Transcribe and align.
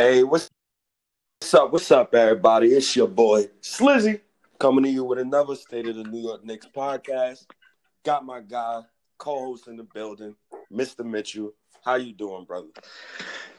Hey, 0.00 0.22
what's, 0.22 0.48
what's 1.40 1.52
up? 1.52 1.72
What's 1.74 1.90
up, 1.90 2.14
everybody? 2.14 2.68
It's 2.68 2.96
your 2.96 3.06
boy 3.06 3.48
Slizzy 3.60 4.22
coming 4.58 4.84
to 4.84 4.88
you 4.90 5.04
with 5.04 5.18
another 5.18 5.54
State 5.54 5.86
of 5.88 5.96
the 5.96 6.04
New 6.04 6.22
York 6.22 6.42
Knicks 6.42 6.66
podcast. 6.74 7.44
Got 8.02 8.24
my 8.24 8.40
guy, 8.40 8.80
co-host 9.18 9.68
in 9.68 9.76
the 9.76 9.82
building, 9.82 10.34
Mr. 10.72 11.04
Mitchell. 11.04 11.52
How 11.84 11.96
you 11.96 12.14
doing, 12.14 12.46
brother? 12.46 12.68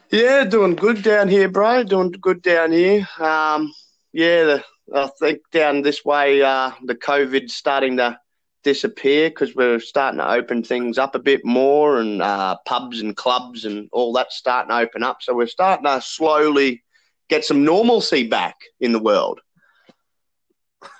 Yeah, 0.09 0.43
doing 0.43 0.73
good 0.73 1.03
down 1.03 1.27
here, 1.27 1.47
bro. 1.47 1.83
Doing 1.83 2.09
good 2.09 2.41
down 2.41 2.71
here. 2.71 3.07
Um, 3.19 3.71
yeah, 4.11 4.43
the, 4.45 4.63
I 4.95 5.11
think 5.19 5.41
down 5.51 5.83
this 5.83 6.03
way, 6.03 6.41
uh, 6.41 6.71
the 6.85 6.95
COVID's 6.95 7.53
starting 7.53 7.97
to 7.97 8.19
disappear 8.63 9.29
because 9.29 9.55
we're 9.55 9.79
starting 9.79 10.19
to 10.19 10.29
open 10.29 10.63
things 10.63 10.97
up 10.97 11.15
a 11.15 11.19
bit 11.19 11.45
more, 11.45 11.99
and 11.99 12.21
uh, 12.21 12.57
pubs 12.65 13.01
and 13.01 13.15
clubs 13.15 13.65
and 13.65 13.89
all 13.91 14.13
that's 14.13 14.35
starting 14.35 14.69
to 14.69 14.77
open 14.77 15.03
up. 15.03 15.21
So 15.21 15.35
we're 15.35 15.47
starting 15.47 15.85
to 15.85 16.01
slowly 16.01 16.83
get 17.29 17.45
some 17.45 17.63
normalcy 17.63 18.27
back 18.27 18.57
in 18.79 18.91
the 18.91 18.99
world. 18.99 19.39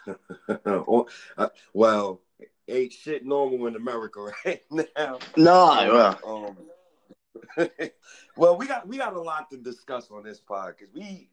well, 1.74 2.22
ain't 2.68 2.94
shit 2.94 3.26
normal 3.26 3.68
in 3.68 3.76
America 3.76 4.32
right 4.46 4.62
now. 4.98 5.20
No. 5.38 6.16
Um, 6.26 6.58
well, 8.38 8.58
we 8.58 8.68
got 8.68 8.88
we 8.88 8.98
got 8.98 9.14
a 9.14 9.22
lot 9.22 9.50
to 9.52 9.58
discuss 9.58 10.10
on 10.12 10.24
this 10.24 10.40
pod 10.40 10.76
because 10.78 10.94
we 10.94 11.30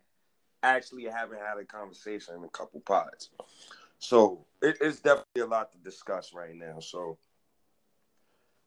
actually 0.63 1.05
haven't 1.05 1.39
had 1.39 1.59
a 1.59 1.65
conversation 1.65 2.35
in 2.37 2.45
a 2.45 2.49
couple 2.49 2.81
pods. 2.81 3.31
So 3.99 4.47
it, 4.63 4.79
it's 4.81 5.01
definitely 5.01 5.43
a 5.43 5.47
lot 5.47 5.73
to 5.73 5.79
discuss 5.79 6.33
right 6.35 6.55
now. 6.55 6.81
So 6.81 7.19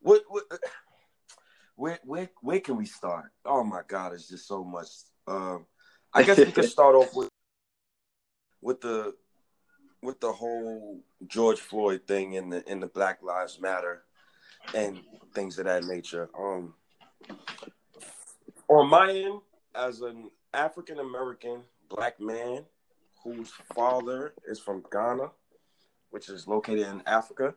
what 0.02 0.22
what 0.28 0.44
where 1.76 2.00
where 2.04 2.30
where 2.42 2.60
can 2.60 2.78
we 2.78 2.86
start? 2.86 3.32
Oh 3.46 3.64
my 3.64 3.82
god, 3.88 4.14
it's 4.14 4.28
just 4.28 4.48
so 4.48 4.64
much. 4.64 4.88
Um, 5.28 5.66
I 6.14 6.24
guess 6.24 6.38
we 6.38 6.52
could 6.52 6.66
start 6.70 6.96
off 6.96 7.16
with 7.16 7.30
with 8.62 8.82
the 8.82 9.14
with 10.02 10.20
the 10.20 10.32
whole 10.32 11.02
George 11.28 11.60
Floyd 11.60 12.02
thing 12.08 12.34
in 12.34 12.50
the 12.50 12.70
in 12.70 12.80
the 12.80 12.88
Black 12.88 13.22
Lives 13.22 13.60
Matter 13.60 14.04
and 14.74 15.00
things 15.34 15.58
of 15.60 15.66
that 15.66 15.86
nature. 15.86 16.30
Um, 16.38 16.74
on 18.68 18.90
my 18.90 19.12
end, 19.12 19.42
as 19.76 20.02
an 20.02 20.30
African 20.54 21.00
American 21.00 21.62
black 21.90 22.20
man 22.20 22.64
whose 23.24 23.52
father 23.74 24.34
is 24.48 24.60
from 24.60 24.84
Ghana, 24.92 25.32
which 26.10 26.30
is 26.30 26.48
located 26.48 26.88
in 26.88 27.04
Africa, 27.06 27.54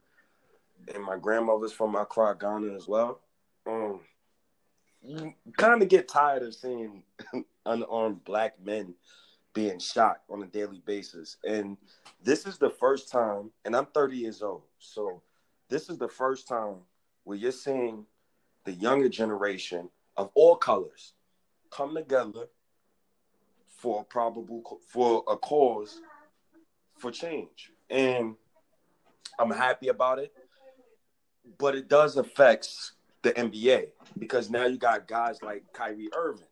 and 0.93 1.03
my 1.03 1.17
grandmother's 1.17 1.73
from 1.73 1.95
Accra, 1.95 2.37
Ghana 2.39 2.75
as 2.75 2.87
well. 2.87 3.21
Um, 3.67 4.01
you 5.03 5.35
kind 5.57 5.83
of 5.83 5.89
get 5.89 6.09
tired 6.09 6.43
of 6.43 6.55
seeing 6.55 7.03
unarmed 7.67 8.25
black 8.25 8.55
men 8.63 8.95
being 9.53 9.79
shot 9.79 10.23
on 10.29 10.43
a 10.43 10.47
daily 10.47 10.83
basis. 10.85 11.37
And 11.45 11.77
this 12.23 12.47
is 12.47 12.59
the 12.59 12.71
first 12.71 13.11
time, 13.11 13.51
and 13.65 13.77
I'm 13.77 13.87
30 13.87 14.17
years 14.17 14.43
old, 14.43 14.63
so 14.79 15.23
this 15.69 15.89
is 15.89 15.99
the 15.99 16.09
first 16.09 16.49
time 16.49 16.77
where 17.25 17.39
you're 17.39 17.53
seeing 17.53 18.05
the 18.65 18.73
younger 18.73 19.09
generation 19.09 19.89
of 20.17 20.31
all 20.35 20.57
colors 20.57 21.13
come 21.71 21.95
together 21.95 22.47
for 23.85 24.01
a 24.01 24.05
probable 24.05 24.81
for 24.89 25.23
a 25.29 25.37
cause 25.37 26.01
for 26.97 27.11
change. 27.11 27.71
And 27.91 28.35
I'm 29.39 29.51
happy 29.51 29.89
about 29.89 30.19
it. 30.19 30.33
But 31.59 31.75
it 31.75 31.91
does 31.91 32.17
affect 32.17 32.67
the 33.21 33.33
NBA 33.33 33.89
because 34.19 34.49
now 34.49 34.65
you 34.65 34.79
got 34.79 35.07
guys 35.07 35.43
like 35.43 35.65
Kyrie 35.75 36.09
Irving. 36.17 36.47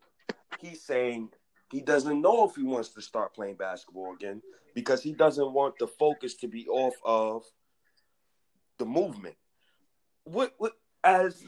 He's 0.59 0.83
saying 0.83 1.29
he 1.71 1.81
doesn't 1.81 2.21
know 2.21 2.47
if 2.47 2.55
he 2.55 2.61
wants 2.61 2.89
to 2.89 3.01
start 3.01 3.33
playing 3.33 3.55
basketball 3.55 4.13
again 4.13 4.43
because 4.75 5.01
he 5.01 5.11
doesn't 5.11 5.53
want 5.53 5.79
the 5.79 5.87
focus 5.87 6.35
to 6.35 6.47
be 6.47 6.67
off 6.67 6.93
of 7.03 7.45
the 8.77 8.85
movement. 8.85 9.35
What 10.25 10.53
what 10.59 10.73
as 11.03 11.43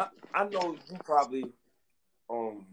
I, 0.00 0.06
I 0.34 0.44
know 0.48 0.74
you 0.90 0.96
probably 1.04 1.44
um 2.30 2.64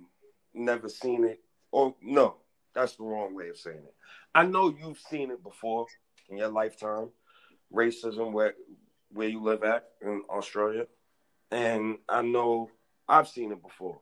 never 0.54 0.88
seen 0.88 1.26
it 1.26 1.43
or 1.74 1.96
no, 2.04 2.36
that's 2.76 2.96
the 2.96 3.04
wrong 3.04 3.36
way 3.36 3.50
of 3.50 3.58
saying 3.58 3.78
it. 3.78 3.96
I 4.36 4.46
know 4.46 4.70
you've 4.70 5.00
seen 5.00 5.32
it 5.32 5.42
before 5.44 5.88
in 6.30 6.38
your 6.38 6.50
lifetime, 6.50 7.10
racism 7.74 8.32
where 8.32 8.54
where 9.12 9.28
you 9.28 9.42
live 9.42 9.64
at 9.64 9.90
in 10.02 10.22
Australia, 10.30 10.86
and 11.52 11.98
I 12.08 12.22
know 12.22 12.70
I've 13.10 13.28
seen 13.28 13.52
it 13.52 13.62
before. 13.62 14.00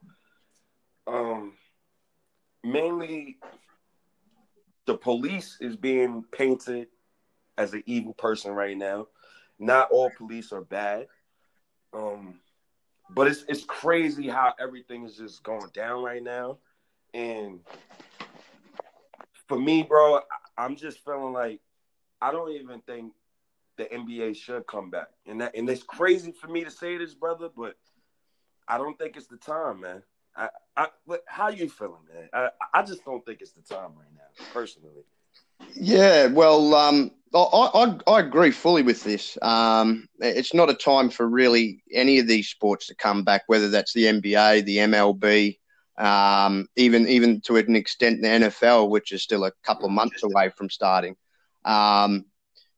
Um, 1.07 1.53
mainly, 2.61 3.37
the 4.85 4.97
police 4.97 5.57
is 5.61 5.77
being 5.77 6.25
painted 6.29 6.89
as 7.57 7.73
an 7.73 7.83
evil 7.85 8.13
person 8.13 8.51
right 8.51 8.77
now. 8.77 9.07
Not 9.59 9.91
all 9.91 10.11
police 10.17 10.51
are 10.51 10.61
bad. 10.61 11.07
Um, 11.93 12.41
but 13.09 13.27
it's 13.27 13.45
it's 13.47 13.63
crazy 13.63 14.27
how 14.27 14.53
everything 14.59 15.05
is 15.05 15.15
just 15.15 15.43
going 15.43 15.69
down 15.73 16.03
right 16.03 16.23
now. 16.23 16.57
And 17.13 17.59
for 19.47 19.59
me, 19.59 19.83
bro, 19.83 20.21
I'm 20.57 20.75
just 20.75 21.03
feeling 21.03 21.33
like 21.33 21.59
I 22.21 22.31
don't 22.31 22.51
even 22.51 22.81
think 22.81 23.13
the 23.77 23.85
NBA 23.85 24.35
should 24.35 24.67
come 24.67 24.89
back. 24.89 25.07
And 25.25 25.41
that 25.41 25.55
and 25.55 25.69
it's 25.69 25.83
crazy 25.83 26.31
for 26.31 26.47
me 26.47 26.63
to 26.63 26.71
say 26.71 26.97
this, 26.97 27.13
brother, 27.13 27.49
but 27.55 27.75
I 28.67 28.77
don't 28.77 28.97
think 28.97 29.17
it's 29.17 29.27
the 29.27 29.37
time, 29.37 29.81
man. 29.81 30.03
I, 30.35 30.49
I 30.77 30.87
how 31.27 31.49
you 31.49 31.69
feeling, 31.69 32.05
man? 32.13 32.29
I, 32.33 32.49
I 32.73 32.83
just 32.83 33.03
don't 33.03 33.25
think 33.25 33.41
it's 33.41 33.51
the 33.51 33.61
time 33.61 33.91
right 33.97 34.13
now, 34.15 34.45
personally. 34.53 35.03
Yeah, 35.75 36.27
well, 36.27 36.73
um, 36.73 37.11
I, 37.33 37.37
I, 37.37 38.11
I 38.11 38.19
agree 38.19 38.51
fully 38.51 38.81
with 38.81 39.03
this. 39.03 39.37
Um, 39.41 40.07
it's 40.19 40.53
not 40.53 40.69
a 40.69 40.73
time 40.73 41.09
for 41.09 41.27
really 41.27 41.83
any 41.91 42.19
of 42.19 42.27
these 42.27 42.49
sports 42.49 42.87
to 42.87 42.95
come 42.95 43.23
back, 43.23 43.43
whether 43.47 43.69
that's 43.69 43.93
the 43.93 44.05
NBA, 44.05 44.65
the 44.65 44.77
MLB, 44.77 45.57
um, 45.97 46.67
even 46.75 47.07
even 47.07 47.41
to 47.41 47.57
an 47.57 47.75
extent 47.75 48.21
the 48.21 48.27
NFL, 48.27 48.89
which 48.89 49.11
is 49.11 49.21
still 49.21 49.45
a 49.45 49.51
couple 49.63 49.85
of 49.85 49.91
months 49.91 50.23
away 50.23 50.49
from 50.49 50.69
starting. 50.69 51.15
Um, 51.65 52.25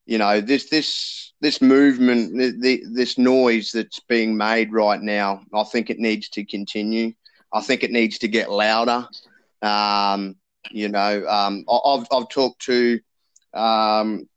you 0.06 0.18
know 0.18 0.42
this 0.42 0.70
this 0.70 1.34
this 1.40 1.62
movement, 1.62 2.38
the, 2.38 2.52
the, 2.60 2.84
this 2.94 3.18
noise 3.18 3.72
that's 3.72 4.00
being 4.00 4.36
made 4.36 4.72
right 4.72 5.02
now. 5.02 5.42
I 5.54 5.64
think 5.64 5.90
it 5.90 6.00
needs 6.00 6.30
to 6.30 6.46
continue. 6.46 7.14
I 7.52 7.62
think 7.62 7.84
it 7.84 7.92
needs 7.92 8.18
to 8.20 8.30
get 8.30 8.50
louder. 8.50 9.06
Um, 9.62 10.38
you 10.72 10.90
know, 10.90 11.26
um, 11.28 11.66
I've 11.70 12.08
I've 12.12 12.30
talked 12.30 12.62
to 12.64 13.00
um, 13.54 14.28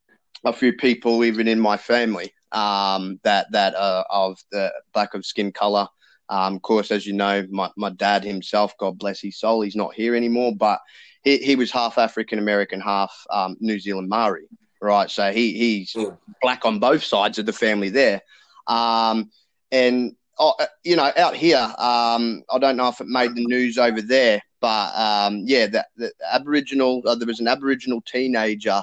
a 0.45 0.53
few 0.53 0.73
people, 0.73 1.25
even 1.25 1.49
in 1.49 1.61
my 1.61 1.77
family, 1.77 2.33
um, 2.53 3.21
that 3.23 3.51
that 3.53 3.75
are 3.75 4.05
of 4.11 4.39
the 4.53 4.73
black 4.93 5.15
of 5.15 5.25
skin 5.25 5.53
color. 5.53 5.89
Um, 6.29 6.57
of 6.57 6.63
course, 6.63 6.91
as 6.91 7.07
you 7.07 7.13
know, 7.13 7.47
my, 7.51 7.71
my 7.77 7.91
dad 7.91 8.25
himself, 8.25 8.77
God 8.79 8.99
bless 8.99 9.21
his 9.21 9.39
soul, 9.39 9.61
he's 9.61 9.77
not 9.77 9.95
here 9.95 10.15
anymore, 10.15 10.55
but 10.57 10.81
he, 11.23 11.39
he 11.39 11.57
was 11.57 11.71
half 11.71 11.99
African 11.99 12.39
American, 12.39 12.81
half 12.81 13.15
um, 13.31 13.57
New 13.61 13.79
Zealand 13.79 14.09
Maori, 14.09 14.49
right? 14.81 15.11
So 15.11 15.33
he 15.33 15.53
he's 15.53 15.93
mm. 15.93 16.17
black 16.43 16.65
on 16.65 16.79
both 16.79 17.05
sides 17.05 17.39
of 17.39 17.47
the 17.47 17.53
family 17.53 17.91
there. 17.91 18.21
Um, 18.67 19.31
and 19.71 20.15
oh, 20.39 20.55
uh, 20.59 20.67
you 20.85 20.97
know, 20.97 21.13
out 21.17 21.37
here, 21.37 21.59
um, 21.79 22.43
I 22.51 22.59
don't 22.59 22.77
know 22.77 22.89
if 22.89 23.01
it 23.01 23.07
made 23.07 23.35
the 23.35 23.47
news 23.47 23.79
over 23.79 24.03
there, 24.03 24.43
but 24.61 24.97
um, 24.97 25.43
yeah, 25.45 25.67
the, 25.67 25.87
the 25.97 26.13
Aboriginal, 26.31 27.03
uh, 27.07 27.15
there 27.15 27.27
was 27.27 27.41
an 27.41 27.49
Aboriginal 27.49 28.01
teenager, 28.01 28.83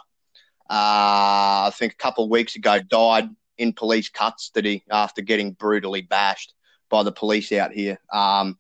uh, 0.69 1.67
I 1.67 1.71
think 1.73 1.93
a 1.93 1.97
couple 1.97 2.23
of 2.23 2.29
weeks 2.29 2.55
ago, 2.55 2.79
died 2.79 3.29
in 3.57 3.73
police 3.73 4.09
custody 4.09 4.83
after 4.89 5.21
getting 5.21 5.51
brutally 5.51 6.01
bashed 6.01 6.53
by 6.93 7.01
the 7.01 7.11
police 7.11 7.51
out 7.51 7.71
here. 7.71 7.97
Um, 8.13 8.59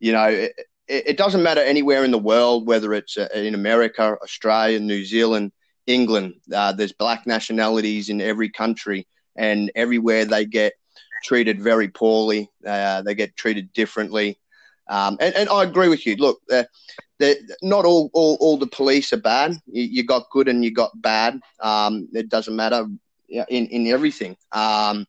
you 0.00 0.12
know, 0.12 0.26
it, 0.26 0.52
it, 0.86 1.16
doesn't 1.16 1.42
matter 1.42 1.62
anywhere 1.62 2.04
in 2.04 2.10
the 2.10 2.18
world, 2.18 2.66
whether 2.66 2.92
it's 2.92 3.16
uh, 3.16 3.28
in 3.34 3.54
America, 3.54 4.18
Australia, 4.22 4.78
New 4.78 5.02
Zealand, 5.02 5.50
England. 5.86 6.34
Uh, 6.54 6.72
there's 6.72 6.92
black 6.92 7.26
nationalities 7.26 8.10
in 8.10 8.20
every 8.20 8.50
country, 8.50 9.06
and 9.34 9.72
everywhere 9.74 10.26
they 10.26 10.44
get 10.44 10.74
treated 11.24 11.62
very 11.62 11.88
poorly. 11.88 12.50
Uh, 12.66 13.00
they 13.00 13.14
get 13.14 13.34
treated 13.34 13.72
differently. 13.72 14.38
Um, 14.90 15.16
and, 15.18 15.34
and, 15.34 15.48
I 15.48 15.62
agree 15.62 15.88
with 15.88 16.04
you. 16.04 16.16
Look, 16.16 16.40
uh, 16.52 16.64
not 17.62 17.86
all, 17.86 18.10
all, 18.12 18.36
all 18.40 18.58
the 18.58 18.66
police 18.66 19.12
are 19.14 19.24
bad. 19.34 19.52
You, 19.66 19.84
you 19.84 20.02
got 20.04 20.28
good 20.30 20.48
and 20.48 20.62
you 20.62 20.70
got 20.72 20.90
bad. 21.00 21.40
Um, 21.60 22.08
it 22.12 22.28
doesn't 22.28 22.56
matter 22.56 22.86
in, 23.28 23.66
in 23.66 23.86
everything. 23.86 24.36
Um, 24.52 25.06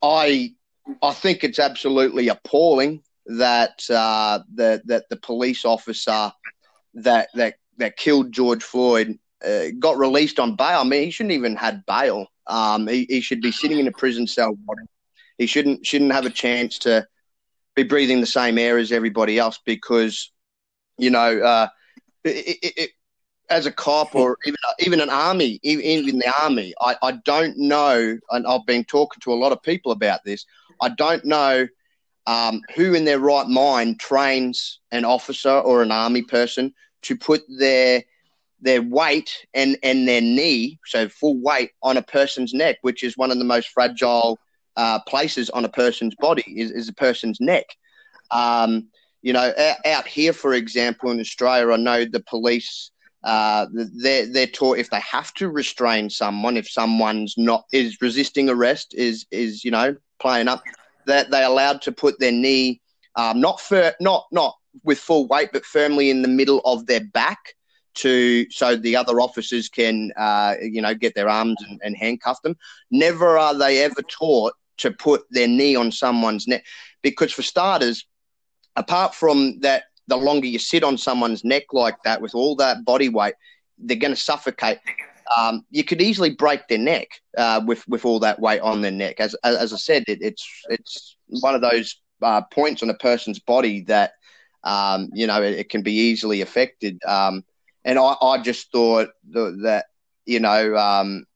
I 0.00 0.54
I 1.02 1.12
think 1.12 1.44
it's 1.44 1.58
absolutely 1.58 2.28
appalling 2.28 3.02
that 3.26 3.82
uh, 3.90 4.40
that 4.54 4.86
that 4.86 5.08
the 5.08 5.16
police 5.16 5.64
officer 5.64 6.32
that 6.94 7.28
that 7.34 7.56
that 7.78 7.96
killed 7.96 8.32
George 8.32 8.62
Floyd 8.62 9.18
uh, 9.44 9.66
got 9.78 9.98
released 9.98 10.38
on 10.38 10.56
bail. 10.56 10.80
I 10.80 10.84
mean, 10.84 11.04
he 11.04 11.10
shouldn't 11.10 11.32
even 11.32 11.56
had 11.56 11.84
bail. 11.86 12.26
Um, 12.46 12.86
he, 12.86 13.06
he 13.08 13.20
should 13.20 13.40
be 13.40 13.52
sitting 13.52 13.78
in 13.78 13.86
a 13.86 13.92
prison 13.92 14.26
cell. 14.26 14.56
He 15.38 15.46
shouldn't 15.46 15.86
shouldn't 15.86 16.12
have 16.12 16.26
a 16.26 16.30
chance 16.30 16.78
to 16.80 17.06
be 17.76 17.82
breathing 17.84 18.20
the 18.20 18.26
same 18.26 18.58
air 18.58 18.78
as 18.78 18.92
everybody 18.92 19.38
else 19.38 19.58
because 19.64 20.30
you 21.00 21.10
know, 21.10 21.40
uh, 21.40 21.68
it, 22.24 22.58
it, 22.62 22.72
it, 22.76 22.90
as 23.48 23.66
a 23.66 23.72
cop 23.72 24.14
or 24.14 24.36
even 24.44 24.56
even 24.78 25.00
an 25.00 25.10
army, 25.10 25.58
even 25.62 25.84
in 25.84 26.18
the 26.18 26.32
army, 26.40 26.72
I, 26.80 26.96
I 27.02 27.12
don't 27.24 27.56
know, 27.56 28.18
and 28.30 28.46
I've 28.46 28.66
been 28.66 28.84
talking 28.84 29.20
to 29.22 29.32
a 29.32 29.34
lot 29.34 29.50
of 29.50 29.62
people 29.62 29.90
about 29.92 30.20
this. 30.24 30.44
I 30.80 30.88
don't 30.90 31.24
know 31.24 31.66
um, 32.26 32.62
who 32.76 32.94
in 32.94 33.04
their 33.04 33.18
right 33.18 33.46
mind 33.46 34.00
trains 34.00 34.80
an 34.92 35.04
officer 35.04 35.50
or 35.50 35.82
an 35.82 35.90
army 35.90 36.22
person 36.22 36.72
to 37.02 37.16
put 37.16 37.42
their 37.48 38.02
their 38.60 38.82
weight 38.82 39.46
and 39.54 39.78
and 39.82 40.06
their 40.06 40.20
knee, 40.20 40.78
so 40.86 41.08
full 41.08 41.40
weight, 41.40 41.70
on 41.82 41.96
a 41.96 42.02
person's 42.02 42.52
neck, 42.52 42.76
which 42.82 43.02
is 43.02 43.16
one 43.16 43.30
of 43.30 43.38
the 43.38 43.44
most 43.44 43.68
fragile 43.68 44.38
uh, 44.76 45.00
places 45.08 45.50
on 45.50 45.64
a 45.64 45.68
person's 45.68 46.14
body, 46.16 46.44
is, 46.56 46.70
is 46.70 46.88
a 46.88 46.94
person's 46.94 47.40
neck. 47.40 47.64
Um, 48.30 48.88
you 49.22 49.32
know, 49.32 49.52
out, 49.58 49.76
out, 49.84 50.06
here, 50.06 50.32
for 50.32 50.54
example, 50.54 51.10
in 51.10 51.20
Australia, 51.20 51.72
I 51.72 51.76
know 51.76 52.04
the 52.04 52.20
police. 52.20 52.90
Uh, 53.22 53.66
they're 53.72 54.26
they're 54.26 54.46
taught 54.46 54.78
if 54.78 54.88
they 54.90 55.00
have 55.00 55.34
to 55.34 55.48
restrain 55.48 56.08
someone, 56.08 56.56
if 56.56 56.70
someone's 56.70 57.34
not 57.36 57.64
is 57.72 58.00
resisting 58.00 58.48
arrest, 58.48 58.94
is 58.94 59.26
is 59.30 59.64
you 59.64 59.70
know 59.70 59.96
playing 60.20 60.48
up, 60.48 60.62
that 61.06 61.30
they're 61.30 61.46
allowed 61.46 61.82
to 61.82 61.92
put 61.92 62.18
their 62.20 62.32
knee 62.32 62.80
um, 63.16 63.40
not 63.40 63.60
for 63.60 63.92
not 64.00 64.26
not 64.30 64.56
with 64.84 64.98
full 64.98 65.26
weight, 65.26 65.50
but 65.52 65.64
firmly 65.64 66.10
in 66.10 66.22
the 66.22 66.28
middle 66.28 66.60
of 66.64 66.86
their 66.86 67.04
back 67.04 67.54
to 67.94 68.48
so 68.50 68.76
the 68.76 68.94
other 68.94 69.20
officers 69.20 69.68
can 69.68 70.12
uh, 70.16 70.54
you 70.62 70.80
know 70.80 70.94
get 70.94 71.14
their 71.14 71.28
arms 71.28 71.56
and, 71.68 71.80
and 71.82 71.96
handcuff 71.96 72.40
them. 72.42 72.56
Never 72.90 73.36
are 73.36 73.54
they 73.54 73.82
ever 73.82 74.02
taught 74.02 74.54
to 74.78 74.90
put 74.90 75.22
their 75.30 75.48
knee 75.48 75.74
on 75.76 75.90
someone's 75.90 76.46
neck 76.46 76.64
because 77.02 77.32
for 77.32 77.42
starters 77.42 78.06
apart 78.76 79.14
from 79.14 79.58
that, 79.60 79.84
the 80.06 80.16
longer 80.16 80.46
you 80.46 80.58
sit 80.58 80.82
on 80.82 80.96
someone's 80.96 81.44
neck 81.44 81.64
like 81.72 81.96
that 82.04 82.20
with 82.20 82.34
all 82.34 82.56
that 82.56 82.84
body 82.84 83.08
weight, 83.08 83.34
they're 83.78 83.96
going 83.96 84.14
to 84.14 84.20
suffocate. 84.20 84.78
Um, 85.36 85.64
you 85.70 85.84
could 85.84 86.02
easily 86.02 86.30
break 86.30 86.66
their 86.68 86.78
neck 86.78 87.08
uh, 87.38 87.60
with 87.64 87.86
with 87.88 88.04
all 88.04 88.18
that 88.20 88.40
weight 88.40 88.60
on 88.60 88.80
their 88.80 88.90
neck. 88.90 89.20
As 89.20 89.34
as 89.44 89.72
I 89.72 89.76
said, 89.76 90.04
it, 90.08 90.18
it's 90.20 90.46
it's 90.68 91.16
one 91.28 91.54
of 91.54 91.60
those 91.60 92.00
uh, 92.22 92.42
points 92.52 92.82
on 92.82 92.90
a 92.90 92.94
person's 92.94 93.38
body 93.38 93.82
that 93.82 94.12
um, 94.64 95.08
you 95.12 95.26
know 95.26 95.42
it, 95.42 95.58
it, 95.58 95.68
can 95.68 95.82
be 95.82 95.92
easily 95.92 96.40
affected. 96.40 96.98
Um, 97.06 97.44
and 97.84 97.98
I, 97.98 98.14
I 98.20 98.42
just 98.42 98.72
thought 98.72 99.08
that 99.32 99.86
you 100.26 100.40
know 100.40 100.76
um, 100.76 101.26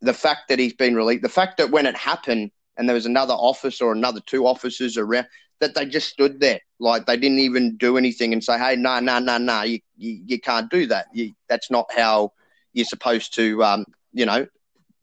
the 0.00 0.14
fact 0.14 0.48
that 0.48 0.58
he's 0.58 0.74
been 0.74 0.96
released, 0.96 1.22
the 1.22 1.28
fact 1.28 1.56
that 1.58 1.70
when 1.70 1.86
it 1.86 1.96
happened 1.96 2.50
and 2.76 2.88
there 2.88 2.94
was 2.94 3.06
another 3.06 3.34
officer 3.34 3.86
or 3.86 3.92
another 3.92 4.20
two 4.26 4.46
officers 4.46 4.98
around, 4.98 5.26
that 5.60 5.74
they 5.74 5.86
just 5.86 6.08
stood 6.08 6.40
there, 6.40 6.60
like 6.80 7.06
they 7.06 7.16
didn't 7.16 7.38
even 7.38 7.76
do 7.76 7.96
anything 7.96 8.32
and 8.32 8.42
say, 8.42 8.58
"Hey, 8.58 8.74
no, 8.76 8.98
no, 9.00 9.20
no, 9.20 9.38
no, 9.38 9.62
you, 9.62 9.78
you, 9.96 10.20
you 10.26 10.40
can't 10.40 10.70
do 10.70 10.86
that. 10.86 11.06
You, 11.14 11.32
that's 11.48 11.70
not 11.70 11.86
how 11.94 12.32
you're 12.74 12.84
supposed 12.84 13.34
to, 13.36 13.64
um, 13.64 13.86
you 14.12 14.26
know, 14.26 14.46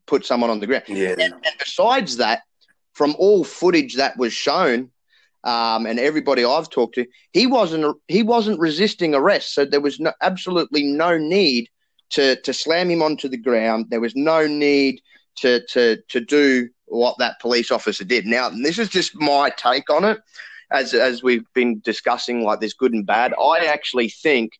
put 0.06 0.24
someone 0.24 0.50
on 0.50 0.60
the 0.60 0.66
ground." 0.66 0.84
Yeah. 0.88 1.10
And, 1.10 1.34
and 1.34 1.54
besides 1.58 2.18
that, 2.18 2.42
from 2.92 3.16
all 3.18 3.42
footage 3.42 3.96
that 3.96 4.16
was 4.16 4.32
shown, 4.32 4.90
um, 5.44 5.86
and 5.86 5.98
everybody 5.98 6.44
I've 6.44 6.70
talked 6.70 6.94
to, 6.94 7.06
he 7.32 7.46
wasn't 7.46 7.96
he 8.08 8.22
wasn't 8.22 8.60
resisting 8.60 9.14
arrest, 9.14 9.54
so 9.54 9.64
there 9.64 9.80
was 9.80 9.98
no, 9.98 10.12
absolutely 10.20 10.84
no 10.84 11.18
need 11.18 11.68
to 12.10 12.36
to 12.42 12.54
slam 12.54 12.90
him 12.90 13.02
onto 13.02 13.28
the 13.28 13.36
ground. 13.36 13.86
There 13.90 14.00
was 14.00 14.14
no 14.14 14.46
need 14.46 15.00
to 15.36 15.64
to 15.66 15.98
to 16.08 16.20
do 16.20 16.68
what 16.86 17.18
that 17.18 17.40
police 17.40 17.70
officer 17.70 18.04
did. 18.04 18.26
Now, 18.26 18.50
this 18.50 18.78
is 18.78 18.88
just 18.88 19.16
my 19.16 19.50
take 19.50 19.90
on 19.90 20.04
it, 20.04 20.20
as 20.70 20.94
as 20.94 21.22
we've 21.22 21.46
been 21.54 21.80
discussing, 21.80 22.42
like 22.42 22.60
there's 22.60 22.74
good 22.74 22.92
and 22.92 23.06
bad. 23.06 23.34
I 23.34 23.66
actually 23.66 24.10
think 24.10 24.52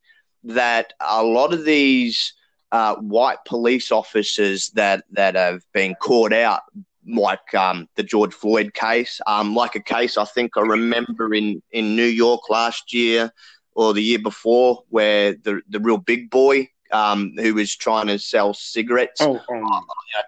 that 0.43 0.93
a 0.99 1.23
lot 1.23 1.53
of 1.53 1.63
these 1.63 2.33
uh, 2.73 2.95
white 2.95 3.37
police 3.45 3.91
officers 3.91 4.71
that 4.71 5.03
that 5.11 5.35
have 5.35 5.61
been 5.73 5.93
caught 5.95 6.33
out, 6.33 6.61
like 7.07 7.53
um, 7.53 7.87
the 7.95 8.03
George 8.03 8.33
Floyd 8.33 8.73
case, 8.73 9.21
um, 9.27 9.55
like 9.55 9.75
a 9.75 9.79
case 9.79 10.17
I 10.17 10.25
think 10.25 10.57
I 10.57 10.61
remember 10.61 11.35
in 11.35 11.61
in 11.71 11.95
New 11.95 12.03
York 12.03 12.49
last 12.49 12.91
year 12.91 13.31
or 13.75 13.93
the 13.93 14.01
year 14.01 14.19
before, 14.19 14.83
where 14.89 15.33
the 15.33 15.61
the 15.69 15.79
real 15.79 15.99
big 15.99 16.31
boy 16.31 16.67
um, 16.91 17.33
who 17.37 17.53
was 17.53 17.75
trying 17.75 18.07
to 18.07 18.17
sell 18.17 18.55
cigarettes. 18.55 19.21
Oh, 19.21 19.39
um, 19.51 19.65
uh, 19.71 19.81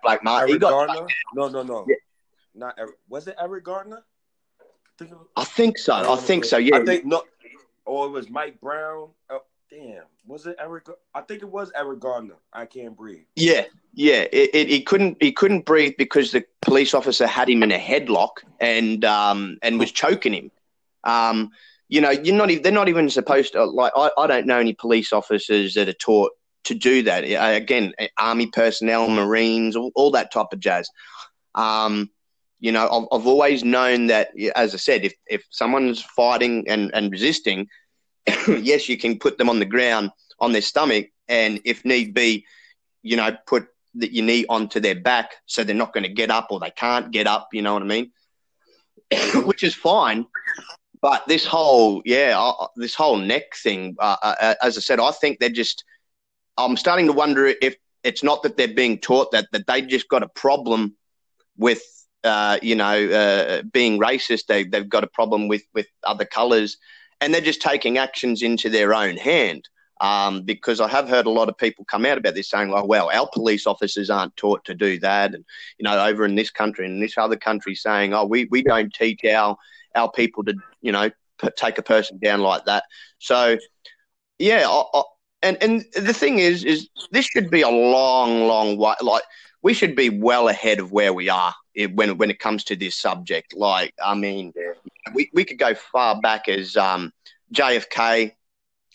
Black 0.04 0.24
Market. 0.24 0.52
Eric 0.52 0.62
got, 0.62 0.88
Gardner? 0.88 1.08
No, 1.34 1.48
no, 1.48 1.64
no. 1.64 1.86
Yeah. 1.90 1.96
Not 2.54 2.76
Eric. 2.78 2.96
Was 3.10 3.28
it 3.28 3.36
Eric 3.40 3.64
Gardner? 3.64 4.04
I 5.36 5.44
think, 5.44 5.78
so. 5.78 5.94
I, 5.94 6.14
I 6.14 6.16
think 6.16 6.46
so. 6.46 6.58
Yeah. 6.58 6.78
I 6.78 6.86
think 6.86 7.06
no. 7.06 7.24
Or 7.86 8.06
it 8.08 8.12
was 8.12 8.30
Mike 8.30 8.62
Brown. 8.62 9.10
Damn. 9.76 10.04
Was 10.26 10.46
it 10.46 10.56
Eric? 10.58 10.88
I 11.14 11.20
think 11.22 11.42
it 11.42 11.50
was 11.50 11.70
Eric 11.76 12.00
Gardner. 12.00 12.36
I 12.54 12.66
can't 12.66 12.96
breathe. 12.96 13.26
Yeah, 13.36 13.66
yeah. 13.94 14.26
It, 14.32 14.52
it, 14.54 14.70
he 14.70 14.82
couldn't 14.82 15.18
he 15.20 15.34
couldn't 15.34 15.66
breathe 15.66 15.96
because 15.98 16.32
the 16.32 16.46
police 16.62 16.94
officer 16.94 17.28
had 17.28 17.50
him 17.50 17.62
in 17.62 17.74
a 17.74 17.78
headlock 17.78 18.38
and 18.62 19.04
um 19.04 19.58
and 19.62 19.78
was 19.78 19.92
choking 19.92 20.34
him. 20.34 20.52
Um, 21.04 21.50
you 21.90 22.00
know, 22.00 22.12
you're 22.12 22.36
not. 22.36 22.50
They're 22.64 22.72
not 22.72 22.88
even 22.88 23.10
supposed 23.10 23.52
to. 23.54 23.66
Like, 23.66 23.92
I, 23.98 24.12
I 24.18 24.28
don't 24.28 24.48
know 24.48 24.60
any 24.60 24.74
police 24.74 25.12
officers 25.12 25.74
that 25.74 25.90
are 25.90 25.94
taught 25.94 26.32
to 26.64 26.74
do 26.74 27.04
that. 27.04 27.24
Again, 27.24 27.94
army 28.18 28.48
personnel, 28.48 29.10
Marines, 29.10 29.76
all, 29.76 29.92
all 29.94 30.12
that 30.12 30.32
type 30.32 30.48
of 30.54 30.60
jazz. 30.62 30.90
Um, 31.54 32.10
you 32.60 32.72
know, 32.72 32.88
I've, 32.88 33.20
I've, 33.20 33.28
always 33.28 33.64
known 33.64 34.08
that, 34.08 34.30
as 34.56 34.74
I 34.74 34.78
said, 34.78 35.06
if, 35.06 35.14
if 35.28 35.46
someone's 35.52 36.02
fighting 36.02 36.68
and, 36.68 36.90
and 36.96 37.12
resisting, 37.12 37.68
yes, 38.48 38.90
you 38.90 38.98
can 38.98 39.20
put 39.20 39.38
them 39.38 39.50
on 39.50 39.60
the 39.60 39.66
ground 39.66 40.12
on 40.40 40.52
their 40.52 40.62
stomach, 40.62 41.08
and 41.28 41.62
if 41.66 41.86
need 41.86 42.14
be, 42.14 42.46
you 43.04 43.16
know, 43.16 43.36
put 43.46 43.68
the, 43.94 44.14
your 44.14 44.26
knee 44.26 44.46
onto 44.50 44.80
their 44.80 45.00
back 45.00 45.36
so 45.46 45.64
they're 45.64 45.76
not 45.76 45.94
going 45.94 46.04
to 46.04 46.10
get 46.10 46.30
up 46.32 46.48
or 46.50 46.60
they 46.60 46.72
can't 46.72 47.12
get 47.12 47.28
up. 47.28 47.50
You 47.54 47.62
know 47.62 47.74
what 47.74 47.84
I 47.84 47.86
mean? 47.86 48.12
Which 49.46 49.64
is 49.64 49.74
fine. 49.74 50.26
But 51.02 51.28
this 51.28 51.46
whole, 51.46 52.02
yeah, 52.06 52.36
uh, 52.38 52.68
this 52.76 52.96
whole 52.96 53.18
neck 53.18 53.56
thing, 53.56 53.96
uh, 54.00 54.18
uh, 54.22 54.56
as 54.62 54.78
I 54.78 54.82
said, 54.82 55.00
I 55.00 55.12
think 55.12 55.40
they're 55.40 55.50
just 55.50 55.84
I'm 56.58 56.78
starting 56.78 57.08
to 57.08 57.14
wonder 57.14 57.46
if 57.62 57.76
it's 58.04 58.24
not 58.24 58.44
that 58.44 58.58
they're 58.58 58.68
being 58.68 58.98
taught 59.00 59.32
that 59.32 59.48
that 59.52 59.68
they 59.68 59.82
just 59.82 60.08
got 60.10 60.24
a 60.24 60.30
problem 60.30 60.96
with 61.58 61.82
uh, 62.24 62.58
you 62.62 62.76
know 62.76 63.10
uh, 63.10 63.62
being 63.64 64.00
racist. 64.00 64.46
They 64.48 64.64
they've 64.64 64.88
got 64.88 65.04
a 65.04 65.08
problem 65.08 65.48
with 65.48 65.64
with 65.74 65.88
other 66.04 66.26
colours, 66.26 66.78
and 67.22 67.34
they're 67.34 67.42
just 67.42 67.62
taking 67.62 67.98
actions 67.98 68.42
into 68.42 68.70
their 68.70 68.94
own 68.94 69.18
hand. 69.18 69.68
Um, 70.02 70.42
because 70.42 70.82
I 70.82 70.90
have 70.90 71.08
heard 71.08 71.26
a 71.26 71.30
lot 71.30 71.48
of 71.48 71.58
people 71.58 71.86
come 71.86 72.06
out 72.06 72.18
about 72.18 72.36
this 72.36 72.50
saying, 72.50 72.70
like, 72.70 72.86
well, 72.86 73.10
our 73.14 73.30
police 73.32 73.66
officers 73.66 74.10
aren't 74.10 74.36
taught 74.36 74.66
to 74.66 74.76
do 74.76 75.00
that. 75.00 75.34
And, 75.34 75.46
you 75.78 75.84
know, 75.84 76.06
over 76.06 76.26
in 76.26 76.36
this 76.36 76.52
country 76.52 76.86
and 76.86 77.02
this 77.02 77.18
other 77.18 77.38
country 77.38 77.76
saying, 77.76 78.14
oh, 78.14 78.26
we, 78.26 78.46
we 78.52 78.62
don't 78.62 78.94
teach 78.94 79.24
our, 79.24 79.56
our 79.96 80.12
people 80.12 80.44
to, 80.44 80.56
you 80.82 80.92
know, 80.92 81.10
p- 81.42 81.50
take 81.56 81.78
a 81.78 81.82
person 81.82 82.20
down 82.20 82.42
like 82.42 82.66
that. 82.66 82.84
So, 83.20 83.58
yeah, 84.38 84.68
I, 84.68 85.04
and 85.42 85.58
and 85.62 85.86
the 85.96 86.14
thing 86.14 86.40
is, 86.40 86.64
is 86.64 86.90
this 87.12 87.26
should 87.26 87.50
be 87.50 87.62
a 87.62 87.70
long, 87.70 88.48
long 88.48 88.78
way. 88.78 88.96
Like 89.02 89.24
we 89.62 89.74
should 89.74 89.96
be 89.96 90.10
well 90.10 90.50
ahead 90.50 90.80
of 90.80 90.92
where 90.92 91.14
we 91.14 91.30
are 91.30 91.54
when 91.94 92.18
when 92.18 92.30
it 92.30 92.40
comes 92.40 92.64
to 92.66 92.76
this 92.76 92.96
subject. 92.96 93.54
Like, 93.56 93.94
I 94.04 94.16
mean, 94.16 94.54
we 95.14 95.30
we 95.34 95.46
could 95.46 95.60
go 95.60 95.74
far 95.76 96.20
back 96.20 96.48
as 96.48 96.76
um, 96.78 97.12
JFK, 97.54 98.32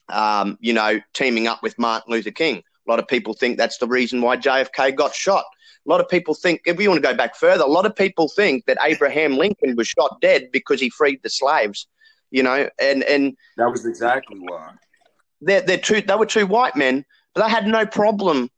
um, 0.08 0.58
you 0.60 0.72
know, 0.72 1.00
teaming 1.14 1.46
up 1.46 1.62
with 1.62 1.78
Martin 1.78 2.12
Luther 2.12 2.30
King. 2.30 2.58
A 2.58 2.90
lot 2.90 2.98
of 2.98 3.08
people 3.08 3.34
think 3.34 3.56
that's 3.56 3.78
the 3.78 3.86
reason 3.86 4.20
why 4.20 4.36
JFK 4.36 4.96
got 4.96 5.14
shot. 5.14 5.44
A 5.86 5.88
lot 5.88 6.00
of 6.00 6.08
people 6.08 6.34
think, 6.34 6.60
if 6.66 6.76
we 6.76 6.88
want 6.88 7.02
to 7.02 7.08
go 7.08 7.14
back 7.14 7.36
further, 7.36 7.64
a 7.64 7.68
lot 7.68 7.86
of 7.86 7.96
people 7.96 8.28
think 8.28 8.66
that 8.66 8.76
Abraham 8.82 9.36
Lincoln 9.36 9.76
was 9.76 9.88
shot 9.88 10.20
dead 10.20 10.50
because 10.52 10.80
he 10.80 10.90
freed 10.90 11.20
the 11.22 11.30
slaves. 11.30 11.86
You 12.30 12.44
know, 12.44 12.68
and 12.78 13.02
and 13.04 13.36
that 13.56 13.70
was 13.70 13.86
exactly 13.86 14.38
why 14.38 14.70
they're, 15.40 15.62
they're 15.62 15.78
two, 15.78 16.00
they 16.00 16.14
were 16.14 16.26
two 16.26 16.46
white 16.46 16.76
men, 16.76 17.04
but 17.34 17.44
they 17.44 17.50
had 17.50 17.66
no 17.66 17.86
problem 17.86 18.50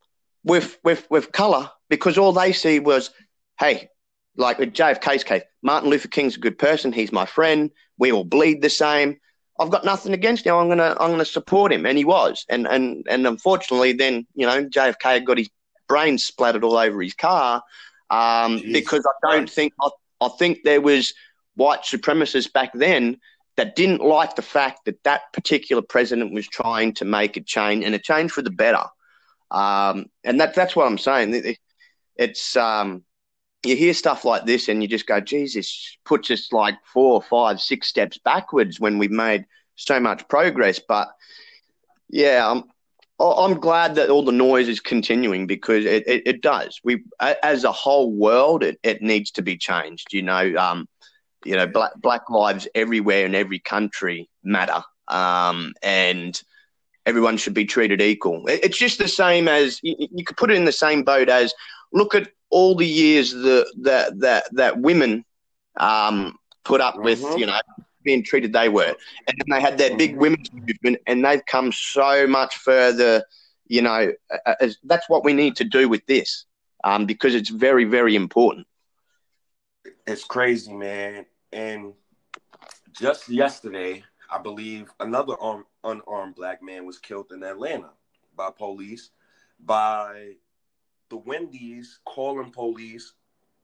with, 0.45 0.79
with, 0.85 1.07
with 1.11 1.33
color 1.33 1.71
because 1.89 2.19
all 2.19 2.33
they 2.33 2.53
see 2.53 2.81
was, 2.81 3.11
hey, 3.59 3.89
like 4.37 4.59
with 4.59 4.73
JFK's 4.73 5.25
case, 5.25 5.43
Martin 5.63 5.91
Luther 5.91 6.09
King's 6.09 6.37
a 6.37 6.41
good 6.41 6.59
person. 6.59 6.93
He's 6.93 7.13
my 7.13 7.27
friend. 7.27 7.71
We 7.99 8.13
all 8.13 8.25
bleed 8.25 8.63
the 8.63 8.71
same. 8.71 9.19
I've 9.59 9.71
got 9.71 9.85
nothing 9.85 10.13
against 10.13 10.47
him. 10.47 10.55
I'm 10.57 10.69
gonna 10.69 10.97
I'm 10.99 11.11
gonna 11.11 11.25
support 11.25 11.73
him, 11.73 11.87
and 11.87 11.97
he 11.97 12.05
was. 12.05 12.45
And 12.49 12.67
and 12.67 13.07
and 13.09 13.27
unfortunately, 13.27 13.93
then 13.93 14.27
you 14.35 14.47
know 14.47 14.65
JFK 14.65 15.25
got 15.25 15.39
his 15.39 15.51
brains 15.89 16.25
splattered 16.25 16.65
all 16.65 16.77
over 16.77 17.01
his 17.03 17.15
car 17.15 17.63
um, 18.11 18.61
because 18.73 19.07
I 19.07 19.31
don't 19.31 19.51
think 19.51 19.73
I, 19.81 19.91
I 20.21 20.29
think 20.39 20.61
there 20.65 20.81
was 20.81 21.15
white 21.55 21.83
supremacists 21.83 22.53
back 22.53 22.71
then 22.75 23.19
that 23.57 23.77
didn't 23.77 24.01
like 24.01 24.37
the 24.37 24.43
fact 24.43 24.87
that 24.87 25.03
that 25.05 25.33
particular 25.33 25.83
president 25.83 26.33
was 26.33 26.49
trying 26.49 26.95
to 26.95 27.05
make 27.05 27.37
a 27.37 27.41
change 27.43 27.85
and 27.85 27.95
a 27.95 27.99
change 27.99 28.33
for 28.33 28.43
the 28.43 28.51
better. 28.51 28.85
Um, 29.51 30.07
and 30.25 30.41
that, 30.41 30.55
that's 30.55 30.75
what 30.75 30.87
I'm 30.87 30.97
saying. 30.97 31.57
It's 32.17 32.57
um, 32.57 33.05
you 33.65 33.77
hear 33.77 33.95
stuff 33.95 34.25
like 34.25 34.45
this 34.45 34.69
and 34.69 34.83
you 34.83 34.89
just 34.89 35.07
go, 35.07 35.21
Jesus, 35.21 35.97
puts 36.05 36.31
us 36.31 36.53
like 36.53 36.75
four, 36.93 37.23
five, 37.23 37.61
six 37.61 37.89
steps 37.89 38.19
backwards 38.19 38.81
when 38.81 38.99
we've 38.99 39.11
made 39.11 39.47
so 39.77 40.01
much 40.01 40.27
progress. 40.29 40.81
But 40.81 41.09
Yeah, 42.09 42.49
um, 42.49 42.65
I'm 43.21 43.61
glad 43.61 43.95
that 43.95 44.11
all 44.11 44.25
the 44.25 44.33
noise 44.33 44.69
is 44.69 44.81
continuing 44.81 45.47
because 45.47 45.85
it, 45.85 46.07
it, 46.09 46.23
it, 46.27 46.43
does. 46.43 46.81
We, 46.83 47.05
as 47.21 47.63
a 47.63 47.73
whole 47.73 48.11
world, 48.13 48.65
it, 48.65 48.79
it 48.83 49.01
needs 49.01 49.31
to 49.33 49.43
be 49.43 49.57
changed. 49.57 50.13
You 50.13 50.23
know, 50.23 50.55
um, 50.57 50.89
you 51.45 51.57
know, 51.57 51.67
black 51.67 51.93
black 51.97 52.29
lives 52.31 52.67
everywhere 52.75 53.27
in 53.27 53.35
every 53.35 53.61
country 53.61 54.29
matter, 54.43 54.83
um, 55.09 55.73
and 55.83 56.41
everyone 57.07 57.37
should 57.37 57.55
be 57.55 57.65
treated 57.65 58.01
equal. 58.01 58.47
It, 58.49 58.65
it's 58.65 58.79
just 58.79 58.99
the 58.99 59.09
same 59.09 59.47
as 59.47 59.79
you, 59.83 59.95
you, 59.99 60.25
could 60.25 60.37
put 60.37 60.51
it 60.51 60.57
in 60.57 60.65
the 60.65 60.73
same 60.73 61.03
boat 61.03 61.29
as 61.29 61.55
look 61.93 62.15
at 62.15 62.29
all 62.51 62.75
the 62.75 62.87
years 62.87 63.33
that 63.33 63.73
that 63.81 64.21
that, 64.21 64.45
that 64.53 64.79
women 64.79 65.25
um, 65.79 66.37
put 66.65 66.81
up 66.81 66.95
mm-hmm. 66.95 67.05
with, 67.05 67.23
you 67.39 67.47
know, 67.47 67.59
being 68.03 68.23
treated 68.23 68.53
they 68.53 68.69
were. 68.69 68.95
And 69.29 69.37
then 69.39 69.47
they 69.49 69.61
had 69.61 69.79
that 69.79 69.99
big 69.99 70.13
mm-hmm. 70.13 70.21
women's 70.21 70.53
movement, 70.53 70.99
and 71.07 71.25
they've 71.25 71.45
come 71.47 71.73
so 71.73 72.27
much 72.27 72.57
further. 72.57 73.25
You 73.67 73.83
know, 73.83 74.13
as, 74.61 74.77
that's 74.85 75.09
what 75.09 75.25
we 75.25 75.33
need 75.33 75.57
to 75.57 75.65
do 75.65 75.89
with 75.89 76.05
this 76.07 76.45
um, 76.85 77.07
because 77.07 77.35
it's 77.35 77.49
very, 77.49 77.85
very 77.85 78.17
important. 78.17 78.67
It's 80.07 80.25
crazy, 80.25 80.73
man. 80.75 81.27
And 81.53 81.95
just 82.93 83.29
yesterday, 83.29 84.05
I 84.31 84.39
believe 84.39 84.91
another 85.01 85.41
un- 85.43 85.65
unarmed 85.85 86.35
black 86.35 86.63
man 86.63 86.87
was 86.87 86.99
killed 86.99 87.33
in 87.33 87.43
Atlanta 87.43 87.91
by 88.37 88.51
police 88.51 89.11
by 89.65 90.35
the 91.13 91.19
Wendy's 91.19 92.01
calling 92.07 92.51
police 92.51 93.13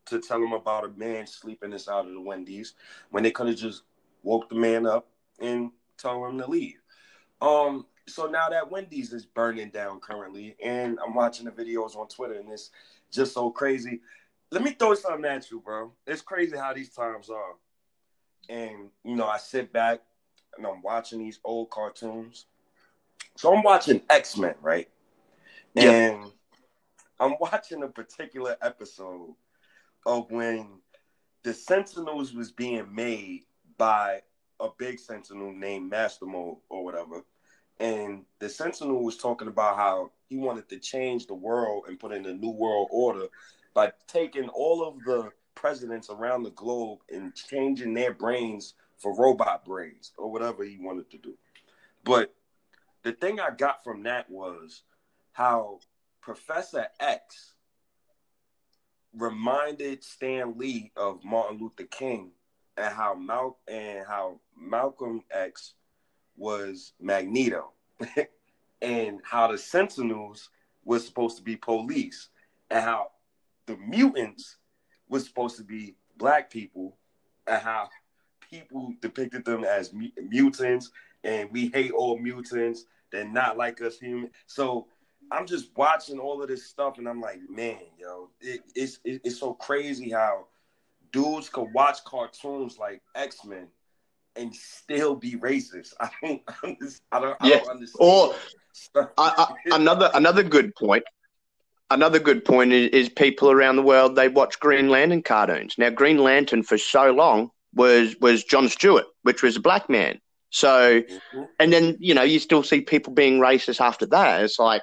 to 0.04 0.20
tell 0.20 0.38
them 0.38 0.52
about 0.52 0.84
a 0.84 0.88
man 0.98 1.26
sleeping 1.26 1.72
inside 1.72 2.04
of 2.04 2.12
the 2.12 2.20
Wendy's 2.20 2.74
when 3.10 3.22
they 3.22 3.30
could 3.30 3.48
have 3.48 3.56
just 3.56 3.84
woke 4.22 4.50
the 4.50 4.54
man 4.54 4.84
up 4.86 5.08
and 5.40 5.70
told 5.96 6.28
him 6.28 6.38
to 6.38 6.46
leave. 6.46 6.76
Um, 7.40 7.86
so 8.06 8.26
now 8.26 8.50
that 8.50 8.70
Wendy's 8.70 9.14
is 9.14 9.24
burning 9.24 9.70
down 9.70 9.98
currently, 10.00 10.56
and 10.62 10.98
I'm 11.02 11.14
watching 11.14 11.46
the 11.46 11.50
videos 11.50 11.96
on 11.96 12.06
Twitter, 12.08 12.34
and 12.34 12.50
it's 12.50 12.70
just 13.10 13.32
so 13.32 13.50
crazy. 13.50 14.00
Let 14.50 14.62
me 14.62 14.72
throw 14.72 14.94
something 14.94 15.24
at 15.24 15.50
you, 15.50 15.60
bro. 15.60 15.92
It's 16.06 16.20
crazy 16.20 16.54
how 16.54 16.74
these 16.74 16.90
times 16.90 17.30
are. 17.30 17.54
And 18.50 18.90
you 19.04 19.16
know, 19.16 19.26
I 19.26 19.38
sit 19.38 19.72
back 19.72 20.00
and 20.58 20.66
I'm 20.66 20.82
watching 20.82 21.18
these 21.18 21.40
old 21.44 21.70
cartoons. 21.70 22.44
So 23.36 23.56
I'm 23.56 23.62
watching 23.62 24.02
X 24.10 24.36
Men, 24.36 24.54
right? 24.60 24.88
Yeah. 25.74 26.28
I'm 27.20 27.34
watching 27.40 27.82
a 27.82 27.88
particular 27.88 28.56
episode 28.62 29.34
of 30.06 30.30
when 30.30 30.80
the 31.42 31.52
Sentinels 31.52 32.32
was 32.32 32.52
being 32.52 32.94
made 32.94 33.42
by 33.76 34.20
a 34.60 34.68
big 34.78 35.00
Sentinel 35.00 35.52
named 35.52 35.90
Master 35.90 36.26
Mold 36.26 36.58
or 36.68 36.84
whatever. 36.84 37.22
And 37.80 38.24
the 38.38 38.48
Sentinel 38.48 39.02
was 39.02 39.16
talking 39.16 39.48
about 39.48 39.76
how 39.76 40.12
he 40.28 40.36
wanted 40.36 40.68
to 40.68 40.78
change 40.78 41.26
the 41.26 41.34
world 41.34 41.84
and 41.88 41.98
put 41.98 42.12
in 42.12 42.26
a 42.26 42.34
new 42.34 42.50
world 42.50 42.88
order 42.90 43.26
by 43.74 43.92
taking 44.06 44.48
all 44.48 44.86
of 44.86 45.02
the 45.04 45.30
presidents 45.54 46.10
around 46.10 46.44
the 46.44 46.50
globe 46.50 47.00
and 47.10 47.34
changing 47.34 47.94
their 47.94 48.12
brains 48.12 48.74
for 48.96 49.16
robot 49.16 49.64
brains 49.64 50.12
or 50.16 50.30
whatever 50.30 50.64
he 50.64 50.78
wanted 50.80 51.10
to 51.10 51.18
do. 51.18 51.34
But 52.04 52.32
the 53.02 53.12
thing 53.12 53.40
I 53.40 53.50
got 53.50 53.82
from 53.82 54.04
that 54.04 54.30
was 54.30 54.82
how 55.32 55.80
Professor 56.28 56.86
X 57.00 57.54
reminded 59.14 60.04
Stan 60.04 60.58
Lee 60.58 60.92
of 60.94 61.24
Martin 61.24 61.58
Luther 61.58 61.84
King 61.84 62.32
and 62.76 62.94
how 62.94 63.14
Mal 63.14 63.56
and 63.66 64.06
how 64.06 64.38
Malcolm 64.54 65.22
X 65.30 65.72
was 66.36 66.92
Magneto, 67.00 67.72
and 68.82 69.22
how 69.24 69.50
the 69.50 69.56
Sentinels 69.56 70.50
was 70.84 71.06
supposed 71.06 71.38
to 71.38 71.42
be 71.42 71.56
police, 71.56 72.28
and 72.68 72.84
how 72.84 73.12
the 73.64 73.78
mutants 73.78 74.58
was 75.08 75.24
supposed 75.24 75.56
to 75.56 75.64
be 75.64 75.94
black 76.18 76.50
people, 76.50 76.98
and 77.46 77.62
how 77.62 77.88
people 78.50 78.92
depicted 79.00 79.46
them 79.46 79.64
as 79.64 79.94
mutants, 79.94 80.90
and 81.24 81.50
we 81.50 81.68
hate 81.68 81.92
all 81.92 82.18
mutants. 82.18 82.84
They're 83.10 83.24
not 83.24 83.56
like 83.56 83.80
us 83.80 83.98
human. 83.98 84.30
So 84.46 84.88
I'm 85.30 85.46
just 85.46 85.70
watching 85.76 86.18
all 86.18 86.42
of 86.42 86.48
this 86.48 86.66
stuff, 86.66 86.98
and 86.98 87.08
I'm 87.08 87.20
like, 87.20 87.40
man, 87.48 87.78
yo, 87.98 88.30
it, 88.40 88.60
it's 88.74 88.98
it, 89.04 89.20
it's 89.24 89.38
so 89.38 89.54
crazy 89.54 90.10
how 90.10 90.46
dudes 91.12 91.48
could 91.48 91.72
watch 91.72 92.04
cartoons 92.04 92.78
like 92.78 93.02
X 93.14 93.44
Men 93.44 93.68
and 94.36 94.54
still 94.54 95.14
be 95.14 95.32
racist. 95.32 95.94
I 96.00 96.10
don't, 96.22 96.42
I 96.48 96.74
don't, 97.20 97.36
I 97.40 97.48
don't 97.48 97.68
understand. 97.68 97.96
Or 97.98 98.34
I, 98.96 99.06
I, 99.18 99.54
another 99.76 100.10
another 100.14 100.42
good 100.42 100.74
point. 100.74 101.04
Another 101.90 102.18
good 102.18 102.44
point 102.44 102.72
is, 102.72 102.90
is, 102.90 103.08
people 103.08 103.50
around 103.50 103.76
the 103.76 103.82
world 103.82 104.14
they 104.14 104.28
watch 104.28 104.60
Green 104.60 104.90
Lantern 104.90 105.22
cartoons. 105.22 105.76
Now, 105.78 105.88
Green 105.88 106.18
Lantern 106.18 106.62
for 106.62 106.76
so 106.76 107.12
long 107.12 107.50
was 107.74 108.14
was 108.20 108.44
John 108.44 108.68
Stewart, 108.68 109.06
which 109.22 109.42
was 109.42 109.56
a 109.56 109.60
black 109.60 109.88
man. 109.88 110.20
So, 110.50 111.02
mm-hmm. 111.02 111.42
and 111.58 111.72
then 111.72 111.96
you 111.98 112.14
know 112.14 112.22
you 112.22 112.38
still 112.38 112.62
see 112.62 112.80
people 112.82 113.12
being 113.12 113.40
racist 113.40 113.80
after 113.80 114.06
that. 114.06 114.42
It's 114.42 114.58
like, 114.58 114.82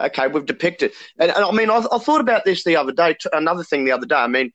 okay, 0.00 0.28
we've 0.28 0.46
depicted. 0.46 0.92
And, 1.18 1.30
and 1.30 1.44
I 1.44 1.50
mean, 1.52 1.70
I, 1.70 1.84
I, 1.92 1.98
thought 1.98 2.20
about 2.20 2.44
this 2.44 2.64
the 2.64 2.76
other 2.76 2.92
day. 2.92 3.16
Another 3.32 3.64
thing 3.64 3.84
the 3.84 3.92
other 3.92 4.06
day. 4.06 4.16
I 4.16 4.26
mean, 4.26 4.52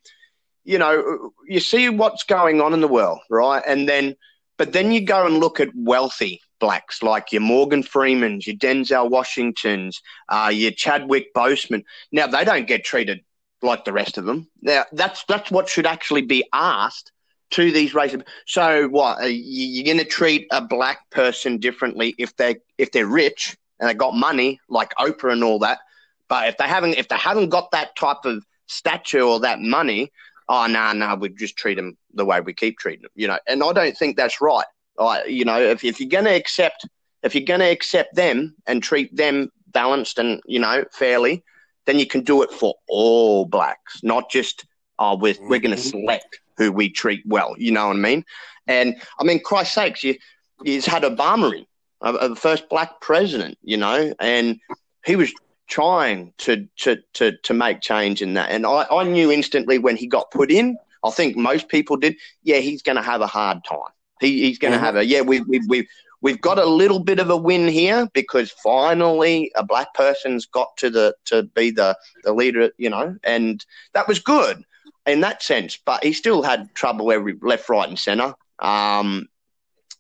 you 0.64 0.78
know, 0.78 1.32
you 1.48 1.60
see 1.60 1.90
what's 1.90 2.24
going 2.24 2.62
on 2.62 2.74
in 2.74 2.82
the 2.82 2.88
world, 2.88 3.20
right? 3.30 3.64
And 3.68 3.88
then, 3.88 4.16
but 4.58 4.74
then 4.74 4.92
you 4.92 5.02
go 5.02 5.26
and 5.26 5.38
look 5.38 5.60
at 5.60 5.70
wealthy 5.76 6.42
blacks 6.60 7.04
like 7.04 7.32
your 7.32 7.42
Morgan 7.42 7.84
Freemans, 7.84 8.48
your 8.48 8.56
Denzel 8.56 9.10
Washingtons, 9.10 10.02
uh, 10.30 10.52
your 10.54 10.72
Chadwick 10.72 11.34
Boseman. 11.34 11.84
Now 12.12 12.28
they 12.28 12.44
don't 12.44 12.68
get 12.68 12.84
treated 12.84 13.22
like 13.62 13.86
the 13.86 13.94
rest 13.94 14.18
of 14.18 14.26
them. 14.26 14.48
Now 14.62 14.86
that's 14.92 15.24
that's 15.28 15.52
what 15.52 15.70
should 15.70 15.86
actually 15.86 16.24
be 16.24 16.48
asked 16.54 17.12
to 17.52 17.72
these 17.72 17.94
races. 17.94 18.22
So 18.48 18.88
what? 18.88 19.20
Are 19.20 19.28
you, 19.28 19.82
are 19.82 19.86
going 19.86 19.98
to 19.98 20.06
treat 20.06 20.48
a 20.52 20.62
black 20.62 21.10
person 21.10 21.58
differently 21.58 22.16
if 22.18 22.36
they 22.36 22.58
if 22.78 22.92
they're 22.92 23.08
rich 23.08 23.56
and 23.80 23.90
they 23.90 23.94
got 23.94 24.16
money 24.16 24.60
like 24.70 24.94
Oprah 24.96 25.34
and 25.34 25.44
all 25.44 25.60
that? 25.60 25.80
But 26.28 26.50
if 26.50 26.58
they 26.58 26.68
haven't 26.68 26.96
if 26.98 27.08
they 27.08 27.18
haven't 27.18 27.50
got 27.50 27.72
that 27.72 27.96
type 27.96 28.26
of 28.26 28.44
stature 28.68 29.22
or 29.22 29.40
that 29.42 29.62
money, 29.62 30.12
oh 30.50 30.66
no, 30.68 30.74
nah, 30.74 30.94
no, 30.94 31.08
nah, 31.08 31.16
we 31.16 31.30
just 31.30 31.58
treat 31.58 31.76
them 31.76 31.98
the 32.14 32.26
way 32.26 32.42
we 32.42 32.54
keep 32.54 32.78
treating 32.78 33.04
them, 33.04 33.12
you 33.16 33.28
know. 33.28 33.40
And 33.48 33.64
I 33.64 33.74
don't 33.74 33.98
think 33.98 34.18
that's 34.18 34.42
right. 34.42 34.66
I, 35.00 35.26
you 35.26 35.46
know, 35.46 35.60
if 35.60 35.84
if 35.84 36.00
you're 36.00 36.10
going 36.10 36.26
to 36.26 36.36
accept 36.36 36.88
if 37.24 37.36
you're 37.36 37.46
going 37.46 37.60
to 37.60 37.70
accept 37.70 38.16
them 38.16 38.56
and 38.68 38.82
treat 38.82 39.16
them 39.16 39.52
balanced 39.68 40.20
and 40.20 40.42
you 40.46 40.60
know 40.60 40.86
fairly, 40.92 41.44
then 41.86 42.00
you 42.00 42.08
can 42.08 42.22
do 42.22 42.42
it 42.42 42.52
for 42.52 42.76
all 42.88 43.46
blacks, 43.46 44.02
not 44.04 44.30
just 44.30 44.66
oh 45.00 45.16
we're 45.16 45.34
mm-hmm. 45.34 45.50
we're 45.50 45.60
going 45.60 45.76
to 45.76 45.82
select 45.82 46.40
who 46.58 46.72
we 46.72 46.90
treat 46.90 47.22
well. 47.26 47.56
You 47.58 47.72
know 47.72 47.88
what 47.88 47.98
I 47.98 48.00
mean? 48.00 48.26
And 48.68 48.96
I 49.20 49.24
mean, 49.24 49.42
Christ 49.44 49.74
sakes, 49.74 50.04
you 50.04 50.16
he's 50.64 50.86
had 50.86 51.04
Obama 51.04 51.56
in, 51.56 51.66
uh, 52.06 52.28
the 52.28 52.36
first 52.36 52.70
black 52.70 53.02
president, 53.02 53.58
you 53.64 53.78
know, 53.78 54.14
and 54.20 54.60
he 55.06 55.16
was 55.16 55.34
trying 55.68 56.32
to 56.38 56.68
to 56.78 56.98
to 57.14 57.38
to 57.38 57.54
make 57.54 57.82
change 57.82 58.22
in 58.22 58.36
that. 58.36 58.52
And 58.52 58.66
I, 58.66 58.86
I 58.92 59.04
knew 59.04 59.32
instantly 59.32 59.80
when 59.80 59.98
he 59.98 60.08
got 60.08 60.32
put 60.32 60.52
in. 60.52 60.78
I 61.04 61.12
think 61.12 61.36
most 61.36 61.68
people 61.70 61.98
did. 61.98 62.16
Yeah, 62.44 62.58
he's 62.58 62.82
going 62.82 62.96
to 62.96 63.02
have 63.02 63.22
a 63.22 63.28
hard 63.28 63.60
time. 63.64 63.92
He, 64.22 64.44
he's 64.44 64.58
going 64.58 64.72
to 64.72 64.78
mm-hmm. 64.78 64.86
have 64.86 64.96
a 64.96 65.06
yeah. 65.06 65.22
We 65.22 65.42
we 65.42 65.60
we 65.68 65.88
we've 66.22 66.42
got 66.42 66.58
a 66.58 66.66
little 66.66 67.00
bit 67.00 67.20
of 67.20 67.30
a 67.30 67.38
win 67.38 67.68
here 67.68 68.08
because 68.14 68.52
finally 68.52 69.52
a 69.56 69.64
black 69.64 69.94
person's 69.94 70.46
got 70.46 70.76
to 70.78 70.90
the 70.90 71.16
to 71.26 71.44
be 71.44 71.72
the 71.72 71.98
the 72.24 72.34
leader, 72.34 72.72
you 72.78 72.90
know, 72.90 73.18
and 73.24 73.66
that 73.94 74.08
was 74.08 74.20
good 74.20 74.64
in 75.06 75.22
that 75.22 75.44
sense. 75.44 75.78
But 75.78 76.04
he 76.04 76.14
still 76.14 76.44
had 76.44 76.74
trouble 76.76 77.12
every 77.12 77.36
left, 77.42 77.70
right, 77.70 77.90
and 77.90 78.00
centre. 78.00 78.34
Um, 78.60 79.28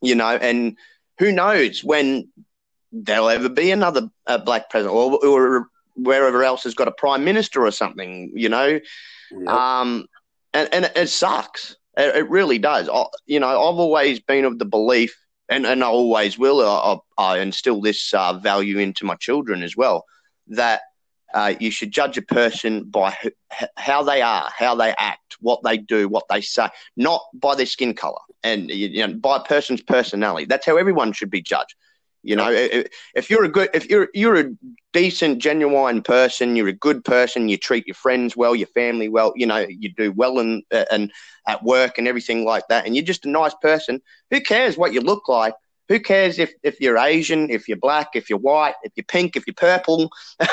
you 0.01 0.15
know, 0.15 0.35
and 0.35 0.77
who 1.17 1.31
knows 1.31 1.83
when 1.83 2.29
there'll 2.91 3.29
ever 3.29 3.49
be 3.49 3.71
another 3.71 4.09
uh, 4.27 4.37
black 4.37 4.69
president 4.69 4.95
or, 4.95 5.25
or 5.25 5.67
wherever 5.95 6.43
else 6.43 6.63
has 6.63 6.73
got 6.73 6.87
a 6.87 6.91
prime 6.91 7.23
minister 7.23 7.65
or 7.65 7.71
something, 7.71 8.31
you 8.35 8.49
know. 8.49 8.79
Yep. 9.31 9.47
Um, 9.47 10.07
and, 10.53 10.69
and 10.73 10.91
it 10.95 11.09
sucks. 11.09 11.77
It, 11.97 12.15
it, 12.15 12.29
really 12.29 12.57
does. 12.57 12.89
I, 12.89 13.05
you 13.25 13.39
know, 13.39 13.47
I've 13.47 13.79
always 13.79 14.19
been 14.19 14.45
of 14.45 14.59
the 14.59 14.65
belief, 14.65 15.15
and, 15.49 15.65
and 15.65 15.83
I 15.83 15.87
always 15.87 16.37
will, 16.37 16.61
I, 16.61 16.97
I 17.17 17.39
instill 17.39 17.81
this 17.81 18.13
uh, 18.13 18.33
value 18.33 18.79
into 18.79 19.05
my 19.05 19.15
children 19.15 19.63
as 19.63 19.75
well, 19.75 20.05
that 20.47 20.81
uh, 21.33 21.53
you 21.59 21.71
should 21.71 21.91
judge 21.91 22.17
a 22.17 22.21
person 22.21 22.85
by 22.85 23.15
how 23.75 24.03
they 24.03 24.21
are, 24.21 24.49
how 24.55 24.75
they 24.75 24.93
act, 24.97 25.37
what 25.39 25.61
they 25.63 25.77
do, 25.77 26.07
what 26.07 26.25
they 26.29 26.41
say, 26.41 26.67
not 26.95 27.21
by 27.33 27.55
their 27.55 27.65
skin 27.65 27.93
color 27.93 28.19
and 28.43 28.69
you 28.69 29.05
know, 29.05 29.13
by 29.13 29.37
a 29.37 29.43
person's 29.43 29.81
personality. 29.81 30.45
That's 30.45 30.65
how 30.65 30.77
everyone 30.77 31.13
should 31.13 31.31
be 31.31 31.41
judged. 31.41 31.75
You 32.23 32.35
know, 32.35 32.49
if 32.51 33.29
you're 33.29 33.43
a 33.43 33.49
good, 33.49 33.69
if 33.75 33.87
you're 33.87 34.09
you're 34.15 34.39
a 34.39 34.49
decent, 34.93 35.37
genuine 35.37 36.01
person, 36.01 36.55
you're 36.55 36.67
a 36.67 36.73
good 36.73 37.05
person, 37.05 37.49
you 37.49 37.57
treat 37.57 37.85
your 37.85 37.93
friends 37.93 38.35
well, 38.35 38.55
your 38.55 38.67
family 38.67 39.09
well, 39.09 39.31
you 39.35 39.45
know, 39.45 39.63
you 39.69 39.93
do 39.93 40.11
well 40.11 40.39
and 40.39 40.63
and 40.91 41.11
at 41.47 41.61
work 41.63 41.99
and 41.99 42.07
everything 42.07 42.43
like 42.43 42.67
that, 42.69 42.87
and 42.87 42.95
you're 42.95 43.05
just 43.05 43.25
a 43.25 43.29
nice 43.29 43.53
person. 43.61 44.01
Who 44.31 44.41
cares 44.41 44.75
what 44.75 44.91
you 44.91 45.01
look 45.01 45.27
like? 45.29 45.53
Who 45.87 45.99
cares 45.99 46.39
if, 46.39 46.53
if 46.63 46.81
you're 46.81 46.97
Asian, 46.97 47.49
if 47.51 47.67
you're 47.67 47.77
black, 47.77 48.09
if 48.15 48.29
you're 48.29 48.39
white, 48.39 48.73
if 48.83 48.93
you're 48.95 49.05
pink, 49.05 49.35
if 49.35 49.45
you're 49.45 49.53
purple? 49.53 50.09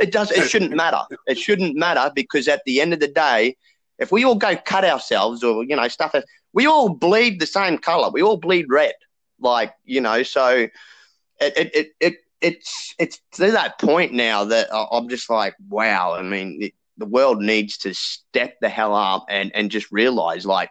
It 0.00 0.12
does. 0.12 0.30
It 0.30 0.48
shouldn't 0.48 0.74
matter. 0.74 1.02
It 1.26 1.38
shouldn't 1.38 1.76
matter 1.76 2.10
because 2.14 2.48
at 2.48 2.62
the 2.64 2.80
end 2.80 2.94
of 2.94 3.00
the 3.00 3.08
day, 3.08 3.56
if 3.98 4.10
we 4.10 4.24
all 4.24 4.34
go 4.34 4.56
cut 4.56 4.84
ourselves 4.84 5.44
or 5.44 5.64
you 5.64 5.76
know 5.76 5.88
stuff, 5.88 6.14
we 6.52 6.66
all 6.66 6.88
bleed 6.88 7.40
the 7.40 7.46
same 7.46 7.78
color. 7.78 8.10
We 8.10 8.22
all 8.22 8.38
bleed 8.38 8.66
red. 8.68 8.94
Like 9.38 9.74
you 9.84 10.00
know, 10.00 10.22
so 10.22 10.48
it 10.48 10.72
it 11.40 11.70
it, 11.74 11.88
it 12.00 12.16
it's 12.40 12.94
it's 12.98 13.20
to 13.32 13.50
that 13.52 13.78
point 13.78 14.12
now 14.12 14.44
that 14.44 14.68
I'm 14.72 15.08
just 15.08 15.28
like, 15.28 15.54
wow. 15.68 16.14
I 16.14 16.22
mean, 16.22 16.58
it, 16.62 16.74
the 16.96 17.06
world 17.06 17.40
needs 17.40 17.78
to 17.78 17.94
step 17.94 18.56
the 18.60 18.68
hell 18.68 18.94
up 18.94 19.26
and 19.28 19.54
and 19.54 19.70
just 19.70 19.90
realize 19.90 20.46
like 20.46 20.70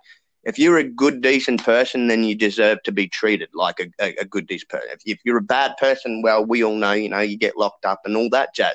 if 0.50 0.60
you're 0.60 0.78
a 0.78 0.84
good, 0.84 1.22
decent 1.22 1.64
person, 1.64 2.08
then 2.08 2.24
you 2.24 2.36
deserve 2.36 2.82
to 2.84 2.92
be 2.92 3.08
treated 3.08 3.50
like 3.54 3.80
a, 3.80 3.88
a, 4.04 4.16
a 4.22 4.26
good, 4.26 4.48
decent 4.48 4.70
person. 4.70 4.90
If, 4.92 5.02
if, 5.06 5.20
you're 5.24 5.38
a 5.38 5.42
bad 5.42 5.78
person, 5.78 6.22
well, 6.22 6.44
we 6.44 6.64
all 6.64 6.76
know, 6.76 6.94
you 6.94 7.08
know, 7.08 7.20
you 7.20 7.38
get 7.38 7.56
locked 7.56 7.86
up 7.86 8.02
and 8.04 8.18
all 8.18 8.30
that 8.32 8.56
jazz. 8.56 8.74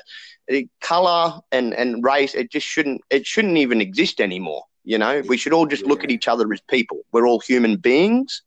Color 0.81 1.41
and, 1.51 1.73
and 1.73 2.03
race, 2.03 2.33
it 2.33 2.51
just 2.51 2.65
shouldn't, 2.65 3.01
it 3.09 3.27
shouldn't 3.27 3.57
even 3.57 3.81
exist 3.81 4.21
anymore. 4.21 4.63
You 4.85 4.97
know, 4.97 5.21
we 5.27 5.35
should 5.35 5.51
all 5.51 5.65
just 5.65 5.85
look 5.85 6.03
at 6.03 6.11
each 6.11 6.27
other 6.27 6.51
as 6.53 6.61
people. 6.61 7.01
We're 7.11 7.27
all 7.27 7.39
human 7.39 7.75
beings. 7.75 8.41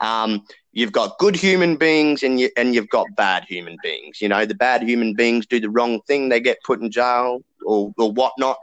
Um, 0.00 0.44
you've 0.72 0.92
got 0.92 1.18
good 1.18 1.36
human 1.36 1.76
beings 1.76 2.22
and 2.22 2.38
you 2.38 2.50
and 2.56 2.74
you've 2.74 2.88
got 2.88 3.06
bad 3.16 3.44
human 3.44 3.76
beings. 3.82 4.20
You 4.20 4.28
know, 4.28 4.44
the 4.44 4.54
bad 4.54 4.82
human 4.82 5.14
beings 5.14 5.46
do 5.46 5.58
the 5.58 5.70
wrong 5.70 6.00
thing, 6.02 6.28
they 6.28 6.40
get 6.40 6.58
put 6.64 6.80
in 6.80 6.90
jail 6.90 7.42
or, 7.64 7.92
or 7.96 8.12
whatnot. 8.12 8.58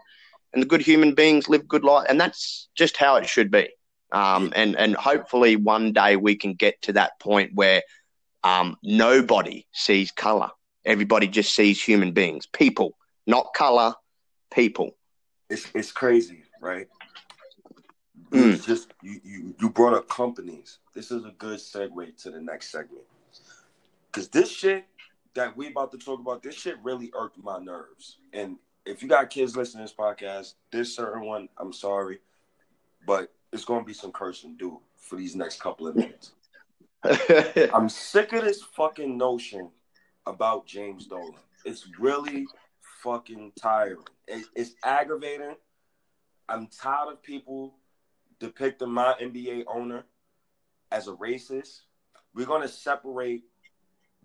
And 0.53 0.62
the 0.62 0.67
good 0.67 0.81
human 0.81 1.13
beings 1.13 1.50
live 1.50 1.67
good 1.67 1.83
life, 1.83 2.05
and 2.07 2.19
that's 2.19 2.69
just 2.75 2.95
how 2.95 3.15
it 3.17 3.27
should 3.27 3.51
be. 3.51 3.67
Um, 4.15 4.53
and 4.55 4.77
and 4.77 4.95
hopefully 4.95 5.57
one 5.57 5.91
day 5.91 6.15
we 6.15 6.38
can 6.38 6.53
get 6.53 6.81
to 6.84 6.93
that 6.93 7.19
point 7.19 7.51
where 7.53 7.84
um, 8.45 8.77
nobody 8.81 9.67
sees 9.74 10.10
color. 10.10 10.51
Everybody 10.86 11.27
just 11.27 11.53
sees 11.53 11.84
human 11.84 12.13
beings, 12.13 12.48
people, 12.48 12.98
not 13.27 13.53
color, 13.53 13.93
people. 14.53 14.95
It's 15.50 15.67
it's 15.75 15.91
crazy, 15.91 16.43
right? 16.62 16.88
Mm. 18.31 18.65
just 18.65 18.93
you, 19.03 19.19
you 19.25 19.55
you 19.60 19.69
brought 19.69 19.93
up 19.93 20.07
companies. 20.07 20.79
This 20.93 21.12
is 21.12 21.25
a 21.25 21.31
good 21.31 21.60
segue 21.60 22.15
to 22.24 22.31
the 22.31 22.39
next 22.39 22.72
segment. 22.72 23.03
Cause 24.13 24.29
this 24.29 24.50
shit 24.50 24.86
that 25.34 25.57
we 25.57 25.67
about 25.67 25.91
to 25.91 25.98
talk 25.98 26.22
about, 26.22 26.41
this 26.41 26.55
shit 26.55 26.77
really 26.81 27.12
irked 27.19 27.38
my 27.43 27.60
nerves. 27.60 28.19
And 28.31 28.55
if 28.86 29.03
you 29.03 29.10
got 29.10 29.29
kids 29.29 29.57
listening 29.57 29.86
to 29.86 29.91
this 29.91 29.98
podcast, 29.98 30.53
this 30.72 30.95
certain 30.95 31.25
one, 31.25 31.50
I'm 31.57 31.74
sorry, 31.74 32.19
but 33.05 33.34
it's 33.55 33.63
gonna 33.63 33.85
be 33.85 33.93
some 33.93 34.12
cursing 34.12 34.57
due 34.57 34.81
for 34.97 35.15
these 35.15 35.35
next 35.35 35.62
couple 35.62 35.88
of 35.88 35.95
minutes. 35.95 36.33
I'm 37.74 37.88
sick 37.88 38.33
of 38.33 38.43
this 38.43 38.62
fucking 38.62 39.17
notion 39.17 39.69
about 40.25 40.67
James 40.67 41.07
Dolan. 41.07 41.39
It's 41.63 41.88
really 41.97 42.45
fucking 43.01 43.53
tiring. 43.59 44.03
It, 44.27 44.45
it's 44.55 44.75
aggravating. 44.83 45.55
I'm 46.50 46.67
tired 46.67 47.13
of 47.13 47.24
people 47.24 47.75
depicting 48.39 48.91
my 48.91 49.15
NBA 49.21 49.63
owner 49.67 50.03
as 50.91 51.07
a 51.07 51.13
racist. 51.13 51.81
We're 52.33 52.45
gonna 52.45 52.67
separate 52.67 53.43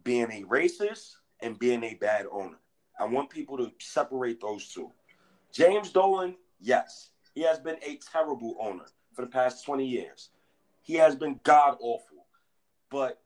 being 0.03 0.31
a 0.33 0.43
racist 0.43 1.13
and 1.41 1.57
being 1.57 1.85
a 1.85 1.95
bad 1.95 2.27
owner. 2.33 2.59
I 2.99 3.05
want 3.05 3.31
people 3.31 3.57
to 3.59 3.71
separate 3.79 4.41
those 4.41 4.73
two. 4.73 4.91
James 5.53 5.93
Dolan, 5.93 6.35
yes, 6.59 7.11
he 7.35 7.43
has 7.43 7.61
been 7.61 7.77
a 7.87 8.01
terrible 8.13 8.57
owner 8.61 8.87
for 9.21 9.27
the 9.27 9.33
past 9.33 9.67
20 9.67 9.87
years. 9.87 10.31
He 10.81 10.95
has 10.95 11.15
been 11.15 11.41
god 11.45 11.77
awful. 11.81 12.27
But 12.91 13.21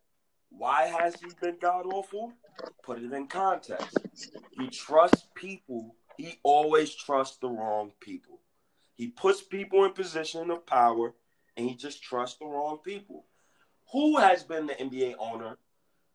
why 0.51 0.87
has 0.87 1.15
he 1.21 1.29
been 1.41 1.57
god 1.61 1.87
awful? 1.87 2.33
Put 2.83 3.03
it 3.03 3.13
in 3.13 3.29
context. 3.29 3.99
He 4.59 4.69
trusts 4.69 5.29
people. 5.37 5.95
He 6.17 6.41
always 6.43 6.95
trusts 6.95 7.37
the 7.37 7.49
wrong 7.49 7.93
people. 8.01 8.41
He 8.95 9.09
puts 9.09 9.41
people 9.43 9.85
in 9.85 9.93
position 9.93 10.51
of 10.51 10.67
power 10.67 11.15
and 11.57 11.69
he 11.69 11.77
just 11.77 12.03
trusts 12.03 12.39
the 12.39 12.47
wrong 12.47 12.79
people. 12.85 13.27
Who 13.93 14.19
has 14.19 14.43
been 14.43 14.67
the 14.67 14.75
NBA 14.75 15.15
owner 15.21 15.59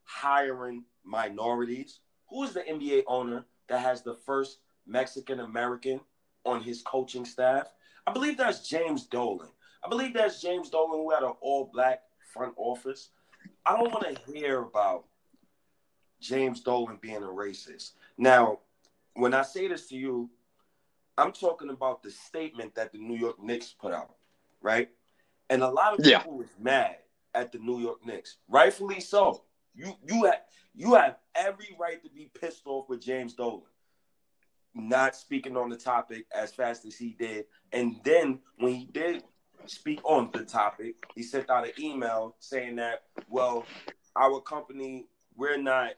hiring 0.04 0.84
minorities? 1.06 2.00
Who 2.30 2.44
is 2.44 2.54
the 2.54 2.62
NBA 2.62 3.04
owner 3.08 3.46
that 3.70 3.80
has 3.80 4.02
the 4.02 4.16
first 4.26 4.60
Mexican 4.86 5.40
American 5.40 6.02
on 6.46 6.62
his 6.62 6.82
coaching 6.82 7.24
staff? 7.26 7.68
I 8.06 8.12
believe 8.12 8.38
that's 8.38 8.68
James 8.68 9.06
Dolan. 9.06 9.50
I 9.84 9.90
believe 9.90 10.14
that's 10.14 10.42
James 10.42 10.70
Dolan 10.70 11.00
who 11.00 11.12
had 11.12 11.24
an 11.24 11.34
all 11.42 11.70
black 11.72 12.02
front 12.34 12.54
office. 12.58 13.10
I 13.66 13.78
don't 13.78 13.92
want 13.92 14.16
to 14.16 14.32
hear 14.32 14.62
about 14.62 15.06
James 16.20 16.62
Dolan 16.62 16.98
being 17.02 17.24
a 17.24 17.28
racist. 17.28 17.92
Now, 18.18 18.60
when 19.14 19.34
I 19.34 19.44
say 19.44 19.68
this 19.68 19.88
to 19.90 19.96
you, 19.96 20.30
I'm 21.18 21.32
talking 21.32 21.70
about 21.70 22.04
the 22.04 22.12
statement 22.12 22.76
that 22.76 22.92
the 22.92 22.98
New 22.98 23.18
York 23.18 23.42
Knicks 23.42 23.74
put 23.80 23.94
out, 23.94 24.16
right? 24.62 24.90
And 25.50 25.64
a 25.64 25.70
lot 25.70 25.94
of 25.94 26.04
people 26.04 26.32
yeah. 26.32 26.38
was 26.38 26.50
mad 26.60 26.98
at 27.34 27.52
the 27.52 27.60
New 27.60 27.80
York 27.80 28.06
Knicks, 28.06 28.38
rightfully 28.48 29.00
so. 29.00 29.44
You 29.76 29.94
you 30.08 30.26
have 30.26 30.42
you 30.76 30.96
have 30.96 31.18
every 31.36 31.76
right 31.80 32.02
to 32.04 32.10
be 32.10 32.32
pissed 32.40 32.64
off 32.66 32.90
with 32.90 33.02
James 33.02 33.34
Dolan 33.34 33.64
not 34.74 35.16
speaking 35.16 35.58
on 35.58 35.70
the 35.70 35.76
topic 35.76 36.26
as 36.36 36.54
fast 36.54 36.86
as 36.86 36.96
he 36.96 37.16
did. 37.18 37.46
And 37.72 38.00
then 38.04 38.40
when 38.58 38.74
he 38.74 38.86
did 38.86 39.24
speak 39.66 40.00
on 40.04 40.30
the 40.34 40.44
topic, 40.44 40.96
he 41.16 41.24
sent 41.24 41.50
out 41.50 41.66
an 41.66 41.74
email 41.80 42.36
saying 42.40 42.78
that, 42.78 43.04
well, 43.28 43.66
our 44.16 44.42
company, 44.42 45.08
we're 45.36 45.58
not 45.58 45.92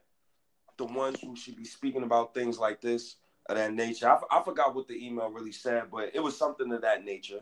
the 0.77 0.85
ones 0.85 1.19
who 1.21 1.35
should 1.35 1.55
be 1.55 1.65
speaking 1.65 2.03
about 2.03 2.33
things 2.33 2.57
like 2.57 2.81
this 2.81 3.17
of 3.49 3.55
that 3.55 3.73
nature. 3.73 4.09
I, 4.09 4.39
I 4.39 4.43
forgot 4.43 4.75
what 4.75 4.87
the 4.87 5.05
email 5.05 5.29
really 5.29 5.51
said, 5.51 5.85
but 5.91 6.11
it 6.13 6.19
was 6.21 6.37
something 6.37 6.71
of 6.71 6.81
that 6.81 7.05
nature. 7.05 7.39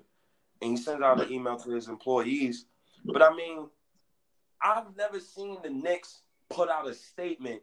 And 0.61 0.71
he 0.71 0.77
sent 0.77 1.03
out 1.03 1.21
an 1.21 1.31
email 1.31 1.57
to 1.57 1.71
his 1.71 1.87
employees. 1.87 2.65
But 3.05 3.21
I 3.21 3.33
mean, 3.33 3.67
I've 4.61 4.95
never 4.97 5.19
seen 5.19 5.57
the 5.63 5.69
Knicks 5.69 6.21
put 6.49 6.69
out 6.69 6.87
a 6.87 6.93
statement 6.93 7.61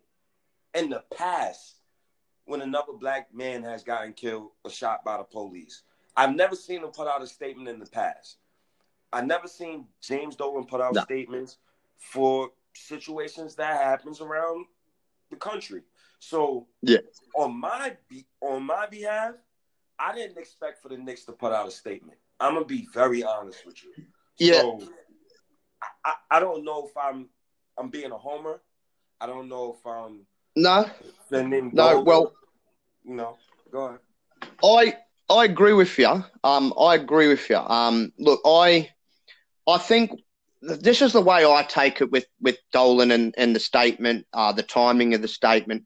in 0.75 0.91
the 0.91 1.03
past 1.17 1.77
when 2.47 2.63
another 2.63 2.93
black 2.93 3.35
man 3.35 3.63
has 3.65 3.83
gotten 3.83 4.13
killed 4.13 4.51
or 4.65 4.71
shot 4.71 5.05
by 5.05 5.19
the 5.19 5.25
police. 5.25 5.83
I've 6.17 6.35
never 6.35 6.55
seen 6.57 6.81
them 6.81 6.91
put 6.91 7.09
out 7.09 7.23
a 7.23 7.27
statement 7.27 7.69
in 7.69 7.79
the 7.79 7.87
past. 7.87 8.39
I 9.17 9.23
never 9.23 9.49
seen 9.49 9.87
James 10.03 10.37
Dolan 10.37 10.67
put 10.67 10.83
out 10.83 10.95
no. 10.95 11.01
statements 11.01 11.57
for 11.97 12.51
situations 12.75 13.55
that 13.55 13.81
happens 13.81 14.21
around 14.21 14.67
the 15.31 15.37
country. 15.37 15.81
So 16.19 16.67
yeah, 16.83 16.99
on 17.35 17.59
my 17.59 17.97
be- 18.11 18.27
on 18.43 18.65
my 18.65 18.87
behalf, 18.87 19.35
I 19.99 20.15
didn't 20.15 20.37
expect 20.37 20.83
for 20.83 20.91
the 20.91 20.99
Knicks 20.99 21.25
to 21.25 21.33
put 21.33 21.53
out 21.53 21.67
a 21.67 21.71
statement. 21.71 22.19
I'm 22.41 22.53
gonna 22.53 22.67
be 22.67 22.89
very 22.93 23.25
honest 23.25 23.65
with 23.65 23.83
you. 23.83 24.05
Yeah. 24.37 24.61
So 24.61 24.83
I, 26.05 26.13
I 26.31 26.41
don't 26.41 26.63
know 26.63 26.87
if 26.87 26.95
I'm 26.95 27.31
I'm 27.79 27.89
being 27.89 28.13
a 28.13 28.19
homer. 28.19 28.61
I 29.19 29.27
don't 29.27 29.49
know 29.49 29.77
if 29.79 29.87
I'm 29.87 30.27
no 30.57 30.91
sending 31.31 31.71
no. 31.73 32.03
Well, 32.03 32.35
you 33.03 33.15
know, 33.15 33.39
go 33.73 33.87
ahead. 33.87 34.01
I 34.63 34.99
I 35.31 35.45
agree 35.47 35.73
with 35.73 35.99
you. 35.99 36.23
Um, 36.45 36.75
I 36.79 36.97
agree 36.97 37.29
with 37.29 37.49
you. 37.49 37.57
Um, 37.57 38.13
look, 38.19 38.41
I 38.45 38.91
I 39.67 39.79
think 39.79 40.21
this 40.63 41.03
is 41.03 41.13
the 41.13 41.21
way 41.21 41.45
I 41.45 41.63
take 41.69 42.01
it 42.01 42.11
with 42.11 42.27
with 42.41 42.59
Dolan 42.73 43.11
and, 43.11 43.35
and 43.37 43.55
the 43.55 43.61
statement, 43.61 44.27
uh, 44.33 44.53
the 44.53 44.63
timing 44.63 45.15
of 45.15 45.23
the 45.23 45.29
statement. 45.29 45.85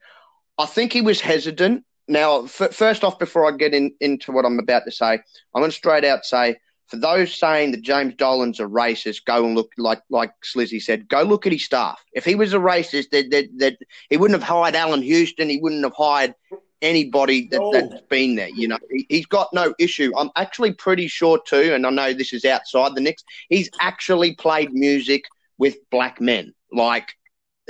I 0.59 0.67
think 0.67 0.93
he 0.93 1.01
was 1.01 1.21
hesitant. 1.21 1.85
Now, 2.09 2.45
f- 2.45 2.75
first 2.75 3.05
off, 3.05 3.19
before 3.19 3.47
I 3.47 3.57
get 3.57 3.73
in, 3.73 3.93
into 4.01 4.33
what 4.33 4.45
I'm 4.45 4.59
about 4.59 4.85
to 4.85 4.91
say, 4.91 5.13
I'm 5.13 5.61
going 5.61 5.71
to 5.71 5.77
straight 5.77 6.05
out 6.05 6.25
say 6.25 6.57
for 6.91 6.97
those 6.97 7.33
saying 7.33 7.71
that 7.71 7.83
James 7.83 8.15
Dolan's 8.17 8.59
a 8.59 8.65
racist, 8.65 9.25
go 9.25 9.45
and 9.47 9.55
look 9.55 9.71
like 9.79 10.03
like 10.11 10.33
Slizzy 10.45 10.83
said, 10.83 11.09
go 11.09 11.23
look 11.23 11.47
at 11.47 11.53
his 11.53 11.65
staff. 11.65 12.03
If 12.13 12.25
he 12.25 12.35
was 12.35 12.53
a 12.53 12.59
racist, 12.59 13.11
that 13.11 13.49
that, 13.59 13.77
he 14.11 14.17
wouldn't 14.17 14.41
have 14.41 14.49
hired 14.49 14.75
Allan 14.75 15.03
Houston. 15.03 15.49
He 15.49 15.59
wouldn't 15.59 15.85
have 15.85 15.95
hired 15.95 16.35
anybody 16.83 17.49
that, 17.49 17.61
no. 17.61 17.73
that's 17.73 18.03
been 18.09 18.37
there. 18.37 18.49
You 18.49 18.69
know, 18.69 18.79
he, 18.91 19.07
has 19.11 19.27
got 19.27 19.49
no 19.53 19.75
issue. 19.79 20.13
I'm 20.17 20.31
actually 20.37 20.73
pretty 20.73 21.09
sure 21.09 21.41
too, 21.47 21.73
and 21.75 21.87
I 21.87 21.91
know 21.91 22.13
this 22.13 22.33
is 22.33 22.45
outside 22.45 22.95
the 22.95 23.01
Knicks. 23.01 23.25
He's 23.49 23.71
actually 23.81 24.35
played 24.35 24.73
music 24.73 25.25
with 25.59 25.77
black 25.91 26.21
men, 26.21 26.55
like 26.73 27.17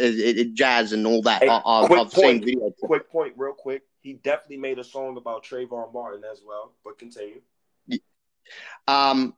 uh, 0.01 0.05
uh 0.05 0.45
jazz 0.55 0.93
and 0.93 1.07
all 1.07 1.23
that. 1.23 1.43
Hey, 1.43 1.49
I, 1.49 1.87
have 1.97 2.13
seen 2.13 2.43
videos. 2.43 2.73
Quick 2.83 3.11
point, 3.11 3.35
real 3.37 3.53
quick. 3.53 3.83
He 4.01 4.15
definitely 4.15 4.59
made 4.59 4.79
a 4.79 4.85
song 4.85 5.17
about 5.17 5.45
Trayvon 5.45 5.93
Martin 5.93 6.23
as 6.31 6.41
well. 6.47 6.73
But 6.85 6.99
continue. 6.99 7.41
Um, 8.89 9.35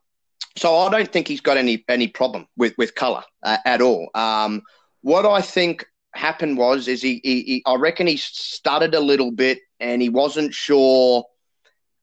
so 0.55 0.77
I 0.77 0.89
don't 0.89 1.11
think 1.11 1.27
he's 1.27 1.41
got 1.41 1.57
any 1.57 1.83
any 1.89 2.07
problem 2.07 2.47
with 2.57 2.77
with 2.77 2.95
color 2.95 3.23
uh, 3.41 3.57
at 3.65 3.81
all. 3.81 4.09
Um, 4.13 4.61
what 5.01 5.25
I 5.25 5.41
think 5.41 5.85
happened 6.15 6.57
was 6.57 6.87
is 6.87 7.01
he, 7.01 7.21
he, 7.23 7.41
he, 7.43 7.63
I 7.65 7.75
reckon 7.75 8.07
he 8.07 8.17
stuttered 8.17 8.95
a 8.95 8.99
little 8.99 9.31
bit 9.31 9.59
and 9.79 10.01
he 10.01 10.09
wasn't 10.09 10.53
sure 10.53 11.25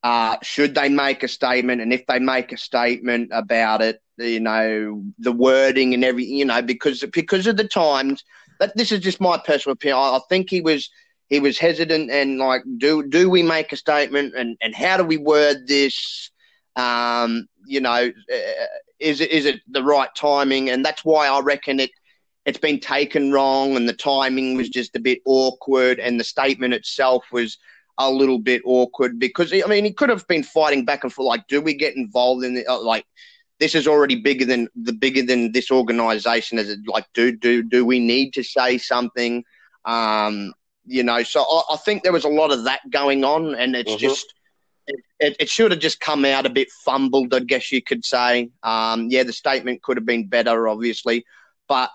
uh, 0.02 0.36
should 0.42 0.74
they 0.74 0.88
make 0.88 1.22
a 1.22 1.28
statement 1.28 1.80
and 1.80 1.92
if 1.92 2.06
they 2.06 2.18
make 2.18 2.52
a 2.52 2.56
statement 2.56 3.30
about 3.32 3.82
it 3.82 4.00
you 4.20 4.40
know 4.40 5.02
the 5.18 5.32
wording 5.32 5.94
and 5.94 6.04
everything, 6.04 6.36
you 6.36 6.44
know, 6.44 6.62
because 6.62 7.04
because 7.12 7.46
of 7.46 7.56
the 7.56 7.68
times. 7.68 8.24
That 8.58 8.76
this 8.76 8.92
is 8.92 9.00
just 9.00 9.22
my 9.22 9.38
personal 9.38 9.72
opinion. 9.72 9.96
I, 9.96 10.16
I 10.16 10.20
think 10.28 10.50
he 10.50 10.60
was 10.60 10.90
he 11.30 11.40
was 11.40 11.58
hesitant 11.58 12.10
and 12.10 12.38
like, 12.38 12.62
do 12.76 13.06
do 13.08 13.30
we 13.30 13.42
make 13.42 13.72
a 13.72 13.76
statement 13.76 14.34
and 14.36 14.56
and 14.60 14.74
how 14.74 14.98
do 14.98 15.04
we 15.04 15.16
word 15.16 15.66
this? 15.66 16.30
Um, 16.76 17.46
you 17.66 17.80
know, 17.80 18.10
uh, 18.32 18.66
is 18.98 19.20
it 19.20 19.30
is 19.30 19.46
it 19.46 19.60
the 19.66 19.82
right 19.82 20.10
timing? 20.14 20.68
And 20.68 20.84
that's 20.84 21.04
why 21.04 21.28
I 21.28 21.40
reckon 21.40 21.80
it 21.80 21.90
it's 22.46 22.58
been 22.58 22.80
taken 22.80 23.32
wrong 23.32 23.76
and 23.76 23.88
the 23.88 23.92
timing 23.94 24.56
was 24.56 24.68
just 24.68 24.96
a 24.96 25.00
bit 25.00 25.20
awkward 25.24 25.98
and 25.98 26.18
the 26.18 26.24
statement 26.24 26.74
itself 26.74 27.24
was 27.32 27.58
a 27.98 28.10
little 28.10 28.38
bit 28.38 28.62
awkward 28.64 29.18
because 29.18 29.52
I 29.52 29.66
mean 29.68 29.84
he 29.84 29.92
could 29.92 30.08
have 30.08 30.26
been 30.26 30.42
fighting 30.42 30.84
back 30.84 31.04
and 31.04 31.12
forth 31.12 31.26
like 31.26 31.46
do 31.48 31.60
we 31.60 31.74
get 31.74 31.96
involved 31.96 32.44
in 32.44 32.56
it 32.56 32.66
uh, 32.68 32.80
like 32.80 33.04
this 33.58 33.74
is 33.74 33.86
already 33.86 34.16
bigger 34.16 34.46
than 34.46 34.68
the 34.74 34.92
bigger 34.92 35.22
than 35.22 35.52
this 35.52 35.70
organization 35.70 36.58
is 36.58 36.70
it 36.70 36.80
like 36.86 37.04
do 37.12 37.36
do 37.36 37.62
do 37.62 37.84
we 37.84 37.98
need 37.98 38.32
to 38.32 38.42
say 38.42 38.78
something 38.78 39.44
um 39.84 40.52
you 40.86 41.02
know 41.02 41.22
so 41.22 41.42
I, 41.42 41.74
I 41.74 41.76
think 41.76 42.02
there 42.02 42.12
was 42.12 42.24
a 42.24 42.28
lot 42.28 42.52
of 42.52 42.64
that 42.64 42.80
going 42.90 43.22
on 43.22 43.54
and 43.54 43.76
it's 43.76 43.90
mm-hmm. 43.90 43.98
just 43.98 44.32
it, 45.20 45.36
it, 45.38 45.48
should 45.48 45.70
have 45.70 45.80
just 45.80 46.00
come 46.00 46.24
out 46.24 46.46
a 46.46 46.50
bit 46.50 46.68
fumbled, 46.84 47.32
I 47.32 47.40
guess 47.40 47.70
you 47.70 47.80
could 47.80 48.04
say. 48.04 48.50
Um, 48.64 49.08
yeah, 49.08 49.22
the 49.22 49.32
statement 49.32 49.82
could 49.82 49.96
have 49.96 50.06
been 50.06 50.26
better, 50.26 50.66
obviously, 50.66 51.24
but 51.68 51.90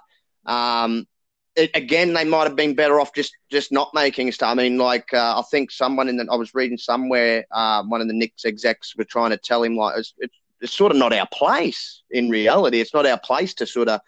um, 0.45 1.07
it, 1.55 1.71
again, 1.73 2.13
they 2.13 2.25
might 2.25 2.43
have 2.43 2.55
been 2.55 2.75
better 2.75 2.99
off 2.99 3.13
just 3.13 3.33
just 3.49 3.71
not 3.71 3.93
making 3.93 4.27
a 4.27 4.31
start. 4.31 4.57
I 4.57 4.61
mean, 4.61 4.77
like 4.77 5.13
uh, 5.13 5.39
I 5.39 5.43
think 5.49 5.71
someone 5.71 6.09
in 6.09 6.17
the 6.17 6.27
I 6.29 6.35
was 6.35 6.53
reading 6.53 6.77
somewhere, 6.77 7.45
uh, 7.51 7.83
one 7.83 8.01
of 8.01 8.07
the 8.07 8.13
Knicks 8.13 8.45
execs 8.45 8.95
were 8.95 9.05
trying 9.05 9.31
to 9.31 9.37
tell 9.37 9.63
him 9.63 9.75
like 9.75 9.97
it's, 9.97 10.13
it's, 10.17 10.35
it's 10.61 10.73
sort 10.73 10.91
of 10.91 10.97
not 10.97 11.13
our 11.13 11.27
place. 11.31 12.03
In 12.11 12.29
reality, 12.29 12.81
it's 12.81 12.93
not 12.93 13.05
our 13.05 13.19
place 13.19 13.53
to 13.55 13.65
sort 13.65 13.87
of 13.87 14.01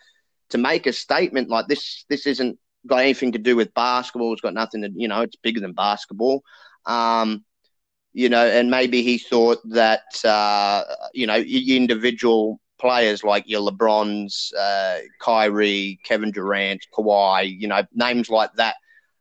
to 0.49 0.57
make 0.57 0.87
a 0.87 0.93
statement 0.93 1.49
like 1.49 1.67
this. 1.67 2.05
This 2.09 2.27
isn't 2.27 2.59
got 2.85 2.97
anything 2.97 3.31
to 3.33 3.39
do 3.39 3.55
with 3.55 3.73
basketball. 3.73 4.33
It's 4.33 4.41
got 4.41 4.53
nothing 4.53 4.81
to 4.81 4.91
you 4.93 5.07
know. 5.07 5.21
It's 5.21 5.37
bigger 5.37 5.61
than 5.61 5.73
basketball. 5.73 6.43
Um, 6.85 7.45
you 8.13 8.29
know, 8.29 8.45
and 8.45 8.69
maybe 8.71 9.03
he 9.03 9.17
thought 9.17 9.59
that 9.69 10.25
uh, 10.25 10.83
you 11.13 11.27
know 11.27 11.37
individual 11.37 12.59
players 12.79 13.23
like 13.23 13.43
your 13.47 13.61
LeBrons, 13.61 14.53
uh, 14.57 14.99
Kyrie, 15.19 15.99
Kevin 16.03 16.31
Durant, 16.31 16.85
Kawhi, 16.93 17.59
you 17.59 17.67
know, 17.67 17.83
names 17.93 18.29
like 18.29 18.53
that 18.53 18.75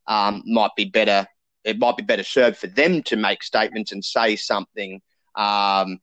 um, 0.06 0.42
might 0.46 0.74
be 0.76 0.84
better. 0.84 1.26
It 1.64 1.78
might 1.78 1.96
be 1.96 2.04
better 2.04 2.22
served 2.22 2.58
for 2.58 2.68
them 2.68 3.02
to 3.04 3.16
make 3.16 3.42
statements 3.42 3.92
and 3.92 4.04
say 4.04 4.36
something. 4.36 5.00
Um, 5.34 6.00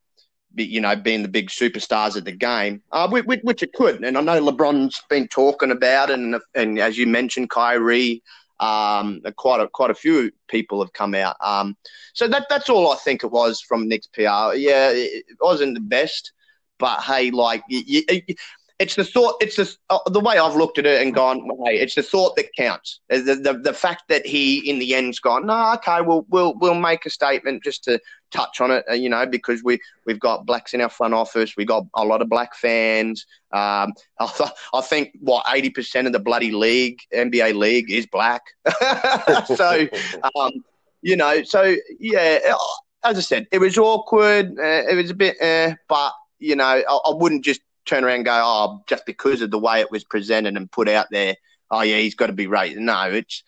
you 0.55 0.81
know, 0.81 0.95
being 0.95 1.23
the 1.23 1.27
big 1.27 1.49
superstars 1.49 2.15
of 2.15 2.25
the 2.25 2.31
game, 2.31 2.83
uh, 2.91 3.09
which, 3.09 3.25
which, 3.25 3.63
it 3.63 3.73
could. 3.73 4.03
And 4.03 4.15
I 4.15 4.21
know 4.21 4.39
LeBron's 4.39 5.01
been 5.09 5.27
talking 5.27 5.71
about 5.71 6.11
and, 6.11 6.35
and 6.53 6.77
as 6.77 6.95
you 6.95 7.07
mentioned, 7.07 7.49
Kyrie, 7.49 8.21
um, 8.59 9.21
quite 9.35 9.59
a 9.61 9.67
quite 9.67 9.89
a 9.89 9.95
few 9.95 10.31
people 10.47 10.81
have 10.81 10.93
come 10.93 11.15
out. 11.15 11.35
Um, 11.41 11.75
so 12.13 12.27
that 12.27 12.47
that's 12.49 12.69
all 12.69 12.91
I 12.91 12.95
think 12.97 13.23
it 13.23 13.31
was 13.31 13.61
from 13.61 13.87
Knicks' 13.87 14.07
PR. 14.07 14.53
Yeah, 14.53 14.89
it 14.91 15.25
wasn't 15.41 15.73
the 15.73 15.81
best. 15.81 16.31
But 16.83 17.01
hey, 17.01 17.31
like 17.31 17.63
you, 17.69 18.03
you, 18.05 18.35
it's 18.77 18.95
the 18.95 19.05
thought. 19.05 19.35
It's 19.39 19.55
the 19.55 19.73
uh, 19.89 19.99
the 20.07 20.19
way 20.19 20.37
I've 20.37 20.57
looked 20.57 20.77
at 20.77 20.85
it 20.85 21.01
and 21.01 21.13
gone. 21.13 21.49
Hey, 21.65 21.79
it's 21.79 21.95
the 21.95 22.03
thought 22.03 22.35
that 22.35 22.53
counts. 22.57 22.99
The, 23.07 23.39
the 23.41 23.57
the 23.63 23.71
fact 23.71 24.03
that 24.09 24.25
he 24.25 24.69
in 24.69 24.79
the 24.79 24.93
end's 24.93 25.17
gone. 25.17 25.45
No, 25.45 25.75
okay, 25.75 26.01
we'll 26.01 26.25
we'll 26.27 26.55
we'll 26.59 26.75
make 26.75 27.05
a 27.05 27.09
statement 27.09 27.63
just 27.63 27.85
to 27.85 28.01
touch 28.31 28.59
on 28.59 28.69
it. 28.69 28.83
Uh, 28.89 28.95
you 28.95 29.07
know, 29.07 29.25
because 29.25 29.63
we 29.63 29.79
we've 30.05 30.19
got 30.19 30.45
blacks 30.45 30.73
in 30.73 30.81
our 30.81 30.89
front 30.89 31.13
office. 31.13 31.55
We 31.55 31.63
got 31.63 31.85
a 31.95 32.03
lot 32.03 32.21
of 32.21 32.27
black 32.27 32.53
fans. 32.53 33.25
Um, 33.53 33.93
I, 34.19 34.27
th- 34.37 34.49
I 34.73 34.81
think 34.81 35.11
what 35.21 35.45
eighty 35.55 35.69
percent 35.69 36.05
of 36.05 36.11
the 36.11 36.19
bloody 36.19 36.51
league, 36.51 36.99
NBA 37.15 37.55
league, 37.55 37.89
is 37.89 38.07
black. 38.07 38.41
so, 39.55 39.87
um, 40.35 40.51
you 41.01 41.15
know, 41.15 41.43
so 41.43 41.77
yeah. 41.97 42.39
Uh, 42.49 42.57
as 43.05 43.17
I 43.17 43.21
said, 43.21 43.47
it 43.53 43.59
was 43.59 43.77
awkward. 43.77 44.57
Uh, 44.59 44.83
it 44.89 44.95
was 44.95 45.11
a 45.11 45.13
bit, 45.13 45.41
uh, 45.41 45.75
but 45.87 46.13
you 46.43 46.55
know, 46.55 46.65
I, 46.65 46.81
I 46.81 47.13
wouldn't 47.13 47.45
just 47.45 47.61
turn 47.85 48.03
around 48.03 48.17
and 48.17 48.25
go, 48.25 48.41
oh, 48.43 48.83
just 48.87 49.05
because 49.05 49.41
of 49.41 49.51
the 49.51 49.59
way 49.59 49.79
it 49.81 49.91
was 49.91 50.03
presented 50.03 50.55
and 50.57 50.71
put 50.71 50.89
out 50.89 51.07
there, 51.11 51.35
oh 51.71 51.81
yeah, 51.81 51.97
he's 51.97 52.15
got 52.15 52.27
to 52.27 52.33
be 52.33 52.47
right. 52.47 52.75
No, 52.77 53.03
it's 53.09 53.43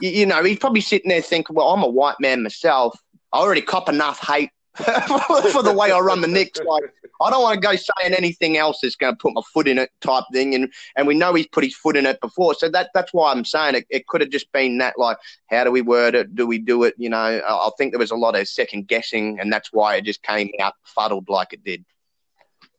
you, 0.00 0.10
you, 0.10 0.26
know, 0.26 0.42
he's 0.42 0.58
probably 0.58 0.80
sitting 0.80 1.08
there 1.08 1.22
thinking, 1.22 1.54
well, 1.54 1.68
I'm 1.68 1.82
a 1.82 1.88
white 1.88 2.16
man 2.20 2.42
myself. 2.42 2.98
I 3.32 3.38
already 3.38 3.62
cop 3.62 3.88
enough 3.88 4.18
hate 4.18 4.50
for 4.76 5.62
the 5.62 5.74
way 5.76 5.92
I 5.92 5.98
run 6.00 6.20
the 6.20 6.26
Knicks. 6.26 6.58
Like, 6.58 6.82
I 7.20 7.30
don't 7.30 7.42
want 7.42 7.54
to 7.54 7.60
go 7.60 7.76
saying 7.76 8.12
anything 8.12 8.56
else 8.56 8.80
that's 8.82 8.96
going 8.96 9.14
to 9.14 9.16
put 9.16 9.32
my 9.32 9.42
foot 9.52 9.68
in 9.68 9.78
it, 9.78 9.90
type 10.00 10.24
thing. 10.32 10.54
And 10.54 10.72
and 10.96 11.06
we 11.06 11.14
know 11.14 11.32
he's 11.34 11.46
put 11.46 11.62
his 11.62 11.76
foot 11.76 11.96
in 11.96 12.06
it 12.06 12.20
before, 12.20 12.54
so 12.54 12.68
that 12.68 12.90
that's 12.92 13.14
why 13.14 13.30
I'm 13.30 13.44
saying 13.44 13.76
it. 13.76 13.86
It 13.88 14.08
could 14.08 14.20
have 14.20 14.30
just 14.30 14.50
been 14.50 14.78
that, 14.78 14.98
like, 14.98 15.16
how 15.48 15.62
do 15.62 15.70
we 15.70 15.80
word 15.80 16.16
it? 16.16 16.34
Do 16.34 16.46
we 16.46 16.58
do 16.58 16.82
it? 16.82 16.94
You 16.98 17.10
know, 17.10 17.18
I, 17.18 17.40
I 17.40 17.70
think 17.78 17.92
there 17.92 18.00
was 18.00 18.10
a 18.10 18.16
lot 18.16 18.36
of 18.36 18.48
second 18.48 18.88
guessing, 18.88 19.38
and 19.38 19.52
that's 19.52 19.72
why 19.72 19.94
it 19.94 20.04
just 20.04 20.24
came 20.24 20.50
out 20.60 20.74
fuddled 20.82 21.28
like 21.28 21.52
it 21.52 21.62
did. 21.62 21.84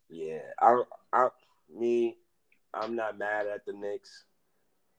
Yeah, 0.08 0.38
I, 0.60 0.82
I, 1.12 1.28
me, 1.74 2.16
I'm 2.72 2.96
not 2.96 3.18
mad 3.18 3.46
at 3.46 3.66
the 3.66 3.72
Knicks. 3.72 4.24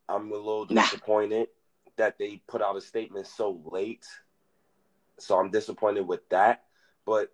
I'm 0.10 0.32
a 0.32 0.36
little 0.36 0.66
disappointed 0.66 1.48
nah. 1.86 1.92
that 1.98 2.18
they 2.18 2.42
put 2.48 2.62
out 2.62 2.76
a 2.76 2.82
statement 2.82 3.28
so 3.28 3.62
late. 3.66 4.06
So 5.20 5.38
I'm 5.38 5.52
disappointed 5.52 6.08
with 6.08 6.28
that. 6.30 6.64
But 7.06 7.32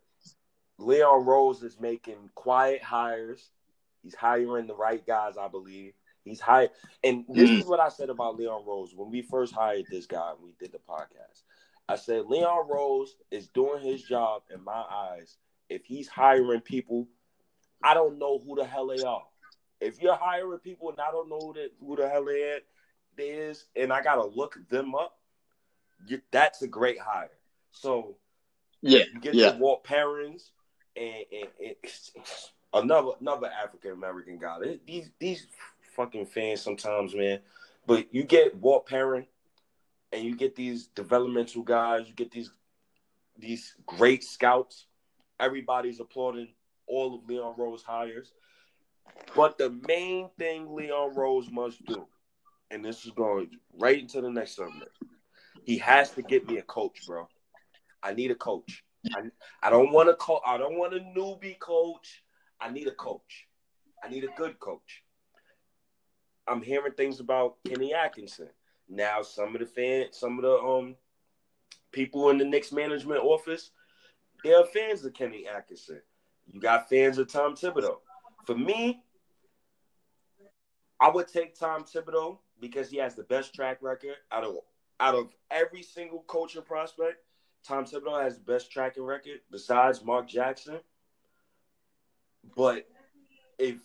Leon 0.77 1.25
Rose 1.25 1.63
is 1.63 1.79
making 1.79 2.29
quiet 2.35 2.83
hires. 2.83 3.49
He's 4.01 4.15
hiring 4.15 4.67
the 4.67 4.75
right 4.75 5.05
guys, 5.05 5.37
I 5.37 5.47
believe. 5.47 5.93
He's 6.23 6.39
hired, 6.39 6.69
and 7.03 7.25
this 7.27 7.49
mm. 7.49 7.59
is 7.59 7.65
what 7.65 7.81
I 7.81 7.89
said 7.89 8.09
about 8.09 8.37
Leon 8.37 8.63
Rose 8.65 8.93
when 8.95 9.11
we 9.11 9.21
first 9.21 9.53
hired 9.53 9.85
this 9.89 10.05
guy. 10.05 10.31
and 10.31 10.39
We 10.41 10.53
did 10.57 10.71
the 10.71 10.79
podcast. 10.79 11.43
I 11.89 11.97
said 11.97 12.27
Leon 12.27 12.67
Rose 12.69 13.15
is 13.29 13.49
doing 13.49 13.83
his 13.83 14.03
job 14.03 14.43
in 14.53 14.63
my 14.63 14.85
eyes. 14.89 15.37
If 15.69 15.83
he's 15.85 16.07
hiring 16.07 16.61
people 16.61 17.07
I 17.83 17.93
don't 17.93 18.17
know 18.17 18.39
who 18.39 18.55
the 18.55 18.65
hell 18.65 18.87
they 18.87 19.03
are. 19.03 19.23
If 19.81 20.01
you're 20.01 20.15
hiring 20.15 20.59
people 20.59 20.89
and 20.89 20.99
I 20.99 21.11
don't 21.11 21.29
know 21.29 21.39
who 21.39 21.53
the, 21.53 21.71
who 21.79 21.95
the 21.95 22.07
hell 22.07 22.25
they 22.25 23.23
is, 23.23 23.65
and 23.75 23.91
I 23.91 24.01
gotta 24.01 24.25
look 24.25 24.57
them 24.69 24.95
up, 24.95 25.17
you, 26.07 26.21
that's 26.31 26.61
a 26.61 26.67
great 26.67 26.99
hire. 26.99 27.29
So 27.71 28.15
yeah, 28.81 29.03
you 29.13 29.19
get 29.19 29.33
yeah. 29.33 29.51
the 29.51 29.57
Walt 29.57 29.83
Perrins 29.83 30.51
and, 30.95 31.25
and, 31.31 31.49
and 31.59 31.75
another 32.73 33.11
another 33.19 33.47
African 33.47 33.91
American 33.91 34.37
guy. 34.39 34.57
These 34.85 35.09
these 35.19 35.47
fucking 35.95 36.27
fans 36.27 36.61
sometimes, 36.61 37.15
man. 37.15 37.39
But 37.85 38.13
you 38.13 38.23
get 38.23 38.55
Walt 38.55 38.87
Perrin, 38.87 39.25
and 40.11 40.23
you 40.23 40.35
get 40.35 40.55
these 40.55 40.87
developmental 40.87 41.63
guys. 41.63 42.07
You 42.07 42.13
get 42.13 42.31
these 42.31 42.51
these 43.37 43.75
great 43.85 44.23
scouts. 44.23 44.85
Everybody's 45.39 45.99
applauding 45.99 46.49
all 46.87 47.15
of 47.15 47.27
Leon 47.27 47.55
Rose 47.57 47.83
hires. 47.83 48.31
But 49.35 49.57
the 49.57 49.69
main 49.87 50.29
thing 50.37 50.73
Leon 50.73 51.15
Rose 51.15 51.49
must 51.51 51.83
do, 51.85 52.07
and 52.71 52.83
this 52.83 53.05
is 53.05 53.11
going 53.11 53.49
right 53.77 53.99
into 53.99 54.21
the 54.21 54.29
next 54.29 54.55
subject, 54.55 54.97
he 55.63 55.77
has 55.79 56.11
to 56.11 56.21
get 56.21 56.47
me 56.47 56.57
a 56.57 56.63
coach, 56.63 57.05
bro. 57.05 57.27
I 58.01 58.13
need 58.13 58.31
a 58.31 58.35
coach. 58.35 58.83
I, 59.15 59.23
I 59.61 59.69
don't 59.69 59.91
want 59.91 60.09
a 60.09 60.15
co- 60.15 60.41
I 60.45 60.57
don't 60.57 60.77
want 60.77 60.93
a 60.93 60.99
newbie 60.99 61.59
coach. 61.59 62.23
I 62.59 62.69
need 62.69 62.87
a 62.87 62.91
coach. 62.91 63.47
I 64.03 64.09
need 64.09 64.23
a 64.23 64.37
good 64.37 64.59
coach. 64.59 65.03
I'm 66.47 66.61
hearing 66.61 66.93
things 66.93 67.19
about 67.19 67.55
Kenny 67.67 67.93
Atkinson. 67.93 68.49
Now 68.89 69.21
some 69.21 69.55
of 69.55 69.61
the 69.61 69.65
fans, 69.65 70.17
some 70.17 70.37
of 70.37 70.43
the 70.43 70.57
um 70.57 70.95
people 71.91 72.29
in 72.29 72.37
the 72.37 72.45
Knicks 72.45 72.71
management 72.71 73.23
office, 73.23 73.71
they're 74.43 74.65
fans 74.65 75.05
of 75.05 75.13
Kenny 75.13 75.47
Atkinson. 75.47 76.01
You 76.51 76.59
got 76.59 76.89
fans 76.89 77.17
of 77.17 77.31
Tom 77.31 77.55
Thibodeau. 77.55 77.97
For 78.45 78.55
me, 78.55 79.03
I 80.99 81.09
would 81.09 81.27
take 81.27 81.57
Tom 81.57 81.83
Thibodeau 81.83 82.37
because 82.59 82.89
he 82.89 82.97
has 82.97 83.15
the 83.15 83.23
best 83.23 83.53
track 83.53 83.79
record 83.81 84.15
out 84.31 84.43
of 84.43 84.57
out 84.99 85.15
of 85.15 85.33
every 85.51 85.83
single 85.83 86.23
coaching 86.27 86.61
prospect. 86.61 87.17
Tom 87.65 87.85
Thibodeau 87.85 88.21
has 88.21 88.37
the 88.37 88.43
best 88.43 88.71
tracking 88.71 89.03
record 89.03 89.39
besides 89.51 90.03
Mark 90.03 90.27
Jackson. 90.27 90.79
But 92.55 92.87
if, 93.57 93.77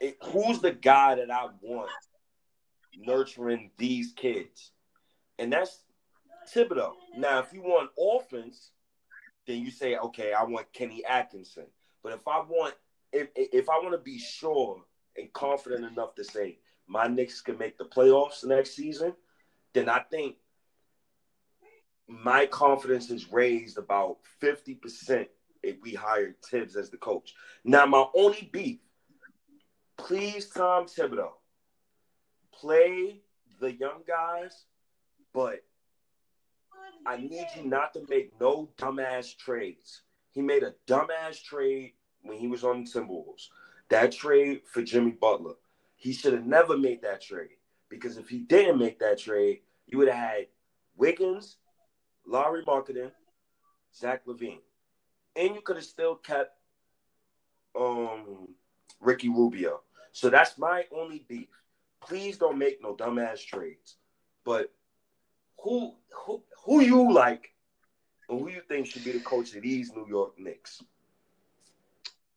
if 0.00 0.14
who's 0.22 0.60
the 0.60 0.72
guy 0.72 1.14
that 1.16 1.30
I 1.30 1.48
want 1.60 1.90
nurturing 2.98 3.70
these 3.76 4.12
kids? 4.12 4.72
And 5.38 5.52
that's 5.52 5.84
Thibodeau. 6.54 6.92
Now, 7.16 7.40
if 7.40 7.52
you 7.52 7.62
want 7.62 7.90
offense, 7.98 8.70
then 9.46 9.62
you 9.62 9.70
say, 9.70 9.96
okay, 9.96 10.32
I 10.32 10.44
want 10.44 10.72
Kenny 10.72 11.04
Atkinson. 11.04 11.66
But 12.02 12.12
if 12.12 12.26
I 12.26 12.40
want, 12.40 12.74
if 13.12 13.28
if 13.34 13.68
I 13.68 13.78
want 13.78 13.92
to 13.92 13.98
be 13.98 14.18
sure 14.18 14.82
and 15.16 15.32
confident 15.32 15.84
enough 15.84 16.14
to 16.16 16.24
say 16.24 16.58
my 16.86 17.06
Knicks 17.06 17.40
can 17.40 17.58
make 17.58 17.78
the 17.78 17.84
playoffs 17.84 18.44
next 18.44 18.74
season, 18.74 19.14
then 19.72 19.88
I 19.88 20.00
think 20.00 20.36
my 22.08 22.46
confidence 22.46 23.10
is 23.10 23.32
raised 23.32 23.78
about 23.78 24.18
fifty 24.40 24.74
percent 24.74 25.28
if 25.62 25.76
we 25.82 25.94
hire 25.94 26.36
Tibbs 26.48 26.76
as 26.76 26.90
the 26.90 26.96
coach. 26.96 27.34
Now, 27.64 27.86
my 27.86 28.04
only 28.14 28.48
beef 28.52 28.78
please, 29.96 30.48
Tom 30.50 30.86
Thibodeau, 30.86 31.32
play 32.52 33.20
the 33.60 33.72
young 33.72 34.02
guys, 34.06 34.64
but 35.32 35.64
I 37.06 37.16
need 37.16 37.46
you 37.56 37.64
not 37.64 37.92
to 37.94 38.04
make 38.08 38.32
no 38.40 38.68
dumbass 38.76 39.36
trades. 39.36 40.02
He 40.32 40.42
made 40.42 40.62
a 40.62 40.74
dumbass 40.86 41.42
trade 41.42 41.92
when 42.22 42.36
he 42.38 42.48
was 42.48 42.64
on 42.64 42.84
the 42.84 42.90
Timberwolves. 42.90 43.48
That 43.88 44.12
trade 44.12 44.62
for 44.66 44.82
Jimmy 44.82 45.12
Butler. 45.12 45.54
He 45.96 46.12
should 46.12 46.32
have 46.34 46.46
never 46.46 46.76
made 46.76 47.02
that 47.02 47.22
trade 47.22 47.56
because 47.88 48.18
if 48.18 48.28
he 48.28 48.40
didn't 48.40 48.78
make 48.78 48.98
that 48.98 49.18
trade, 49.18 49.60
you 49.86 49.98
would 49.98 50.08
have 50.08 50.16
had 50.16 50.46
Wiggins, 50.96 51.56
Lauri 52.26 52.64
Markkanen, 52.64 53.12
Zach 53.94 54.26
LaVine. 54.26 54.60
and 55.36 55.54
you 55.54 55.60
could 55.62 55.76
have 55.76 55.84
still 55.84 56.16
kept 56.16 56.58
um, 57.78 58.48
Ricky 59.00 59.28
Rubio. 59.28 59.80
So 60.12 60.28
that's 60.30 60.58
my 60.58 60.84
only 60.92 61.24
beef. 61.28 61.48
Please 62.00 62.38
don't 62.38 62.58
make 62.58 62.82
no 62.82 62.94
dumbass 62.94 63.44
trades. 63.44 63.96
But 64.44 64.72
who 65.66 65.94
who 66.14 66.42
who 66.64 66.80
you 66.80 67.12
like 67.12 67.52
and 68.28 68.40
who 68.40 68.48
you 68.48 68.62
think 68.68 68.86
should 68.86 69.04
be 69.04 69.12
the 69.12 69.20
coach 69.20 69.54
of 69.54 69.62
these 69.62 69.92
New 69.94 70.06
York 70.08 70.38
Knicks? 70.38 70.82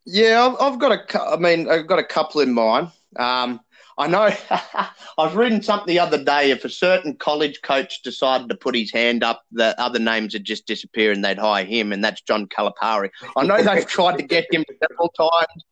Yeah, 0.06 0.48
I've, 0.48 0.74
I've 0.74 0.80
got 0.80 0.92
a. 0.92 1.22
I 1.22 1.38
mean, 1.38 1.70
I've 1.70 1.86
got 1.86 2.00
a 2.00 2.04
couple 2.04 2.42
in 2.42 2.52
mind. 2.52 2.90
Um, 3.18 3.60
I 4.00 4.08
know 4.08 4.32
I've 5.18 5.36
reading 5.36 5.62
something 5.62 5.88
the 5.88 6.00
other 6.00 6.24
day. 6.24 6.50
If 6.50 6.66
a 6.66 6.70
certain 6.70 7.16
college 7.18 7.62
coach 7.62 8.02
decided 8.02 8.50
to 8.50 8.56
put 8.56 8.76
his 8.76 8.92
hand 8.92 9.24
up, 9.24 9.44
the 9.52 9.80
other 9.80 10.00
names 10.00 10.34
would 10.34 10.46
just 10.46 10.66
disappear 10.66 11.12
and 11.12 11.24
they'd 11.24 11.38
hire 11.38 11.66
him, 11.66 11.92
and 11.94 12.04
that's 12.04 12.22
John 12.22 12.48
Calipari. 12.48 13.10
I 13.38 13.46
know 13.46 13.62
they've 13.62 13.86
tried 13.98 14.18
to 14.18 14.24
get 14.24 14.52
him 14.52 14.66
several 14.82 15.10
times. 15.10 15.64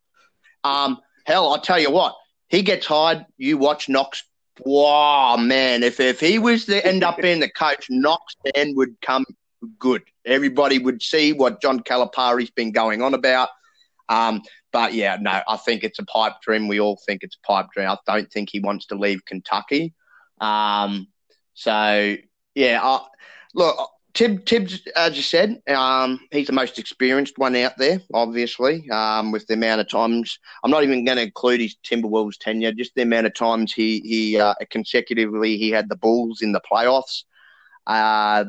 Um, 0.64 1.00
hell, 1.26 1.54
I 1.54 1.60
tell 1.60 1.80
you 1.80 1.90
what, 1.90 2.16
he 2.50 2.62
gets 2.62 2.86
hired. 2.86 3.26
You 3.38 3.58
watch 3.58 3.90
Knox. 3.90 4.24
Wow, 4.60 5.38
man! 5.38 5.84
If 5.84 6.00
if 6.00 6.20
he 6.20 6.40
was 6.40 6.66
to 6.66 6.86
end 6.86 7.04
up 7.04 7.18
being 7.18 7.40
the 7.40 7.50
coach, 7.50 7.88
Knox 7.90 8.36
then 8.54 8.76
would 8.76 9.00
come 9.02 9.26
good. 9.80 10.04
Everybody 10.26 10.80
would 10.80 11.02
see 11.02 11.34
what 11.34 11.62
John 11.62 11.80
Calipari's 11.82 12.50
been 12.50 12.72
going 12.72 13.02
on 13.02 13.14
about. 13.14 13.50
Um, 14.10 14.42
but 14.72 14.94
yeah, 14.94 15.18
no, 15.20 15.42
I 15.48 15.58
think 15.58 15.84
it's 15.84 16.00
a 16.00 16.06
pipe 16.06 16.34
dream. 16.42 16.68
We 16.68 16.80
all 16.80 17.00
think 17.06 17.24
it's 17.24 17.38
a 17.44 17.48
pipe 17.48 17.68
dream. 17.74 17.90
I 17.90 17.98
don't 18.06 18.32
think 18.32 18.50
he 18.52 18.60
wants 18.60 18.86
to 18.88 18.96
leave 18.96 19.26
Kentucky. 19.26 19.94
Um, 20.40 21.08
so 21.54 22.16
yeah, 22.56 22.80
I, 22.82 23.06
look, 23.54 23.90
Tib, 24.18 24.46
Tibbs, 24.46 24.82
as 24.96 25.16
you 25.16 25.22
said, 25.22 25.62
um, 25.68 26.20
he's 26.32 26.48
the 26.48 26.54
most 26.54 26.80
experienced 26.80 27.38
one 27.38 27.56
out 27.56 27.78
there, 27.78 28.02
obviously, 28.16 28.90
um, 28.90 29.32
with 29.32 29.46
the 29.46 29.54
amount 29.54 29.80
of 29.80 29.88
times. 29.88 30.40
I'm 30.64 30.72
not 30.72 30.84
even 30.84 31.06
going 31.06 31.18
to 31.18 31.24
include 31.26 31.62
his 31.62 31.76
Timberwolves 31.84 32.40
tenure, 32.40 32.72
just 32.72 32.96
the 32.96 33.04
amount 33.04 33.28
of 33.28 33.36
times 33.36 33.72
he 33.72 34.00
he 34.00 34.40
uh, 34.40 34.56
consecutively 34.72 35.60
he 35.60 35.70
had 35.70 35.88
the 35.88 35.96
Bulls 35.96 36.42
in 36.42 36.52
the 36.52 36.60
playoffs. 36.62 37.26
Uh, 37.86 38.46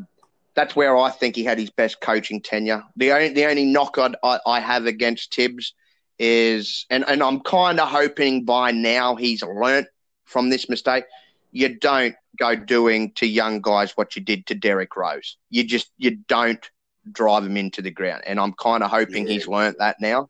that's 0.54 0.74
where 0.74 0.96
I 0.96 1.10
think 1.10 1.36
he 1.36 1.44
had 1.44 1.58
his 1.58 1.68
best 1.68 2.00
coaching 2.00 2.40
tenure. 2.40 2.82
The 2.96 3.12
only 3.12 3.28
the 3.34 3.44
only 3.44 3.66
knock 3.66 3.98
I, 3.98 4.38
I 4.46 4.60
have 4.60 4.86
against 4.86 5.34
Tibbs 5.34 5.74
is, 6.18 6.86
and, 6.88 7.04
and 7.06 7.22
I'm 7.22 7.40
kind 7.40 7.78
of 7.78 7.90
hoping 7.90 8.46
by 8.46 8.70
now 8.70 9.16
he's 9.16 9.42
learnt 9.42 9.88
from 10.24 10.48
this 10.48 10.70
mistake. 10.70 11.04
You 11.52 11.78
don't 11.78 12.14
go 12.38 12.54
doing 12.54 13.12
to 13.16 13.26
young 13.26 13.60
guys 13.60 13.92
what 13.96 14.16
you 14.16 14.22
did 14.22 14.46
to 14.46 14.54
Derrick 14.54 14.96
Rose. 14.96 15.36
You 15.50 15.64
just 15.64 15.90
you 15.98 16.16
don't 16.28 16.64
drive 17.10 17.44
him 17.44 17.56
into 17.56 17.82
the 17.82 17.90
ground, 17.90 18.22
and 18.26 18.38
I'm 18.38 18.52
kind 18.52 18.82
of 18.82 18.90
hoping 18.90 19.26
yeah. 19.26 19.34
he's 19.34 19.48
learnt 19.48 19.78
that 19.78 19.96
now. 20.00 20.28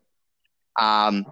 Um, 0.79 1.25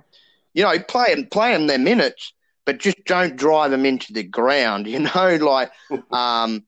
you 0.54 0.64
know, 0.64 0.80
play 0.80 1.14
him 1.14 1.28
play 1.28 1.54
him 1.54 1.68
their 1.68 1.78
minutes, 1.78 2.34
but 2.66 2.80
just 2.80 3.04
don't 3.06 3.36
drive 3.36 3.72
them 3.72 3.86
into 3.86 4.14
the 4.14 4.24
ground. 4.24 4.88
You 4.98 5.00
know, 5.00 5.38
like 5.42 5.72
um, 6.12 6.64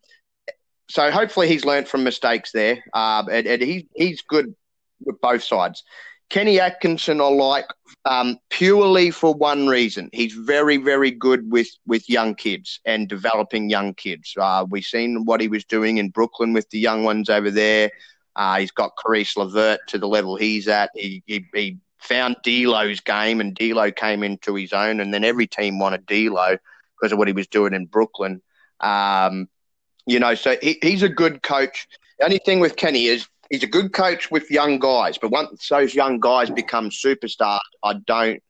so. 0.90 1.12
Hopefully, 1.12 1.48
he's 1.48 1.66
learnt 1.66 1.88
from 1.88 2.04
mistakes 2.04 2.52
there, 2.52 2.84
uh, 2.94 3.24
and, 3.32 3.48
and 3.48 3.62
he, 3.62 3.88
he's 3.96 4.22
good 4.22 4.56
with 5.04 5.22
both 5.22 5.44
sides. 5.44 5.84
Kenny 6.30 6.60
Atkinson 6.60 7.22
I 7.22 7.28
like 7.28 7.66
um, 8.06 8.38
purely 8.50 9.10
for 9.12 9.34
one 9.34 9.68
reason. 9.68 10.10
He's 10.14 10.34
very, 10.34 10.78
very 10.78 11.12
good 11.12 11.52
with, 11.52 11.70
with 11.88 12.08
young 12.10 12.36
kids 12.36 12.80
and 12.86 13.10
developing 13.10 13.70
young 13.70 13.96
kids. 13.96 14.34
Uh, 14.38 14.66
we've 14.70 14.86
seen 14.86 15.26
what 15.26 15.42
he 15.42 15.48
was 15.48 15.66
doing 15.66 15.98
in 15.98 16.10
Brooklyn 16.10 16.54
with 16.54 16.70
the 16.70 16.80
young 16.80 17.04
ones 17.04 17.30
over 17.30 17.50
there. 17.50 17.90
Uh, 18.36 18.60
he's 18.60 18.72
got 18.72 18.92
Caris 19.04 19.36
LeVert 19.36 19.80
to 19.88 19.98
the 19.98 20.08
level 20.08 20.36
he's 20.36 20.68
at. 20.68 20.92
He, 20.94 21.24
he, 21.26 21.46
he 21.54 21.78
found 21.98 22.38
D'Lo's 22.44 23.00
game, 23.00 23.42
and 23.42 23.56
D'Lo 23.56 23.92
came 23.92 24.24
into 24.24 24.56
his 24.56 24.72
own, 24.72 25.00
and 25.00 25.14
then 25.14 25.24
every 25.24 25.48
team 25.48 25.80
wanted 25.80 26.06
D'Lo 26.06 26.58
because 26.96 27.12
of 27.12 27.18
what 27.18 27.28
he 27.28 27.34
was 27.34 27.48
doing 27.48 27.74
in 27.74 27.86
Brooklyn. 27.86 28.42
Um, 28.80 29.50
you 30.06 30.20
know, 30.20 30.36
so 30.36 30.56
he, 30.62 30.78
he's 30.82 31.04
a 31.04 31.10
good 31.10 31.42
coach. 31.42 31.88
The 32.20 32.26
only 32.26 32.40
thing 32.40 32.60
with 32.60 32.76
Kenny 32.76 33.06
is 33.06 33.28
he's 33.50 33.64
a 33.64 33.68
good 33.68 33.94
coach 33.94 34.32
with 34.32 34.50
young 34.52 34.80
guys, 34.80 35.18
but 35.18 35.32
once 35.32 35.68
those 35.70 35.94
young 35.94 36.20
guys 36.20 36.50
become 36.50 36.90
superstars, 36.90 37.60
I 37.84 37.94
don't, 38.06 38.42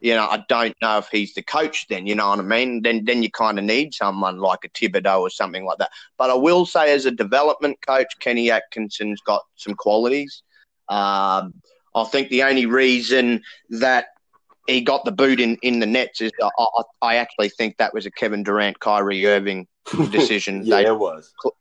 you 0.00 0.14
know, 0.14 0.26
I 0.26 0.44
don't 0.48 0.76
know 0.82 0.98
if 0.98 1.08
he's 1.08 1.34
the 1.34 1.42
coach. 1.42 1.86
Then 1.88 2.06
you 2.06 2.14
know 2.14 2.28
what 2.28 2.38
I 2.38 2.42
mean. 2.42 2.82
Then 2.82 3.04
then 3.04 3.22
you 3.22 3.30
kind 3.30 3.58
of 3.58 3.64
need 3.64 3.94
someone 3.94 4.38
like 4.38 4.60
a 4.64 4.68
Thibodeau 4.68 5.20
or 5.20 5.30
something 5.30 5.64
like 5.64 5.78
that. 5.78 5.90
But 6.18 6.30
I 6.30 6.34
will 6.34 6.66
say, 6.66 6.92
as 6.92 7.06
a 7.06 7.10
development 7.10 7.78
coach, 7.86 8.18
Kenny 8.20 8.50
Atkinson's 8.50 9.20
got 9.22 9.42
some 9.56 9.74
qualities. 9.74 10.42
Um, 10.88 11.54
I 11.94 12.04
think 12.04 12.28
the 12.28 12.42
only 12.42 12.66
reason 12.66 13.42
that 13.70 14.08
he 14.66 14.80
got 14.80 15.04
the 15.04 15.12
boot 15.12 15.40
in, 15.40 15.56
in 15.62 15.78
the 15.78 15.86
nets 15.86 16.20
is 16.20 16.32
I, 16.42 16.50
I, 16.58 16.82
I 17.02 17.16
actually 17.16 17.48
think 17.48 17.76
that 17.78 17.94
was 17.94 18.04
a 18.04 18.10
Kevin 18.10 18.42
Durant, 18.42 18.80
Kyrie 18.80 19.26
Irving 19.26 19.66
decision. 20.10 20.62
yeah, 20.64 20.76
they 20.76 20.86
it 20.86 20.98
was. 20.98 21.32
Cl- 21.42 21.56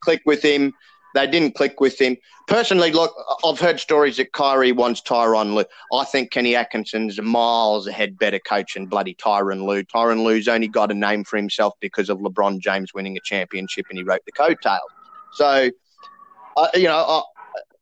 click 0.00 0.22
with 0.26 0.42
him. 0.42 0.74
They 1.14 1.26
didn't 1.26 1.54
click 1.54 1.80
with 1.80 2.00
him. 2.00 2.16
Personally, 2.46 2.92
look, 2.92 3.14
I've 3.44 3.58
heard 3.58 3.80
stories 3.80 4.16
that 4.18 4.32
Kyrie 4.32 4.72
wants 4.72 5.00
Tyronn 5.02 5.54
Lue. 5.54 5.64
I 5.92 6.04
think 6.04 6.30
Kenny 6.30 6.54
Atkinson's 6.54 7.20
miles 7.20 7.86
ahead 7.86 8.18
better 8.18 8.38
coach 8.38 8.74
than 8.74 8.86
bloody 8.86 9.14
Tyronn 9.14 9.66
Lue. 9.66 9.82
Tyronn 9.84 10.24
Lue's 10.24 10.48
only 10.48 10.68
got 10.68 10.90
a 10.90 10.94
name 10.94 11.24
for 11.24 11.36
himself 11.36 11.74
because 11.80 12.08
of 12.08 12.18
LeBron 12.18 12.60
James 12.60 12.94
winning 12.94 13.16
a 13.16 13.20
championship 13.20 13.86
and 13.90 13.98
he 13.98 14.04
rode 14.04 14.20
the 14.26 14.32
coattails. 14.32 14.80
So, 15.32 15.70
uh, 16.56 16.68
you 16.74 16.84
know, 16.84 17.22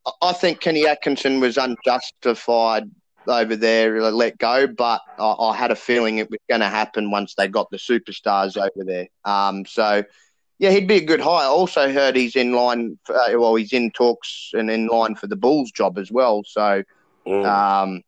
I, 0.06 0.10
I 0.22 0.32
think 0.32 0.60
Kenny 0.60 0.86
Atkinson 0.86 1.40
was 1.40 1.56
unjustified 1.58 2.90
over 3.28 3.56
there, 3.56 4.00
let 4.12 4.38
go, 4.38 4.66
but 4.66 5.00
I, 5.18 5.32
I 5.32 5.56
had 5.56 5.70
a 5.70 5.76
feeling 5.76 6.18
it 6.18 6.30
was 6.30 6.38
going 6.48 6.60
to 6.60 6.68
happen 6.68 7.10
once 7.10 7.34
they 7.34 7.48
got 7.48 7.70
the 7.70 7.76
superstars 7.76 8.56
over 8.56 8.84
there. 8.84 9.08
Um, 9.24 9.64
so, 9.66 10.04
yeah, 10.58 10.70
he'd 10.70 10.88
be 10.88 10.96
a 10.96 11.04
good 11.04 11.20
hire. 11.20 11.44
I 11.44 11.48
also 11.48 11.92
heard 11.92 12.16
he's 12.16 12.36
in 12.36 12.52
line. 12.52 12.98
For, 13.04 13.16
uh, 13.16 13.38
well, 13.38 13.54
he's 13.54 13.72
in 13.72 13.90
talks 13.90 14.50
and 14.54 14.70
in 14.70 14.86
line 14.86 15.14
for 15.14 15.26
the 15.26 15.36
Bulls 15.36 15.70
job 15.70 15.98
as 15.98 16.10
well. 16.10 16.42
So, 16.46 16.82
mm. 17.26 17.46
um, 17.46 18.02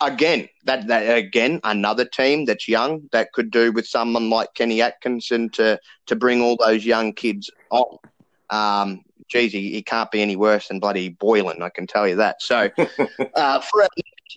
again, 0.00 0.48
that, 0.64 0.86
that 0.86 1.16
again 1.16 1.60
another 1.64 2.04
team 2.04 2.44
that's 2.44 2.68
young 2.68 3.08
that 3.12 3.32
could 3.32 3.50
do 3.50 3.72
with 3.72 3.86
someone 3.86 4.30
like 4.30 4.54
Kenny 4.54 4.80
Atkinson 4.80 5.48
to 5.50 5.78
to 6.06 6.16
bring 6.16 6.40
all 6.40 6.56
those 6.56 6.84
young 6.84 7.12
kids 7.12 7.50
on. 7.70 7.98
Um, 8.50 9.02
geez, 9.28 9.52
he, 9.52 9.72
he 9.72 9.82
can't 9.82 10.10
be 10.10 10.22
any 10.22 10.36
worse 10.36 10.68
than 10.68 10.78
bloody 10.78 11.10
Boylen. 11.10 11.62
I 11.62 11.70
can 11.70 11.86
tell 11.86 12.06
you 12.06 12.16
that. 12.16 12.42
So, 12.42 12.70
uh, 13.34 13.60
for 13.60 13.88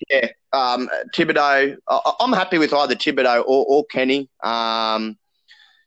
yeah, 0.10 0.30
um, 0.52 0.90
Thibodeau, 1.16 1.78
I, 1.88 2.14
am 2.20 2.34
happy 2.34 2.58
with 2.58 2.74
either 2.74 2.96
Thibodeau 2.96 3.44
or, 3.46 3.66
or 3.68 3.86
Kenny. 3.86 4.30
Um, 4.44 5.18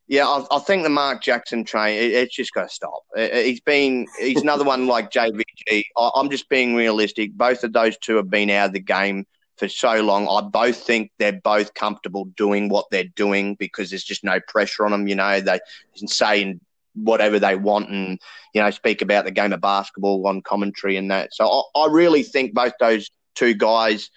yeah, 0.08 0.26
I, 0.26 0.44
I, 0.50 0.58
think 0.60 0.82
the 0.82 0.88
Mark 0.88 1.22
Jackson 1.22 1.64
train, 1.64 1.98
it, 1.98 2.12
it's 2.12 2.34
just 2.34 2.54
got 2.54 2.68
to 2.68 2.74
stop. 2.74 3.02
It, 3.14 3.46
he's 3.46 3.60
been, 3.60 4.06
he's 4.18 4.40
another 4.40 4.64
one 4.64 4.86
like 4.86 5.10
JVG. 5.10 5.84
I, 5.96 6.10
I'm 6.14 6.30
just 6.30 6.48
being 6.48 6.74
realistic. 6.74 7.34
Both 7.34 7.62
of 7.62 7.74
those 7.74 7.98
two 7.98 8.16
have 8.16 8.30
been 8.30 8.48
out 8.48 8.68
of 8.68 8.72
the 8.72 8.80
game 8.80 9.26
for 9.58 9.68
so 9.68 10.00
long. 10.00 10.26
I 10.26 10.48
both 10.48 10.78
think 10.78 11.12
they're 11.18 11.40
both 11.44 11.74
comfortable 11.74 12.24
doing 12.24 12.70
what 12.70 12.86
they're 12.90 13.04
doing 13.04 13.54
because 13.56 13.90
there's 13.90 14.04
just 14.04 14.24
no 14.24 14.40
pressure 14.48 14.86
on 14.86 14.92
them. 14.92 15.08
You 15.08 15.16
know, 15.16 15.40
they 15.40 15.60
can 15.96 16.08
say 16.08 16.58
whatever 16.94 17.38
they 17.38 17.56
want 17.56 17.90
and, 17.90 18.18
you 18.54 18.62
know, 18.62 18.70
speak 18.70 19.02
about 19.02 19.26
the 19.26 19.30
game 19.30 19.52
of 19.52 19.60
basketball 19.60 20.26
on 20.26 20.40
commentary 20.40 20.96
and 20.96 21.10
that. 21.10 21.34
So 21.34 21.46
I, 21.46 21.80
I 21.80 21.86
really 21.90 22.22
think 22.22 22.54
both 22.54 22.72
those 22.80 23.10
two 23.34 23.52
guys 23.52 24.10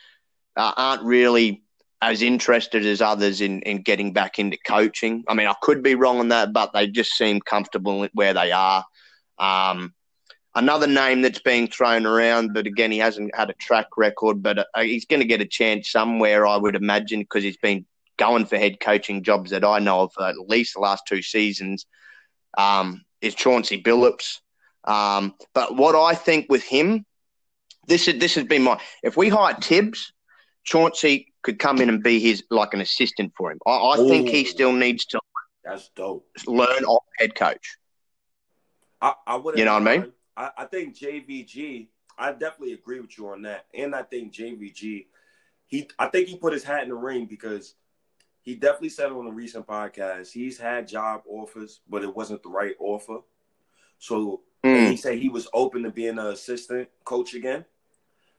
uh, 0.56 0.72
aren't 0.78 1.04
really 1.04 1.64
as 2.02 2.22
interested 2.22 2.86
as 2.86 3.02
others 3.02 3.42
in, 3.42 3.62
in 3.62 3.82
getting 3.82 4.12
back 4.12 4.40
into 4.40 4.58
coaching. 4.66 5.24
I 5.28 5.34
mean, 5.34 5.48
I 5.48 5.56
could 5.62 5.84
be 5.84 5.96
wrong 5.96 6.20
on 6.20 6.30
that, 6.30 6.52
but 6.52 6.74
they 6.74 6.88
just 6.88 7.14
seem 7.14 7.42
comfortable 7.42 8.08
where 8.14 8.34
they 8.34 8.52
are. 8.52 8.84
Um, 9.38 9.94
another 10.56 10.88
name 10.88 11.22
that's 11.22 11.42
being 11.42 11.68
thrown 11.68 12.06
around, 12.06 12.54
but 12.54 12.66
again, 12.66 12.92
he 12.92 12.98
hasn't 12.98 13.36
had 13.36 13.50
a 13.50 13.54
track 13.54 13.88
record, 13.98 14.42
but 14.42 14.60
uh, 14.60 14.82
he's 14.82 15.06
going 15.06 15.22
to 15.22 15.28
get 15.28 15.42
a 15.42 15.46
chance 15.46 15.92
somewhere, 15.92 16.48
I 16.48 16.58
would 16.58 16.76
imagine, 16.76 17.22
because 17.22 17.44
he's 17.44 17.58
been 17.58 17.86
going 18.18 18.46
for 18.46 18.58
head 18.58 18.80
coaching 18.80 19.24
jobs 19.24 19.52
that 19.52 19.64
I 19.64 19.80
know 19.80 20.02
of 20.02 20.12
at 20.20 20.50
least 20.50 20.74
the 20.74 20.80
last 20.80 21.04
two 21.08 21.22
seasons. 21.22 21.86
Um, 22.58 23.06
is 23.22 23.36
Chauncey 23.36 23.82
Billups. 23.82 24.40
Um, 24.84 25.36
but 25.54 25.76
what 25.76 25.96
I 25.96 26.16
think 26.16 26.48
with 26.50 26.64
him, 26.64 27.06
this 27.88 28.08
is 28.08 28.20
this 28.20 28.36
has 28.36 28.46
been 28.46 28.64
my 28.64 28.80
if 29.04 29.16
we 29.16 29.30
hire 29.30 29.54
Tibbs, 29.54 30.12
Chauncey 30.64 31.31
could 31.44 31.60
come 31.60 31.80
in 31.80 31.90
and 31.90 32.04
be 32.04 32.20
his 32.20 32.44
like 32.50 32.74
an 32.74 32.82
assistant 32.82 33.34
for 33.36 33.52
him. 33.52 33.60
I, 33.66 33.72
I 33.72 33.98
think 33.98 34.30
he 34.30 34.46
still 34.46 34.74
needs 34.74 35.06
to. 35.08 35.20
That's 35.64 35.90
dope. 35.96 36.26
Learn 36.48 36.84
off 36.86 37.04
head 37.18 37.36
coach. 37.36 37.78
I, 39.02 39.14
I 39.26 39.36
would. 39.36 39.58
You 39.58 39.66
know 39.66 39.74
what 39.74 39.88
I 39.88 39.98
mean? 39.98 40.14
I, 40.38 40.50
I 40.58 40.66
think 40.66 40.98
JVG. 40.98 41.88
I 42.18 42.32
definitely 42.34 42.74
agree 42.74 43.00
with 43.00 43.18
you 43.18 43.30
on 43.30 43.42
that, 43.44 43.66
and 43.74 43.96
I 43.96 44.04
think 44.04 44.34
JVG. 44.34 45.06
He, 45.68 45.90
I 45.98 46.08
think 46.08 46.28
he 46.28 46.38
put 46.38 46.54
his 46.54 46.66
hat 46.66 46.84
in 46.84 46.90
the 46.90 46.96
ring 46.96 47.26
because 47.26 47.76
he 48.42 48.56
definitely 48.56 48.90
said 48.90 49.12
on 49.12 49.28
a 49.28 49.32
recent 49.32 49.66
podcast 49.66 50.32
he's 50.32 50.58
had 50.58 50.88
job 50.88 51.22
offers, 51.28 51.80
but 51.90 52.04
it 52.04 52.14
wasn't 52.14 52.44
the 52.44 52.50
right 52.50 52.76
offer. 52.80 53.20
So 53.98 54.42
mm. 54.64 54.90
he 54.90 54.98
said 54.98 55.18
he 55.18 55.30
was 55.30 55.48
open 55.54 55.84
to 55.84 55.92
being 55.92 56.20
an 56.20 56.28
assistant 56.28 56.90
coach 57.06 57.34
again. 57.34 57.66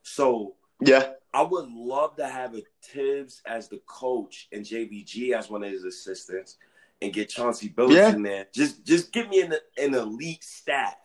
So 0.02 0.54
yeah, 0.80 1.12
I 1.34 1.42
would 1.42 1.70
love 1.70 2.16
to 2.16 2.26
have 2.26 2.54
a 2.54 2.62
Thibs 2.82 3.42
as 3.46 3.68
the 3.68 3.80
coach 3.86 4.48
and 4.52 4.64
JVG 4.64 5.32
as 5.32 5.48
one 5.48 5.64
of 5.64 5.70
his 5.70 5.84
assistants, 5.84 6.58
and 7.00 7.12
get 7.12 7.30
Chauncey 7.30 7.68
Billups 7.70 7.94
yeah. 7.94 8.10
in 8.10 8.22
there. 8.22 8.46
Just 8.52 8.84
just 8.84 9.12
give 9.12 9.28
me 9.28 9.40
an, 9.40 9.54
an 9.78 9.94
elite 9.94 10.44
staff. 10.44 10.96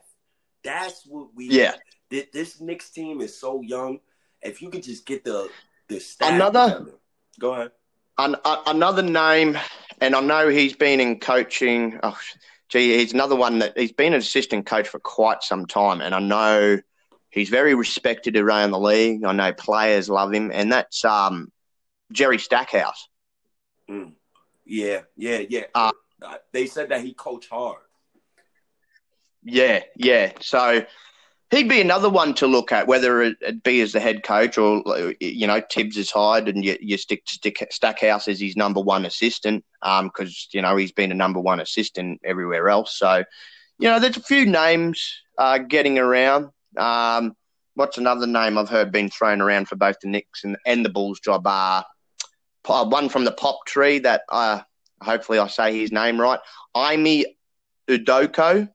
That's 0.63 1.05
what 1.05 1.29
we. 1.35 1.47
Yeah. 1.49 1.75
Did. 2.09 2.27
This 2.33 2.59
Knicks 2.59 2.89
team 2.89 3.21
is 3.21 3.37
so 3.37 3.61
young. 3.61 3.99
If 4.41 4.61
you 4.61 4.69
could 4.69 4.83
just 4.83 5.05
get 5.05 5.23
the 5.23 5.49
the 5.87 5.99
staff. 5.99 6.33
Another. 6.33 6.79
Together. 6.79 6.97
Go 7.39 7.53
ahead. 7.53 7.71
An, 8.17 8.35
a, 8.43 8.57
another 8.67 9.03
name, 9.03 9.57
and 10.01 10.15
I 10.15 10.21
know 10.21 10.49
he's 10.49 10.75
been 10.75 10.99
in 10.99 11.19
coaching. 11.19 11.99
Oh, 12.01 12.17
gee, 12.67 12.97
he's 12.97 13.13
another 13.13 13.35
one 13.35 13.59
that 13.59 13.77
he's 13.77 13.91
been 13.91 14.13
an 14.13 14.19
assistant 14.19 14.65
coach 14.65 14.87
for 14.87 14.99
quite 14.99 15.43
some 15.43 15.65
time, 15.65 16.01
and 16.01 16.15
I 16.15 16.19
know 16.19 16.79
he's 17.37 17.49
very 17.49 17.75
respected 17.75 18.35
around 18.35 18.71
the 18.71 18.79
league. 18.79 19.23
I 19.23 19.31
know 19.31 19.53
players 19.53 20.09
love 20.09 20.33
him, 20.33 20.51
and 20.53 20.71
that's 20.71 21.05
um, 21.05 21.51
Jerry 22.11 22.39
Stackhouse. 22.39 23.07
Mm. 23.89 24.13
Yeah, 24.65 25.01
yeah, 25.15 25.43
yeah. 25.49 25.63
Uh, 25.73 25.91
they 26.51 26.65
said 26.65 26.89
that 26.89 27.01
he 27.01 27.13
coached 27.13 27.49
hard. 27.49 27.77
Yeah, 29.43 29.83
yeah. 29.95 30.33
So 30.41 30.85
he'd 31.51 31.69
be 31.69 31.79
another 31.79 32.09
one 32.09 32.33
to 32.35 32.47
look 32.47 32.71
at, 32.71 32.87
whether 32.87 33.21
it 33.21 33.63
be 33.63 33.81
as 33.81 33.93
the 33.93 33.99
head 33.99 34.23
coach 34.23 34.57
or 34.57 34.83
you 35.19 35.47
know 35.47 35.61
Thibs 35.71 35.97
is 35.97 36.11
hired 36.11 36.49
and 36.49 36.65
you, 36.65 36.77
you 36.81 36.97
stick, 36.97 37.23
stick 37.27 37.65
Stackhouse 37.71 38.27
as 38.27 38.41
his 38.41 38.57
number 38.57 38.81
one 38.81 39.05
assistant 39.05 39.63
because 39.81 40.47
um, 40.49 40.51
you 40.51 40.61
know 40.61 40.75
he's 40.75 40.91
been 40.91 41.11
a 41.11 41.15
number 41.15 41.39
one 41.39 41.59
assistant 41.59 42.19
everywhere 42.25 42.69
else. 42.69 42.97
So 42.97 43.23
you 43.79 43.89
know 43.89 43.99
there's 43.99 44.17
a 44.17 44.21
few 44.21 44.45
names 44.45 45.21
uh, 45.37 45.59
getting 45.59 45.97
around. 45.97 46.49
Um, 46.77 47.35
what's 47.75 47.97
another 47.97 48.27
name 48.27 48.57
I've 48.57 48.69
heard 48.69 48.91
being 48.91 49.09
thrown 49.09 49.41
around 49.41 49.67
for 49.67 49.75
both 49.75 49.99
the 50.01 50.09
Knicks 50.09 50.43
and, 50.43 50.57
and 50.65 50.83
the 50.83 50.89
Bulls 50.89 51.19
job? 51.19 51.45
Uh, 51.45 51.83
one 52.65 53.09
from 53.09 53.23
the 53.25 53.31
Pop 53.31 53.59
Tree 53.65 53.99
that 53.99 54.21
uh, 54.29 54.61
hopefully 55.01 55.39
I 55.39 55.47
say 55.47 55.77
his 55.77 55.91
name 55.91 56.19
right. 56.19 56.39
Ime 56.75 57.23
Udoko. 57.89 58.69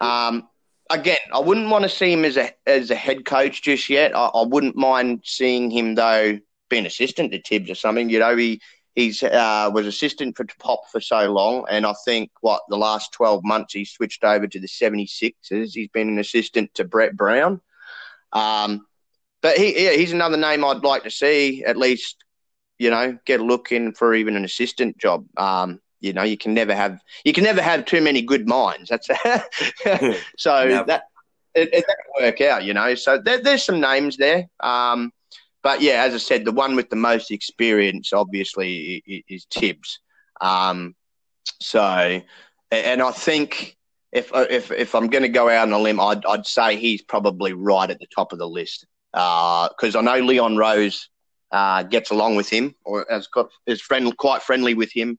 Um, 0.00 0.48
again, 0.90 1.18
I 1.32 1.40
wouldn't 1.40 1.70
want 1.70 1.84
to 1.84 1.88
see 1.88 2.12
him 2.12 2.24
as 2.24 2.36
a 2.36 2.50
as 2.66 2.90
a 2.90 2.94
head 2.94 3.24
coach 3.24 3.62
just 3.62 3.88
yet. 3.88 4.16
I, 4.16 4.26
I 4.26 4.44
wouldn't 4.44 4.76
mind 4.76 5.22
seeing 5.24 5.70
him 5.70 5.94
though 5.94 6.38
being 6.68 6.86
assistant 6.86 7.32
to 7.32 7.42
Thibs 7.42 7.70
or 7.70 7.74
something. 7.74 8.10
You 8.10 8.20
know, 8.20 8.36
he 8.36 8.60
he's 8.94 9.22
uh, 9.22 9.70
was 9.72 9.86
assistant 9.86 10.36
for 10.36 10.44
Pop 10.58 10.80
for 10.90 11.00
so 11.00 11.30
long, 11.32 11.64
and 11.68 11.86
I 11.86 11.94
think 12.04 12.30
what 12.40 12.62
the 12.68 12.76
last 12.76 13.12
twelve 13.12 13.42
months 13.44 13.74
he 13.74 13.84
switched 13.84 14.24
over 14.24 14.46
to 14.46 14.60
the 14.60 14.66
76ers. 14.66 15.70
He's 15.74 15.88
been 15.88 16.08
an 16.08 16.18
assistant 16.18 16.74
to 16.74 16.84
Brett 16.84 17.16
Brown. 17.16 17.60
Um, 18.32 18.86
but 19.42 19.56
he 19.56 19.84
yeah, 19.84 19.92
he's 19.92 20.12
another 20.12 20.36
name 20.36 20.64
I'd 20.64 20.84
like 20.84 21.04
to 21.04 21.10
see 21.10 21.64
at 21.64 21.76
least. 21.76 22.16
You 22.78 22.88
know, 22.88 23.18
get 23.26 23.40
a 23.40 23.44
look 23.44 23.72
in 23.72 23.92
for 23.92 24.14
even 24.14 24.36
an 24.36 24.44
assistant 24.44 24.96
job. 24.96 25.26
Um, 25.36 25.80
you 26.00 26.14
know, 26.14 26.22
you 26.22 26.38
can 26.38 26.54
never 26.54 26.74
have 26.74 26.98
you 27.24 27.32
can 27.32 27.44
never 27.44 27.60
have 27.60 27.84
too 27.84 28.00
many 28.00 28.22
good 28.22 28.48
minds. 28.48 28.88
That's 28.88 29.06
so 30.38 30.66
never. 30.66 30.84
that 30.84 31.04
it, 31.54 31.68
it 31.72 31.84
doesn't 31.86 32.22
work 32.22 32.40
out. 32.40 32.64
You 32.64 32.74
know, 32.74 32.94
so 32.94 33.18
there, 33.18 33.42
there's 33.42 33.64
some 33.64 33.80
names 33.80 34.16
there. 34.16 34.48
Um, 34.60 35.12
but 35.62 35.80
yeah, 35.80 36.04
as 36.04 36.14
I 36.14 36.18
said, 36.18 36.44
the 36.44 36.52
one 36.52 36.76
with 36.76 36.90
the 36.90 36.96
most 36.96 37.30
experience, 37.30 38.12
obviously, 38.12 39.24
is, 39.28 39.46
Thibs. 39.50 40.00
Um, 40.40 40.94
so, 41.60 42.20
and 42.70 43.02
I 43.02 43.10
think 43.12 43.76
if 44.12 44.30
if 44.34 44.70
if 44.70 44.94
I'm 44.94 45.08
going 45.08 45.22
to 45.22 45.28
go 45.28 45.48
out 45.48 45.68
on 45.68 45.72
a 45.72 45.78
limb, 45.78 46.00
I'd 46.00 46.24
I'd 46.26 46.46
say 46.46 46.76
he's 46.76 47.02
probably 47.02 47.52
right 47.52 47.90
at 47.90 48.00
the 48.00 48.06
top 48.14 48.32
of 48.32 48.38
the 48.38 48.48
list 48.48 48.86
because 49.12 49.94
uh, 49.94 49.98
I 49.98 50.02
know 50.02 50.18
Leon 50.18 50.56
Rose 50.56 51.08
uh, 51.52 51.82
gets 51.82 52.10
along 52.10 52.36
with 52.36 52.48
him 52.48 52.74
or 52.84 53.06
has 53.10 53.26
got 53.26 53.50
is 53.66 53.80
friend 53.80 54.16
quite 54.16 54.42
friendly 54.42 54.74
with 54.74 54.92
him. 54.92 55.18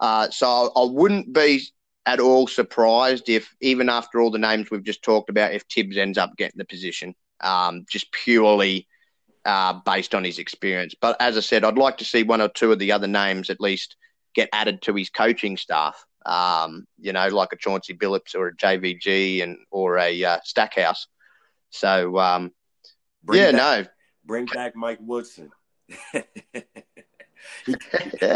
Uh, 0.00 0.30
so 0.30 0.72
I 0.74 0.84
wouldn't 0.90 1.32
be 1.32 1.62
at 2.06 2.20
all 2.20 2.46
surprised 2.46 3.28
if, 3.28 3.54
even 3.60 3.88
after 3.88 4.20
all 4.20 4.30
the 4.30 4.38
names 4.38 4.70
we've 4.70 4.82
just 4.82 5.02
talked 5.02 5.28
about, 5.30 5.52
if 5.52 5.62
Thibs 5.72 5.98
ends 5.98 6.18
up 6.18 6.34
getting 6.36 6.58
the 6.58 6.64
position, 6.64 7.14
um, 7.40 7.84
just 7.88 8.10
purely 8.12 8.88
uh, 9.44 9.80
based 9.84 10.14
on 10.14 10.24
his 10.24 10.38
experience. 10.38 10.94
But 11.00 11.16
as 11.20 11.36
I 11.36 11.40
said, 11.40 11.64
I'd 11.64 11.78
like 11.78 11.98
to 11.98 12.04
see 12.04 12.22
one 12.22 12.40
or 12.40 12.48
two 12.48 12.72
of 12.72 12.78
the 12.78 12.92
other 12.92 13.06
names 13.06 13.50
at 13.50 13.60
least 13.60 13.96
get 14.34 14.48
added 14.52 14.82
to 14.82 14.94
his 14.94 15.10
coaching 15.10 15.56
staff. 15.56 16.04
Um, 16.26 16.86
you 16.98 17.12
know, 17.12 17.28
like 17.28 17.52
a 17.52 17.56
Chauncey 17.56 17.94
Billups 17.94 18.34
or 18.34 18.48
a 18.48 18.56
JVG 18.56 19.42
and 19.42 19.56
or 19.70 19.98
a 19.98 20.24
uh, 20.24 20.38
Stackhouse. 20.44 21.06
So 21.70 22.18
um, 22.18 22.52
yeah, 23.32 23.52
back, 23.52 23.84
no, 23.84 23.86
bring 24.24 24.46
back 24.46 24.76
Mike 24.76 24.98
Woodson. 25.00 25.50
he, 26.12 26.22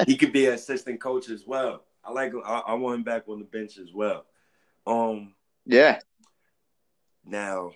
he 0.07 0.17
could 0.17 0.33
be 0.33 0.47
an 0.47 0.55
assistant 0.55 1.01
coach 1.01 1.29
as 1.29 1.47
well. 1.47 1.85
I 2.03 2.13
like. 2.13 2.33
I, 2.45 2.63
I 2.69 2.75
want 2.75 2.97
him 2.97 3.03
back 3.03 3.25
on 3.29 3.39
the 3.39 3.45
bench 3.45 3.79
as 3.79 3.93
well. 3.93 4.25
Um. 4.87 5.35
Yeah. 5.67 5.99
Now, 7.27 7.73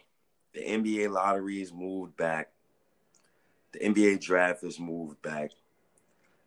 the 0.53 0.61
NBA 0.61 1.11
lottery 1.11 1.63
is 1.63 1.73
moved 1.73 2.17
back. 2.17 2.51
The 3.73 3.81
NBA 3.81 4.21
draft 4.21 4.65
is 4.65 4.81
moved 4.81 5.21
back. 5.23 5.51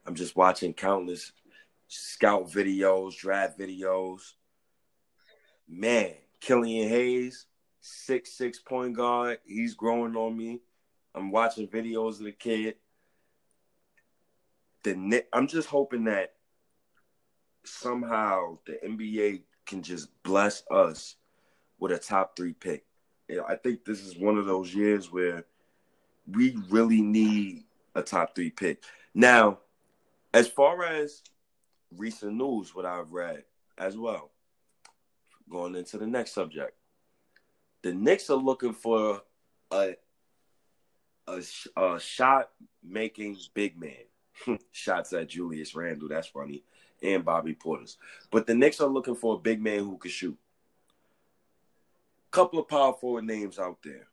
I'm 0.05 0.15
just 0.15 0.35
watching 0.35 0.73
countless 0.73 1.31
scout 1.87 2.49
videos, 2.49 3.17
draft 3.17 3.59
videos. 3.59 4.33
Man, 5.67 6.13
Killian 6.39 6.89
Hayes, 6.89 7.45
six 7.81 8.33
six 8.33 8.59
point 8.59 8.95
guard. 8.95 9.39
He's 9.45 9.75
growing 9.75 10.15
on 10.15 10.35
me. 10.35 10.61
I'm 11.13 11.31
watching 11.31 11.67
videos 11.67 12.19
of 12.19 12.25
the 12.25 12.31
kid 12.31 12.75
the 14.83 15.23
I'm 15.33 15.47
just 15.47 15.67
hoping 15.67 16.05
that 16.05 16.33
somehow 17.63 18.57
the 18.65 18.79
NBA 18.85 19.43
can 19.65 19.83
just 19.83 20.09
bless 20.23 20.63
us 20.71 21.15
with 21.79 21.91
a 21.91 21.97
top 21.97 22.35
three 22.35 22.53
pick. 22.53 22.85
I 23.47 23.55
think 23.55 23.85
this 23.85 24.01
is 24.01 24.17
one 24.17 24.37
of 24.37 24.45
those 24.45 24.73
years 24.73 25.11
where 25.11 25.45
we 26.29 26.57
really 26.69 27.01
need 27.01 27.63
a 27.95 28.01
top 28.01 28.35
three 28.35 28.49
pick. 28.49 28.83
Now, 29.13 29.59
as 30.33 30.47
far 30.47 30.83
as 30.83 31.21
recent 31.95 32.33
news, 32.33 32.73
what 32.73 32.85
I've 32.85 33.11
read 33.11 33.43
as 33.77 33.97
well, 33.97 34.31
going 35.49 35.75
into 35.75 35.97
the 35.97 36.07
next 36.07 36.33
subject, 36.33 36.77
the 37.81 37.93
Knicks 37.93 38.29
are 38.29 38.35
looking 38.35 38.73
for 38.73 39.21
a 39.71 39.95
a, 41.27 41.41
a 41.77 41.99
shot 41.99 42.49
making 42.83 43.37
big 43.53 43.79
man. 43.79 44.59
shots 44.71 45.13
at 45.13 45.29
Julius 45.29 45.75
Randle. 45.75 46.09
That's 46.09 46.27
funny. 46.27 46.63
And 47.01 47.25
Bobby 47.25 47.55
Portis. 47.55 47.97
But 48.29 48.45
the 48.45 48.55
Knicks 48.55 48.79
are 48.79 48.87
looking 48.87 49.15
for 49.15 49.35
a 49.35 49.39
big 49.39 49.61
man 49.61 49.79
who 49.79 49.97
can 49.97 50.11
shoot. 50.11 50.37
Couple 52.29 52.59
of 52.59 52.67
power 52.67 52.93
forward 52.93 53.25
names 53.25 53.59
out 53.59 53.79
there. 53.83 54.07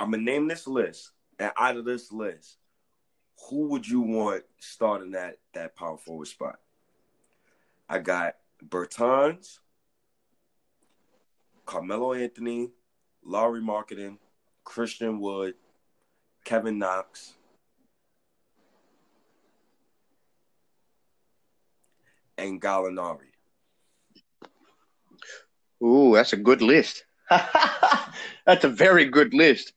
I'm 0.00 0.12
gonna 0.12 0.22
name 0.22 0.48
this 0.48 0.66
list, 0.66 1.10
and 1.38 1.52
out 1.58 1.76
of 1.76 1.84
this 1.84 2.10
list, 2.10 2.56
who 3.50 3.68
would 3.68 3.86
you 3.86 4.00
want 4.00 4.44
starting 4.58 5.10
that 5.10 5.36
that 5.52 5.76
power 5.76 5.98
forward 5.98 6.26
spot? 6.26 6.58
I 7.86 7.98
got 7.98 8.36
Bertans, 8.66 9.58
Carmelo 11.66 12.14
Anthony, 12.14 12.70
Lauri 13.22 13.60
Markkanen, 13.60 14.16
Christian 14.64 15.20
Wood, 15.20 15.52
Kevin 16.46 16.78
Knox, 16.78 17.34
and 22.38 22.58
Gallinari. 22.58 23.34
Ooh, 25.84 26.14
that's 26.14 26.32
a 26.32 26.38
good 26.38 26.62
list. 26.62 27.04
that's 28.46 28.64
a 28.64 28.68
very 28.70 29.04
good 29.04 29.34
list. 29.34 29.74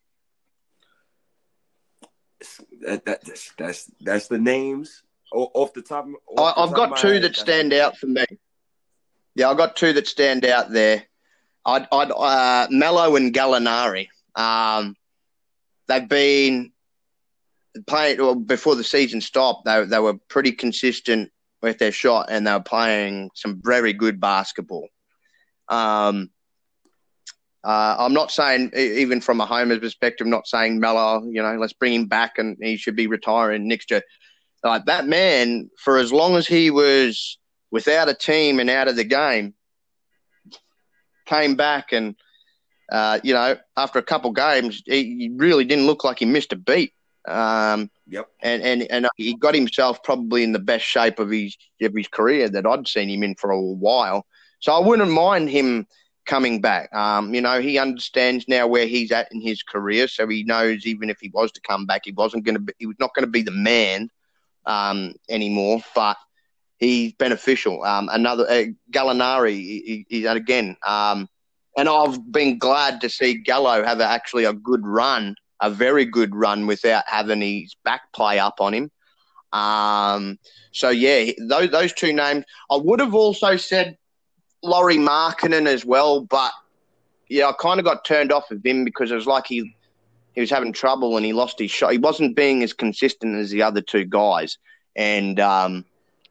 That, 2.82 3.06
that, 3.06 3.26
that's, 3.26 3.52
that's 3.58 3.92
that's 4.02 4.28
the 4.28 4.38
names 4.38 5.04
off 5.32 5.74
the 5.74 5.82
top. 5.82 6.08
Off 6.38 6.58
I, 6.58 6.66
have 6.66 6.76
got 6.76 6.98
two 6.98 7.14
head, 7.14 7.24
that 7.24 7.36
stand 7.36 7.74
out 7.74 7.98
for 7.98 8.08
me. 8.08 8.26
Yeah, 9.36 9.50
I've 9.50 9.58
got 9.58 9.76
two 9.76 9.94
that 9.94 10.08
stand 10.08 10.46
out 10.46 10.72
there. 10.72 11.04
I'd, 11.66 11.88
I'd 11.92 12.12
uh, 12.12 12.68
Melo 12.70 13.16
and 13.16 13.34
Gallinari. 13.34 14.08
Um, 14.36 14.96
they've 15.88 16.08
been 16.08 16.72
playing 17.88 18.20
well, 18.20 18.36
before 18.36 18.76
the 18.76 18.84
season 18.84 19.22
stopped. 19.22 19.66
They 19.66 19.86
they 19.86 20.00
were 20.00 20.16
pretty 20.28 20.52
consistent 20.52 21.32
with 21.62 21.80
their 21.80 21.92
shot, 21.92 22.28
and 22.30 22.46
they 22.46 22.52
were 22.52 22.60
playing 22.60 23.32
some 23.34 23.62
very 23.64 23.94
good 23.94 24.20
basketball. 24.20 24.88
Um, 25.70 26.30
uh, 27.64 27.96
I'm 27.98 28.14
not 28.14 28.32
saying, 28.32 28.72
even 28.76 29.22
from 29.22 29.40
a 29.40 29.46
homer's 29.46 29.80
perspective, 29.80 30.28
not 30.28 30.48
saying 30.48 30.80
Melo, 30.80 31.24
you 31.26 31.42
know, 31.42 31.56
let's 31.56 31.74
bring 31.74 31.94
him 31.94 32.08
back 32.08 32.38
and 32.38 32.58
he 32.62 32.76
should 32.76 32.96
be 32.96 33.08
retiring 33.08 33.68
next 33.68 33.90
year. 33.90 34.02
Like 34.64 34.86
that 34.86 35.08
man, 35.08 35.70
for 35.78 35.98
as 35.98 36.12
long 36.12 36.36
as 36.36 36.48
he 36.48 36.72
was 36.72 37.38
without 37.72 38.10
a 38.10 38.14
team 38.14 38.60
and 38.60 38.70
out 38.70 38.88
of 38.88 38.96
the 38.96 39.04
game, 39.04 39.54
came 41.26 41.56
back 41.56 41.94
and, 41.94 42.16
uh, 42.92 43.20
you 43.24 43.34
know, 43.34 43.58
after 43.78 44.00
a 44.00 44.04
couple 44.04 44.32
games, 44.32 44.84
he 44.86 45.32
really 45.36 45.64
didn't 45.64 45.86
look 45.86 46.04
like 46.04 46.20
he 46.20 46.26
missed 46.26 46.54
a 46.54 46.58
beat. 46.58 46.94
Um, 47.26 47.90
yep. 48.06 48.28
And, 48.42 48.62
and 48.62 48.92
and 48.92 49.08
he 49.16 49.36
got 49.36 49.56
himself 49.56 50.04
probably 50.04 50.44
in 50.44 50.52
the 50.52 50.60
best 50.60 50.84
shape 50.84 51.20
of 51.20 51.30
his 51.30 51.56
of 51.82 51.94
his 51.96 52.10
career 52.10 52.50
that 52.50 52.66
I'd 52.66 52.88
seen 52.88 53.10
him 53.10 53.24
in 53.24 53.36
for 53.36 53.52
a 53.52 53.62
while. 53.62 54.26
So 54.60 54.74
I 54.74 54.80
wouldn't 54.80 55.10
mind 55.10 55.50
him 55.50 55.88
coming 56.26 56.62
back. 56.62 56.94
Um, 56.94 57.34
you 57.34 57.42
know, 57.42 57.62
he 57.62 57.78
understands 57.78 58.48
now 58.48 58.68
where 58.68 58.88
he's 58.88 59.12
at 59.12 59.32
in 59.32 59.42
his 59.42 59.64
career, 59.64 60.08
so 60.08 60.28
he 60.28 60.44
knows 60.44 60.86
even 60.86 61.10
if 61.10 61.20
he 61.20 61.30
was 61.30 61.52
to 61.54 61.62
come 61.62 61.86
back, 61.86 62.04
he 62.06 62.12
wasn't 62.12 62.46
going 62.46 62.56
to 62.56 62.62
be, 62.62 62.74
he 62.80 62.86
was 62.86 62.98
not 63.00 63.14
going 63.14 63.26
to 63.26 63.32
be 63.32 63.42
the 63.42 63.52
man 63.52 64.10
um, 64.66 65.14
anymore, 65.30 65.82
but 65.96 66.18
he's 66.78 67.14
beneficial. 67.14 67.84
Um, 67.84 68.10
another 68.12 68.50
uh, 68.50 68.66
Gallinari, 68.92 69.54
he, 69.54 70.06
he, 70.10 70.26
again, 70.26 70.78
um, 70.86 71.28
and 71.78 71.90
I've 71.90 72.32
been 72.32 72.60
glad 72.60 73.02
to 73.02 73.10
see 73.10 73.36
Gallo 73.36 73.84
have 73.84 74.00
a, 74.00 74.06
actually 74.06 74.46
a 74.46 74.54
good 74.54 74.86
run, 74.86 75.36
a 75.62 75.70
very 75.70 76.06
good 76.06 76.36
run 76.36 76.68
without 76.68 77.04
having 77.08 77.42
his 77.42 77.76
back 77.84 78.02
play 78.14 78.40
up 78.40 78.56
on 78.60 78.74
him. 78.74 78.92
Um, 79.52 80.40
so 80.72 80.90
yeah, 80.90 81.32
those 81.48 81.70
those 81.70 81.94
two 81.94 82.12
names. 82.14 82.46
I 82.72 82.78
would 82.78 83.00
have 83.00 83.14
also 83.14 83.56
said 83.56 83.98
Lauri 84.64 84.98
Markkanen 84.98 85.68
as 85.68 85.86
well, 85.86 86.22
but 86.22 86.52
yeah, 87.30 87.50
I 87.50 87.54
kind 87.60 87.80
of 87.80 87.86
got 87.86 88.06
turned 88.06 88.32
off 88.32 88.50
of 88.50 88.66
him 88.66 88.86
because 88.86 89.12
it 89.12 89.16
was 89.16 89.28
like 89.28 89.46
he 89.46 89.76
he 90.34 90.42
was 90.42 90.50
having 90.50 90.74
trouble 90.74 91.16
and 91.16 91.26
he 91.26 91.34
lost 91.34 91.60
his 91.60 91.70
shot. 91.70 91.92
He 91.92 91.98
wasn't 92.00 92.36
being 92.36 92.64
as 92.64 92.74
consistent 92.74 93.36
as 93.36 93.52
the 93.52 93.62
other 93.62 93.82
two 93.82 94.06
guys, 94.06 94.58
and 94.96 95.40
um, 95.40 95.86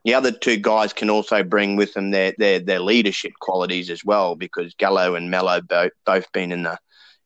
the 0.04 0.14
other 0.14 0.32
two 0.32 0.56
guys 0.56 0.92
can 0.92 1.10
also 1.10 1.42
bring 1.42 1.76
with 1.76 1.94
them 1.94 2.10
their 2.10 2.34
their, 2.38 2.58
their 2.58 2.80
leadership 2.80 3.32
qualities 3.40 3.90
as 3.90 4.04
well 4.04 4.34
because 4.34 4.74
Gallo 4.74 5.14
and 5.14 5.30
Melo 5.30 5.60
both 5.60 5.92
both 6.04 6.32
been 6.32 6.52
in 6.52 6.62
the 6.62 6.78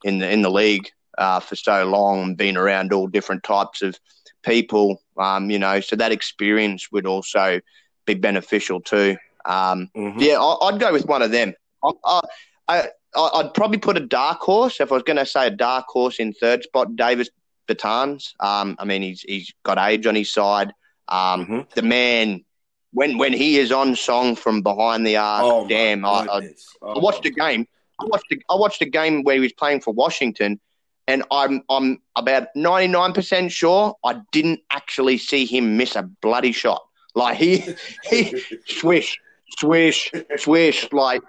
in 0.04 0.18
the 0.18 0.30
in 0.30 0.42
the 0.42 0.50
league 0.50 0.90
uh, 1.18 1.40
for 1.40 1.56
so 1.56 1.84
long 1.84 2.22
and 2.22 2.36
been 2.36 2.56
around 2.56 2.92
all 2.92 3.06
different 3.06 3.42
types 3.42 3.80
of 3.82 3.98
people. 4.42 5.00
Um, 5.16 5.50
you 5.50 5.58
know, 5.58 5.80
so 5.80 5.96
that 5.96 6.12
experience 6.12 6.90
would 6.92 7.06
also 7.06 7.60
be 8.06 8.14
beneficial 8.14 8.80
too. 8.80 9.16
Um, 9.46 9.90
mm-hmm. 9.96 10.18
Yeah, 10.18 10.40
I, 10.40 10.70
would 10.70 10.80
go 10.80 10.92
with 10.92 11.06
one 11.06 11.22
of 11.22 11.30
them. 11.30 11.54
I, 11.82 12.22
I, 12.68 12.88
I'd 13.16 13.54
probably 13.54 13.78
put 13.78 13.96
a 13.96 14.00
dark 14.00 14.40
horse 14.40 14.80
if 14.80 14.90
I 14.90 14.94
was 14.94 15.04
going 15.04 15.16
to 15.16 15.26
say 15.26 15.46
a 15.46 15.50
dark 15.50 15.86
horse 15.88 16.18
in 16.18 16.32
third 16.32 16.64
spot. 16.64 16.96
Davis 16.96 17.30
Bertans. 17.66 18.34
Um, 18.40 18.76
I 18.78 18.84
mean, 18.84 19.02
he's 19.02 19.22
he's 19.22 19.52
got 19.62 19.78
age 19.78 20.06
on 20.06 20.14
his 20.14 20.32
side. 20.32 20.72
Um, 21.08 21.44
mm-hmm. 21.44 21.60
The 21.74 21.82
man, 21.82 22.44
when 22.92 23.18
when 23.18 23.32
he 23.32 23.58
is 23.58 23.72
on 23.72 23.96
song 23.96 24.36
from 24.36 24.62
behind 24.62 25.06
the 25.06 25.16
arc, 25.16 25.44
oh, 25.44 25.68
damn! 25.68 26.04
I, 26.04 26.08
I, 26.08 26.50
oh, 26.82 26.94
I, 26.94 26.98
watched 26.98 27.24
a 27.26 27.30
game. 27.30 27.66
I 28.00 28.04
watched 28.06 28.32
a, 28.32 28.36
I 28.50 28.54
watched 28.54 28.82
a 28.82 28.86
game 28.86 29.22
where 29.22 29.36
he 29.36 29.40
was 29.40 29.52
playing 29.52 29.80
for 29.80 29.92
Washington, 29.92 30.60
and 31.06 31.22
I'm 31.30 31.62
I'm 31.68 32.00
about 32.16 32.48
ninety 32.54 32.88
nine 32.88 33.12
percent 33.12 33.52
sure 33.52 33.94
I 34.04 34.20
didn't 34.32 34.60
actually 34.70 35.18
see 35.18 35.46
him 35.46 35.76
miss 35.76 35.96
a 35.96 36.02
bloody 36.02 36.52
shot. 36.52 36.82
Like 37.14 37.36
he 37.38 37.64
he 38.04 38.42
swish 38.66 39.18
swish 39.58 40.10
swish 40.36 40.92
like 40.92 41.22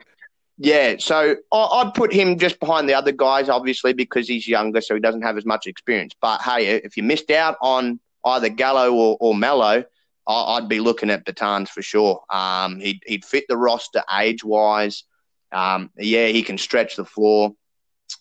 yeah, 0.60 0.96
so 0.98 1.36
I'd 1.52 1.92
put 1.94 2.12
him 2.12 2.40
just 2.40 2.60
behind 2.60 2.90
the 2.90 2.96
other 2.96 3.12
guys, 3.12 3.48
obviously, 3.48 3.94
because 3.94 4.28
he's 4.28 4.48
younger, 4.48 4.82
so 4.82 4.96
he 4.96 5.00
doesn't 5.00 5.22
have 5.22 5.38
as 5.38 5.46
much 5.46 5.68
experience. 5.68 6.16
But 6.20 6.42
hey, 6.42 6.78
if 6.78 6.98
you 6.98 7.04
missed 7.04 7.30
out 7.30 7.58
on 7.62 8.00
either 8.26 8.50
Gallo 8.50 8.92
or, 8.92 9.18
or 9.20 9.36
Melo, 9.36 9.84
I'd 10.28 10.68
be 10.68 10.80
looking 10.80 11.12
at 11.12 11.26
Bertans 11.26 11.70
for 11.70 11.84
sure. 11.84 12.24
Um, 12.30 12.80
he'd, 12.80 13.02
he'd 13.06 13.24
fit 13.24 13.46
the 13.48 13.56
roster 13.56 14.04
age 14.20 14.44
wise. 14.44 15.04
Um, 15.52 15.92
yeah, 15.96 16.28
he 16.28 16.42
can 16.42 16.58
stretch 16.58 16.96
the 16.96 17.06
floor. 17.06 17.54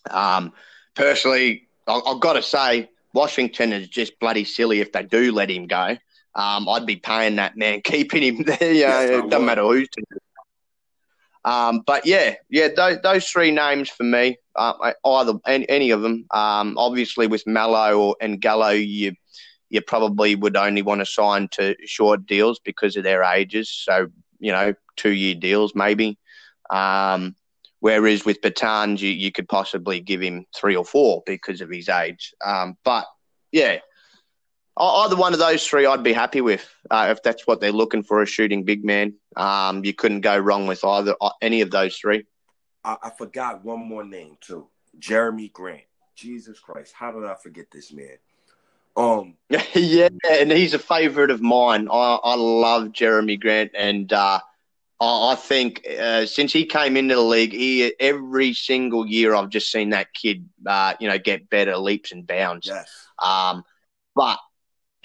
Um, 0.09 0.53
personally, 0.95 1.67
I, 1.87 1.99
have 2.05 2.19
got 2.19 2.33
to 2.33 2.43
say, 2.43 2.89
Washington 3.13 3.73
is 3.73 3.87
just 3.87 4.19
bloody 4.19 4.45
silly 4.45 4.79
if 4.79 4.91
they 4.91 5.03
do 5.03 5.31
let 5.31 5.49
him 5.49 5.65
go. 5.65 5.97
Um, 6.35 6.69
I'd 6.69 6.85
be 6.85 6.97
paying 6.97 7.37
that 7.37 7.57
man, 7.57 7.81
keeping 7.83 8.23
him 8.23 8.43
there. 8.43 8.73
You 8.73 8.87
know, 8.87 9.01
it 9.01 9.29
doesn't 9.29 9.45
matter 9.45 9.63
who's. 9.63 9.87
Um, 11.45 11.81
but 11.85 12.05
yeah, 12.05 12.35
yeah, 12.49 12.67
those, 12.75 12.99
those 13.01 13.29
three 13.29 13.51
names 13.51 13.89
for 13.89 14.03
me, 14.03 14.37
uh, 14.55 14.91
either 15.05 15.33
any, 15.45 15.69
any 15.69 15.91
of 15.91 16.01
them. 16.01 16.25
Um, 16.31 16.77
obviously, 16.77 17.27
with 17.27 17.47
Melo 17.47 17.97
or, 17.99 18.15
and 18.19 18.41
Gallo, 18.41 18.69
you 18.69 19.13
you 19.69 19.81
probably 19.81 20.35
would 20.35 20.55
only 20.55 20.81
want 20.81 20.99
to 20.99 21.05
sign 21.05 21.49
to 21.49 21.75
short 21.85 22.25
deals 22.25 22.59
because 22.59 22.95
of 22.95 23.03
their 23.03 23.23
ages. 23.23 23.69
So 23.69 24.07
you 24.39 24.51
know, 24.51 24.73
two 24.95 25.11
year 25.11 25.35
deals 25.35 25.73
maybe. 25.73 26.17
Um, 26.69 27.35
whereas 27.79 28.25
with 28.25 28.41
Bertans, 28.41 28.99
you, 28.99 29.09
you 29.09 29.31
could 29.31 29.47
possibly 29.47 29.99
give 29.99 30.21
him 30.21 30.45
three 30.55 30.75
or 30.75 30.85
four 30.85 31.23
because 31.25 31.61
of 31.61 31.69
his 31.69 31.89
age. 31.89 32.33
Um, 32.43 32.77
but 32.83 33.05
yeah, 33.51 33.79
either 34.79 35.15
one 35.15 35.33
of 35.33 35.39
those 35.39 35.65
three, 35.65 35.85
I'd 35.85 36.03
be 36.03 36.13
happy 36.13 36.41
with 36.41 36.67
uh, 36.91 37.07
if 37.09 37.23
that's 37.23 37.47
what 37.47 37.59
they're 37.59 37.71
looking 37.71 38.03
for 38.03 38.21
a 38.21 38.25
shooting 38.25 38.63
big 38.63 38.83
man. 38.85 39.15
Um, 39.35 39.83
you 39.83 39.93
couldn't 39.93 40.21
go 40.21 40.37
wrong 40.37 40.67
with 40.67 40.83
either 40.83 41.15
uh, 41.19 41.31
any 41.41 41.61
of 41.61 41.71
those 41.71 41.97
three. 41.97 42.25
I, 42.83 42.97
I, 43.03 43.09
forgot 43.09 43.63
one 43.65 43.79
more 43.79 44.03
name 44.03 44.37
too, 44.39 44.67
Jerami 44.99 45.51
Grant. 45.51 45.81
Jesus 46.15 46.59
Christ, 46.59 46.93
how 46.95 47.11
did 47.11 47.25
I 47.25 47.35
forget 47.35 47.65
this 47.71 47.91
man? 47.93 48.17
Um, 48.95 49.35
yeah, 49.75 50.09
and 50.29 50.51
he's 50.51 50.73
a 50.73 50.79
favorite 50.79 51.29
of 51.29 51.41
mine. 51.41 51.87
I, 51.91 52.19
I 52.23 52.35
love 52.35 52.87
Jerami 52.87 53.39
Grant, 53.39 53.71
and 53.75 54.11
uh, 54.11 54.39
I, 54.99 55.31
I 55.31 55.35
think 55.35 55.85
uh, 55.99 56.25
since 56.25 56.51
he 56.51 56.65
came 56.65 56.97
into 56.97 57.15
the 57.15 57.21
league, 57.21 57.53
he 57.53 57.93
every 57.99 58.53
single 58.53 59.05
year 59.05 59.35
I've 59.35 59.49
just 59.49 59.71
seen 59.71 59.91
that 59.91 60.13
kid, 60.13 60.47
uh, 60.65 60.95
you 60.99 61.07
know, 61.07 61.19
get 61.19 61.49
better 61.49 61.77
leaps 61.77 62.11
and 62.11 62.25
bounds. 62.25 62.67
Yes. 62.67 62.89
Um, 63.19 63.63
but 64.15 64.39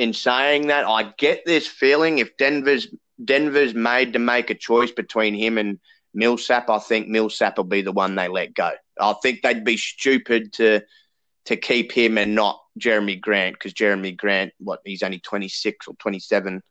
in 0.03 0.13
saying 0.13 0.67
that, 0.67 0.85
I 0.85 1.13
get 1.17 1.47
this 1.47 1.69
feeling 1.69 2.19
if 2.19 2.37
Denver's 2.37 2.89
Denver's 3.25 3.73
made 3.73 4.15
to 4.15 4.19
make 4.19 4.51
a 4.51 4.55
choice 4.55 4.91
between 4.91 5.33
him 5.35 5.59
and 5.59 5.79
Millsap, 6.13 6.69
I 6.69 6.81
think 6.81 7.07
Millsap 7.07 7.57
will 7.57 7.65
be 7.65 7.83
the 7.83 7.93
one 7.93 8.17
they 8.17 8.27
let 8.27 8.53
go. 8.53 8.73
I 9.01 9.15
think 9.23 9.43
they'd 9.43 9.65
be 9.65 9.77
stupid 9.77 10.53
to 10.55 10.83
to 11.45 11.57
keep 11.57 11.93
him 11.93 12.19
and 12.19 12.35
not 12.35 12.61
Jerami 12.81 13.21
Grant 13.21 13.55
because 13.55 13.75
Jerami 13.75 14.17
Grant, 14.17 14.53
what 14.59 14.81
he's 14.85 15.05
only 15.05 15.21
twenty 15.21 15.49
six 15.49 15.87
or 15.87 15.95
twenty 16.01 16.19
seven, 16.19 16.63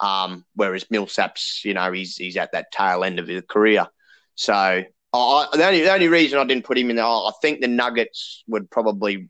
um, 0.00 0.44
whereas 0.56 0.90
Millsap's, 0.90 1.64
you 1.64 1.74
know, 1.74 1.92
he's 1.92 2.16
he's 2.16 2.36
at 2.36 2.50
that 2.52 2.72
tail 2.72 3.04
end 3.04 3.20
of 3.20 3.28
his 3.28 3.42
career. 3.48 3.86
So 4.34 4.52
I, 4.52 5.46
the 5.52 5.64
only 5.64 5.82
the 5.82 5.92
only 5.92 6.08
reason 6.08 6.40
I 6.40 6.44
didn't 6.44 6.64
put 6.64 6.76
him 6.76 6.90
in 6.90 6.96
there, 6.96 7.04
I 7.04 7.30
think 7.40 7.60
the 7.60 7.68
Nuggets 7.68 8.42
would 8.48 8.68
probably 8.68 9.28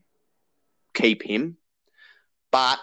keep 0.95 1.21
him, 1.21 1.57
but 2.51 2.79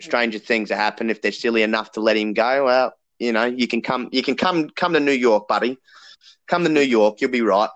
stranger 0.00 0.38
things 0.38 0.70
have 0.70 0.78
happened. 0.78 1.10
If 1.10 1.22
they're 1.22 1.32
silly 1.32 1.62
enough 1.62 1.92
to 1.92 2.00
let 2.00 2.16
him 2.16 2.32
go, 2.32 2.64
well, 2.64 2.94
you 3.18 3.32
know, 3.32 3.44
you 3.44 3.68
can 3.68 3.82
come, 3.82 4.08
you 4.12 4.22
can 4.22 4.36
come, 4.36 4.70
come 4.70 4.94
to 4.94 5.00
New 5.00 5.12
York, 5.12 5.46
buddy. 5.46 5.78
Come 6.48 6.64
to 6.64 6.70
New 6.70 6.80
York, 6.80 7.20
you'll 7.20 7.30
be 7.30 7.42
right. 7.42 7.70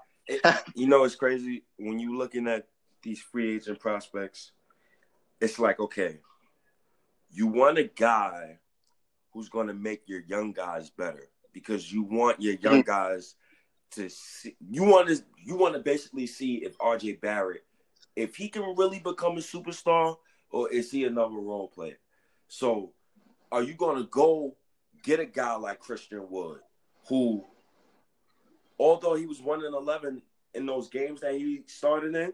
you 0.74 0.86
know, 0.86 1.04
it's 1.04 1.14
crazy 1.14 1.64
when 1.78 1.98
you're 1.98 2.16
looking 2.16 2.48
at 2.48 2.66
these 3.02 3.20
free 3.20 3.56
agent 3.56 3.78
prospects. 3.78 4.52
It's 5.40 5.58
like, 5.58 5.78
okay, 5.78 6.18
you 7.30 7.46
want 7.46 7.78
a 7.78 7.84
guy 7.84 8.58
who's 9.32 9.48
going 9.48 9.66
to 9.66 9.74
make 9.74 10.02
your 10.06 10.20
young 10.20 10.52
guys 10.52 10.90
better 10.90 11.28
because 11.52 11.92
you 11.92 12.02
want 12.02 12.40
your 12.40 12.54
young 12.54 12.82
mm-hmm. 12.82 12.90
guys 12.90 13.34
to 13.92 14.08
see. 14.08 14.56
You 14.70 14.84
want 14.84 15.08
to, 15.08 15.22
you 15.44 15.56
want 15.56 15.74
to 15.74 15.80
basically 15.80 16.26
see 16.26 16.56
if 16.64 16.78
RJ 16.78 17.20
Barrett, 17.20 17.64
if 18.16 18.34
he 18.36 18.48
can 18.48 18.74
really 18.76 19.00
become 19.00 19.36
a 19.36 19.40
superstar, 19.40 20.16
or 20.50 20.70
is 20.70 20.90
he 20.90 21.04
another 21.04 21.34
role 21.34 21.68
player? 21.68 21.98
So, 22.56 22.92
are 23.50 23.64
you 23.64 23.74
going 23.74 24.00
to 24.00 24.08
go 24.08 24.54
get 25.02 25.18
a 25.18 25.24
guy 25.26 25.56
like 25.56 25.80
Christian 25.80 26.30
Wood, 26.30 26.60
who, 27.08 27.44
although 28.78 29.16
he 29.16 29.26
was 29.26 29.42
one 29.42 29.64
in 29.64 29.74
eleven 29.74 30.22
in 30.54 30.64
those 30.64 30.88
games 30.88 31.22
that 31.22 31.34
he 31.34 31.62
started 31.66 32.14
in, 32.14 32.32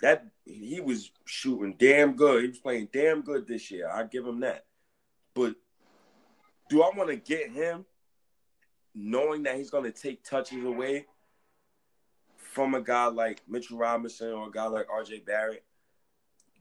that 0.00 0.26
he 0.44 0.80
was 0.80 1.12
shooting 1.26 1.76
damn 1.78 2.16
good. 2.16 2.42
He 2.42 2.48
was 2.48 2.58
playing 2.58 2.88
damn 2.92 3.22
good 3.22 3.46
this 3.46 3.70
year. 3.70 3.88
I 3.88 4.02
give 4.02 4.26
him 4.26 4.40
that. 4.40 4.64
But 5.32 5.54
do 6.68 6.82
I 6.82 6.90
want 6.96 7.10
to 7.10 7.16
get 7.16 7.52
him 7.52 7.84
knowing 8.96 9.44
that 9.44 9.58
he's 9.58 9.70
going 9.70 9.84
to 9.84 9.92
take 9.92 10.24
touches 10.24 10.64
away 10.64 11.06
from 12.36 12.74
a 12.74 12.80
guy 12.80 13.06
like 13.06 13.42
Mitchell 13.48 13.78
Robinson 13.78 14.32
or 14.32 14.48
a 14.48 14.50
guy 14.50 14.66
like 14.66 14.88
RJ 14.88 15.24
Barrett? 15.24 15.62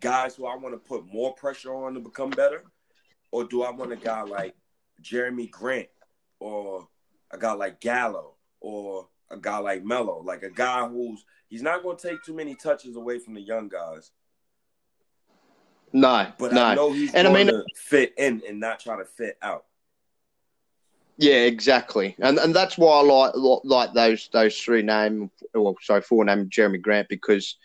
guys 0.01 0.35
who 0.35 0.45
I 0.45 0.55
want 0.55 0.75
to 0.75 0.79
put 0.79 1.05
more 1.11 1.33
pressure 1.33 1.73
on 1.73 1.93
to 1.93 1.99
become 1.99 2.31
better, 2.31 2.63
or 3.31 3.45
do 3.45 3.63
I 3.63 3.71
want 3.71 3.91
a 3.91 3.97
guy 3.97 4.21
like 4.23 4.55
Jerami 5.01 5.49
Grant 5.49 5.87
or 6.39 6.87
a 7.31 7.37
guy 7.37 7.53
like 7.53 7.79
Gallo 7.79 8.35
or 8.59 9.07
a 9.29 9.37
guy 9.37 9.57
like 9.57 9.83
Melo, 9.83 10.21
like 10.23 10.43
a 10.43 10.49
guy 10.49 10.87
who's 10.87 11.23
he's 11.49 11.61
not 11.61 11.83
going 11.83 11.97
to 11.97 12.09
take 12.09 12.23
too 12.23 12.33
many 12.33 12.55
touches 12.55 12.95
away 12.95 13.19
from 13.19 13.33
the 13.33 13.41
young 13.41 13.69
guys. 13.69 14.11
No, 15.93 16.27
but 16.37 16.53
no. 16.53 16.63
I 16.63 16.75
know 16.75 16.91
he's 16.91 17.13
and 17.13 17.27
going 17.27 17.49
I 17.49 17.51
mean, 17.51 17.53
to 17.53 17.65
fit 17.75 18.13
in 18.17 18.41
and 18.47 18.59
not 18.59 18.79
try 18.79 18.97
to 18.97 19.05
fit 19.05 19.37
out. 19.41 19.65
Yeah, 21.17 21.43
exactly, 21.43 22.15
and 22.19 22.39
and 22.39 22.55
that's 22.55 22.77
why 22.77 22.99
I 22.99 23.03
like 23.03 23.33
like 23.63 23.93
those 23.93 24.29
those 24.33 24.57
three 24.57 24.81
name, 24.81 25.29
well, 25.53 25.75
sorry, 25.81 26.01
four 26.01 26.25
name 26.25 26.49
Jerami 26.49 26.81
Grant 26.81 27.09
because 27.09 27.57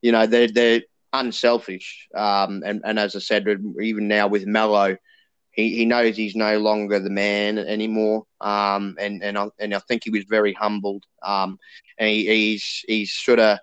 you 0.00 0.12
know 0.12 0.26
they're 0.26 0.48
they're 0.48 0.82
unselfish, 1.12 2.08
um, 2.14 2.62
and 2.64 2.80
and 2.84 2.98
as 2.98 3.14
I 3.14 3.18
said, 3.18 3.46
even 3.80 4.08
now 4.08 4.28
with 4.28 4.46
Melo, 4.46 4.96
he, 5.52 5.76
he 5.76 5.84
knows 5.84 6.16
he's 6.16 6.34
no 6.34 6.58
longer 6.58 6.98
the 6.98 7.10
man 7.10 7.58
anymore, 7.58 8.24
um, 8.40 8.96
and 8.98 9.22
and 9.22 9.38
I, 9.38 9.48
and 9.58 9.74
I 9.74 9.78
think 9.80 10.04
he 10.04 10.10
was 10.10 10.24
very 10.24 10.52
humbled, 10.52 11.04
um, 11.22 11.58
and 11.98 12.08
he, 12.08 12.26
he's 12.26 12.84
he's 12.88 13.12
sort 13.12 13.38
of 13.38 13.58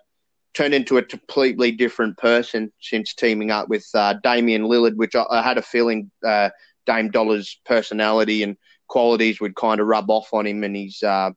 turned 0.54 0.74
into 0.74 0.98
a 0.98 1.02
completely 1.02 1.70
different 1.72 2.16
person 2.16 2.72
since 2.80 3.14
teaming 3.14 3.50
up 3.50 3.68
with 3.68 3.86
uh, 3.94 4.14
Damian 4.22 4.62
Lillard, 4.62 4.96
which 4.96 5.14
I, 5.14 5.24
I 5.30 5.42
had 5.42 5.58
a 5.58 5.62
feeling 5.62 6.10
uh, 6.26 6.50
Dame 6.86 7.10
Dolla's 7.10 7.58
personality 7.64 8.42
and 8.42 8.56
qualities 8.88 9.40
would 9.40 9.54
kind 9.54 9.80
of 9.80 9.86
rub 9.86 10.10
off 10.10 10.32
on 10.32 10.46
him, 10.46 10.64
and 10.64 10.76
he's 10.76 11.02
uh, 11.02 11.30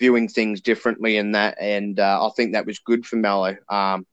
viewing 0.00 0.28
things 0.28 0.60
differently 0.60 1.16
in 1.16 1.32
that, 1.32 1.56
and 1.60 2.00
uh, 2.00 2.26
I 2.26 2.30
think 2.34 2.52
that 2.52 2.66
was 2.66 2.78
good 2.78 3.04
for 3.06 3.16
Melo. 3.16 3.56
Um, 3.68 4.06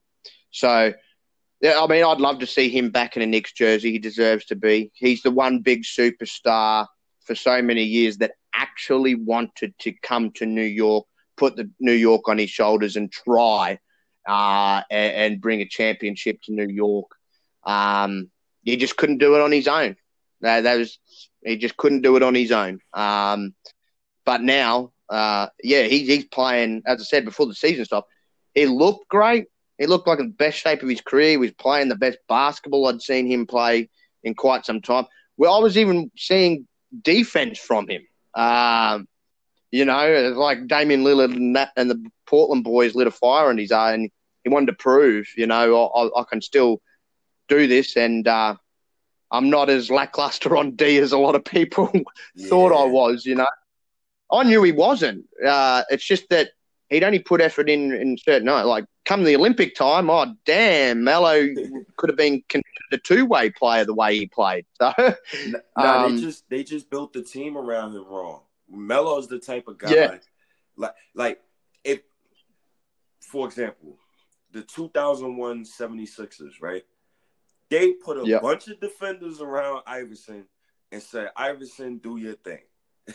so 0.51 0.93
I 1.63 1.87
mean, 1.87 2.05
I'd 2.05 2.21
love 2.21 2.39
to 2.39 2.47
see 2.47 2.69
him 2.69 2.89
back 2.89 3.17
in 3.17 3.21
a 3.21 3.25
Knicks 3.25 3.51
jersey. 3.51 3.91
He 3.91 3.99
deserves 3.99 4.45
to 4.45 4.55
be. 4.55 4.91
He's 4.93 5.21
the 5.21 5.31
one 5.31 5.59
big 5.59 5.83
superstar 5.83 6.85
for 7.25 7.35
so 7.35 7.61
many 7.61 7.83
years 7.83 8.17
that 8.17 8.31
actually 8.55 9.15
wanted 9.15 9.73
to 9.79 9.93
come 10.01 10.31
to 10.31 10.45
New 10.45 10.61
York, 10.63 11.05
put 11.37 11.55
the 11.55 11.69
New 11.79 11.93
York 11.93 12.27
on 12.29 12.37
his 12.37 12.49
shoulders, 12.49 12.95
and 12.95 13.11
try 13.11 13.77
uh, 14.27 14.81
and, 14.89 15.33
and, 15.33 15.41
bring 15.41 15.61
a 15.61 15.67
championship 15.67 16.41
to 16.43 16.53
New 16.53 16.67
York. 16.67 17.07
Um, 17.63 18.29
he 18.63 18.77
just 18.77 18.95
couldn't 18.95 19.17
do 19.17 19.35
it 19.35 19.41
on 19.41 19.51
his 19.51 19.67
own. 19.67 19.95
That, 20.41 20.61
that 20.61 20.77
was 20.77 20.97
he 21.43 21.57
just 21.57 21.77
couldn't 21.77 22.01
do 22.01 22.15
it 22.15 22.23
on 22.23 22.35
his 22.35 22.51
own. 22.51 22.79
Um, 22.93 23.53
but 24.25 24.41
now, 24.41 24.91
uh, 25.09 25.47
yeah, 25.63 25.83
he, 25.83 26.05
he's 26.05 26.25
playing. 26.25 26.83
As 26.85 27.01
I 27.01 27.03
said 27.03 27.25
before 27.25 27.47
the 27.47 27.55
season 27.55 27.85
stopped, 27.85 28.09
he 28.53 28.65
looked 28.65 29.07
great. 29.09 29.47
He 29.79 29.87
looked 29.87 30.07
like 30.07 30.19
the 30.19 30.25
best 30.25 30.59
shape 30.59 30.83
of 30.83 30.89
his 30.89 31.01
career. 31.01 31.31
He 31.31 31.37
was 31.37 31.51
playing 31.51 31.87
the 31.87 31.95
best 31.95 32.19
basketball 32.27 32.87
I'd 32.87 33.01
seen 33.01 33.25
him 33.25 33.47
play 33.47 33.89
in 34.23 34.35
quite 34.35 34.65
some 34.65 34.81
time. 34.81 35.05
Well, 35.37 35.55
I 35.55 35.59
was 35.59 35.77
even 35.77 36.11
seeing 36.17 36.67
defense 37.01 37.57
from 37.57 37.87
him. 37.87 38.05
Um, 38.35 39.07
you 39.71 39.85
know, 39.85 40.33
like 40.35 40.67
Damian 40.67 41.03
Lillard 41.03 41.33
and, 41.33 41.55
that, 41.55 41.71
and 41.77 41.89
the 41.89 42.11
Portland 42.27 42.65
boys 42.65 42.93
lit 42.93 43.07
a 43.07 43.11
fire 43.11 43.49
in 43.49 43.57
his 43.57 43.71
eye, 43.71 43.93
and 43.93 44.11
he 44.43 44.49
wanted 44.49 44.67
to 44.67 44.73
prove, 44.73 45.27
you 45.37 45.47
know, 45.47 45.87
I, 45.87 46.19
I 46.19 46.23
can 46.29 46.41
still 46.41 46.81
do 47.47 47.65
this, 47.67 47.95
and 47.95 48.27
uh, 48.27 48.55
I'm 49.31 49.49
not 49.49 49.69
as 49.69 49.89
lackluster 49.89 50.57
on 50.57 50.71
D 50.71 50.97
as 50.97 51.13
a 51.13 51.17
lot 51.17 51.35
of 51.35 51.45
people 51.45 51.89
yeah. 52.35 52.47
thought 52.49 52.73
I 52.73 52.85
was. 52.85 53.25
You 53.25 53.35
know, 53.35 53.47
I 54.31 54.43
knew 54.43 54.61
he 54.63 54.73
wasn't. 54.73 55.25
Uh, 55.45 55.83
it's 55.89 56.05
just 56.05 56.27
that 56.29 56.49
he'd 56.89 57.03
only 57.03 57.19
put 57.19 57.39
effort 57.39 57.69
in 57.69 57.93
in 57.93 58.17
certain. 58.17 58.47
Like 58.47 58.85
come 59.09 59.23
the 59.23 59.35
Olympic 59.35 59.73
time, 59.73 60.07
oh 60.11 60.35
damn, 60.45 61.03
Melo 61.03 61.47
could 61.97 62.11
have 62.11 62.17
been 62.17 62.43
a 62.91 62.97
two 62.99 63.25
way 63.25 63.49
player 63.49 63.83
the 63.83 63.93
way 63.93 64.15
he 64.15 64.27
played. 64.27 64.65
So 64.79 64.93
no, 65.47 65.59
um, 65.75 66.15
they 66.15 66.21
just 66.21 66.49
they 66.49 66.63
just 66.63 66.89
built 66.89 67.13
the 67.13 67.23
team 67.23 67.57
around 67.57 67.95
him 67.95 68.05
wrong. 68.05 68.41
Melo's 68.69 69.27
the 69.27 69.39
type 69.39 69.67
of 69.67 69.79
guy 69.79 69.93
yeah. 69.93 70.17
like 70.77 70.93
like 71.15 71.41
if 71.83 72.01
for 73.19 73.47
example, 73.47 73.97
the 74.51 74.61
2001 74.61 75.65
76ers, 75.65 76.61
right? 76.61 76.83
They 77.69 77.93
put 77.93 78.17
a 78.17 78.27
yep. 78.27 78.41
bunch 78.41 78.67
of 78.67 78.79
defenders 78.79 79.41
around 79.41 79.83
Iverson 79.85 80.45
and 80.91 81.01
said, 81.01 81.29
Iverson, 81.35 81.97
do 81.97 82.17
your 82.17 82.33
thing. 82.33 82.61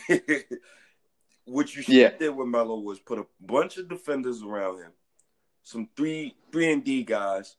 what 1.45 1.75
you 1.75 1.83
should 1.83 1.95
yeah. 1.95 2.11
did 2.17 2.31
with 2.31 2.49
Melo 2.49 2.79
was 2.81 2.99
put 3.01 3.19
a 3.19 3.27
bunch 3.41 3.79
of 3.79 3.89
defenders 3.89 4.43
around 4.43 4.79
him, 4.79 4.93
some 5.65 5.89
three 5.97 6.37
three 6.53 6.73
and 6.73 6.85
D 6.85 7.03
guys, 7.03 7.57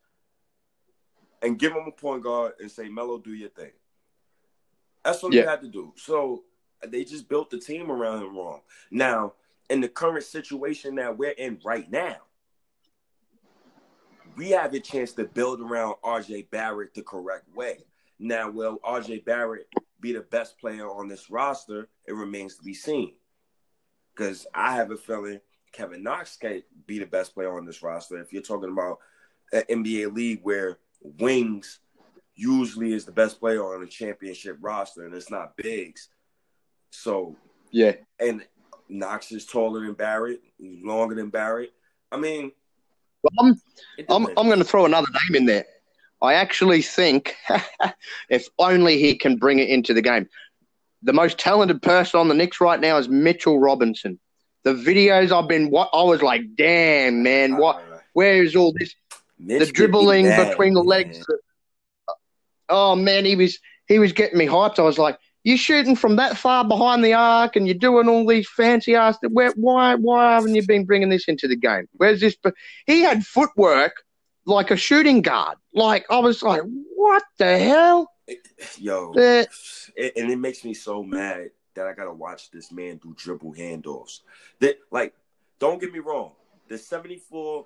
and 1.41 1.59
give 1.59 1.73
them 1.73 1.85
a 1.87 1.91
point 1.91 2.23
guard 2.23 2.53
and 2.61 2.71
say, 2.71 2.87
Melo, 2.87 3.17
do 3.17 3.33
your 3.33 3.49
thing. 3.49 3.71
That's 5.03 5.21
what 5.21 5.33
yeah. 5.33 5.41
they 5.41 5.47
had 5.47 5.61
to 5.61 5.67
do. 5.67 5.93
So 5.97 6.43
they 6.87 7.03
just 7.03 7.27
built 7.27 7.49
the 7.49 7.59
team 7.59 7.91
around 7.91 8.23
him 8.23 8.37
wrong. 8.37 8.61
Now, 8.89 9.33
in 9.69 9.81
the 9.81 9.89
current 9.89 10.23
situation 10.23 10.95
that 10.95 11.17
we're 11.17 11.31
in 11.31 11.59
right 11.63 11.89
now, 11.91 12.17
we 14.35 14.49
have 14.51 14.73
a 14.73 14.79
chance 14.79 15.13
to 15.13 15.25
build 15.25 15.61
around 15.61 15.95
RJ 16.03 16.49
Barrett 16.49 16.93
the 16.93 17.01
correct 17.01 17.53
way. 17.55 17.85
Now, 18.19 18.49
will 18.49 18.79
RJ 18.79 19.25
Barrett 19.25 19.67
be 19.99 20.13
the 20.13 20.21
best 20.21 20.59
player 20.59 20.89
on 20.89 21.07
this 21.07 21.29
roster? 21.29 21.87
It 22.05 22.13
remains 22.13 22.55
to 22.57 22.63
be 22.63 22.73
seen 22.73 23.13
because 24.13 24.45
I 24.53 24.75
have 24.75 24.91
a 24.91 24.97
feeling 24.97 25.39
Kevin 25.75 26.03
Knox 26.03 26.37
can 26.37 26.61
be 26.85 26.99
the 26.99 27.05
best 27.05 27.33
player 27.33 27.57
on 27.57 27.65
this 27.65 27.83
roster. 27.83 28.19
If 28.19 28.31
you're 28.31 28.41
talking 28.41 28.71
about 28.71 28.99
an 29.51 29.63
NBA 29.69 30.13
league 30.13 30.39
where 30.43 30.77
wings 31.01 31.79
usually 32.35 32.93
is 32.93 33.05
the 33.05 33.11
best 33.11 33.39
player 33.39 33.63
on 33.63 33.83
a 33.83 33.87
championship 33.87 34.57
roster, 34.61 35.05
and 35.05 35.13
it's 35.13 35.31
not 35.31 35.57
bigs. 35.57 36.09
So 36.91 37.35
yeah, 37.71 37.93
and 38.19 38.45
Knox 38.87 39.31
is 39.31 39.45
taller 39.45 39.85
than 39.85 39.93
Barrett, 39.93 40.41
he's 40.57 40.83
longer 40.83 41.15
than 41.15 41.29
Barrett. 41.29 41.73
I 42.11 42.17
mean, 42.17 42.51
well, 43.23 43.47
I'm 43.47 43.61
I'm, 44.09 44.27
I'm 44.37 44.47
going 44.47 44.59
to 44.59 44.65
throw 44.65 44.85
another 44.85 45.07
name 45.27 45.35
in 45.35 45.45
there. 45.45 45.65
I 46.21 46.35
actually 46.35 46.81
think 46.81 47.35
if 48.29 48.47
only 48.57 48.99
he 48.99 49.17
can 49.17 49.35
bring 49.35 49.59
it 49.59 49.69
into 49.69 49.93
the 49.93 50.01
game 50.01 50.27
the 51.05 51.13
most 51.13 51.37
talented 51.37 51.81
person 51.81 52.19
on 52.19 52.27
the 52.27 52.33
Knicks 52.33 52.59
right 52.59 52.79
now 52.79 52.97
is 52.97 53.07
Mitchell 53.07 53.59
Robinson. 53.59 54.19
The 54.65 54.73
videos 54.73 55.31
I've 55.31 55.47
been 55.47 55.69
what 55.69 55.89
I 55.93 56.03
was 56.03 56.21
like, 56.21 56.41
damn 56.57 57.23
man, 57.23 57.55
what 57.55 57.81
where 58.13 58.43
is 58.43 58.55
all 58.55 58.73
this 58.77 58.93
Mitch 59.39 59.67
the 59.67 59.71
dribbling 59.71 60.25
bad, 60.25 60.49
between 60.49 60.73
the 60.73 60.83
legs? 60.83 61.17
Man. 61.17 61.37
Oh 62.67 62.95
man, 62.95 63.25
he 63.25 63.37
was 63.37 63.59
he 63.87 63.99
was 63.99 64.11
getting 64.11 64.37
me 64.37 64.47
hyped. 64.47 64.79
I 64.79 64.81
was 64.81 64.97
like, 64.97 65.17
you're 65.43 65.57
shooting 65.57 65.95
from 65.95 66.15
that 66.15 66.35
far 66.35 66.65
behind 66.65 67.05
the 67.05 67.13
arc 67.13 67.55
and 67.55 67.67
you're 67.67 67.77
doing 67.77 68.09
all 68.09 68.25
these 68.27 68.49
fancy 68.49 68.95
ass 68.95 69.17
where 69.29 69.51
why 69.51 69.95
why 69.95 70.33
haven't 70.33 70.55
you 70.55 70.65
been 70.65 70.83
bringing 70.83 71.09
this 71.09 71.27
into 71.27 71.47
the 71.47 71.55
game? 71.55 71.87
Where's 71.93 72.19
this 72.19 72.35
he 72.87 73.01
had 73.01 73.25
footwork 73.25 74.03
like 74.45 74.71
a 74.71 74.77
shooting 74.77 75.21
guard. 75.21 75.57
Like 75.73 76.05
I 76.09 76.19
was 76.19 76.41
like, 76.41 76.61
what 76.95 77.23
the 77.37 77.57
hell? 77.59 78.11
Yo, 78.79 79.13
uh, 79.13 79.45
and 79.97 80.31
it 80.31 80.39
makes 80.39 80.63
me 80.63 80.73
so 80.73 81.03
mad 81.03 81.51
that 81.75 81.87
I 81.87 81.93
gotta 81.93 82.13
watch 82.13 82.51
this 82.51 82.71
man 82.71 82.97
do 82.97 83.13
dribble 83.17 83.53
handoffs. 83.53 84.21
That 84.59 84.77
like, 84.91 85.13
don't 85.59 85.79
get 85.79 85.93
me 85.93 85.99
wrong, 85.99 86.31
the 86.67 86.77
74 86.77 87.65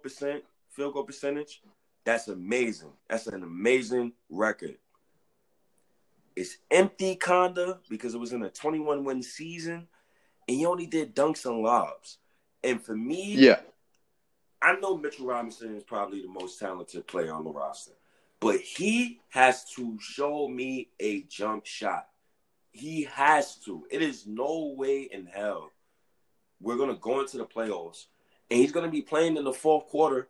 percent 0.00 0.44
field 0.70 0.94
goal 0.94 1.04
percentage, 1.04 1.62
that's 2.04 2.28
amazing. 2.28 2.92
That's 3.08 3.26
an 3.26 3.42
amazing 3.42 4.12
record. 4.30 4.76
It's 6.34 6.56
empty 6.70 7.16
kinda 7.16 7.80
because 7.88 8.14
it 8.14 8.18
was 8.18 8.32
in 8.32 8.42
a 8.42 8.50
21 8.50 9.04
win 9.04 9.22
season, 9.22 9.88
and 10.48 10.56
he 10.56 10.64
only 10.64 10.86
did 10.86 11.14
dunks 11.14 11.44
and 11.46 11.62
lobs. 11.62 12.18
And 12.64 12.80
for 12.80 12.96
me, 12.96 13.34
yeah, 13.34 13.60
I 14.62 14.76
know 14.76 14.96
Mitchell 14.96 15.26
Robinson 15.26 15.76
is 15.76 15.82
probably 15.82 16.22
the 16.22 16.28
most 16.28 16.58
talented 16.58 17.06
player 17.06 17.32
on 17.32 17.44
the 17.44 17.50
roster 17.50 17.92
but 18.42 18.60
he 18.60 19.20
has 19.28 19.64
to 19.64 19.96
show 20.00 20.48
me 20.48 20.88
a 20.98 21.22
jump 21.22 21.64
shot. 21.64 22.08
He 22.72 23.04
has 23.04 23.56
to. 23.66 23.84
It 23.90 24.02
is 24.02 24.26
no 24.26 24.74
way 24.76 25.02
in 25.02 25.26
hell 25.26 25.70
we're 26.60 26.76
gonna 26.76 26.94
go 26.94 27.20
into 27.20 27.36
the 27.36 27.44
playoffs 27.44 28.06
and 28.50 28.60
he's 28.60 28.72
gonna 28.72 28.88
be 28.88 29.02
playing 29.02 29.36
in 29.36 29.44
the 29.44 29.52
fourth 29.52 29.86
quarter 29.88 30.28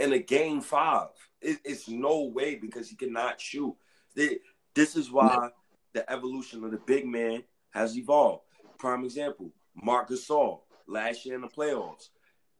in 0.00 0.12
a 0.12 0.18
game 0.18 0.60
five. 0.60 1.08
It, 1.40 1.58
it's 1.64 1.88
no 1.88 2.24
way 2.24 2.56
because 2.56 2.88
he 2.88 2.96
cannot 2.96 3.40
shoot. 3.40 3.76
This 4.14 4.96
is 4.96 5.10
why 5.10 5.50
the 5.92 6.10
evolution 6.10 6.64
of 6.64 6.70
the 6.70 6.78
big 6.78 7.06
man 7.06 7.44
has 7.70 7.96
evolved. 7.96 8.44
Prime 8.78 9.04
example: 9.04 9.52
Marc 9.74 10.08
Gasol 10.08 10.60
last 10.88 11.26
year 11.26 11.34
in 11.34 11.42
the 11.42 11.48
playoffs. 11.48 12.08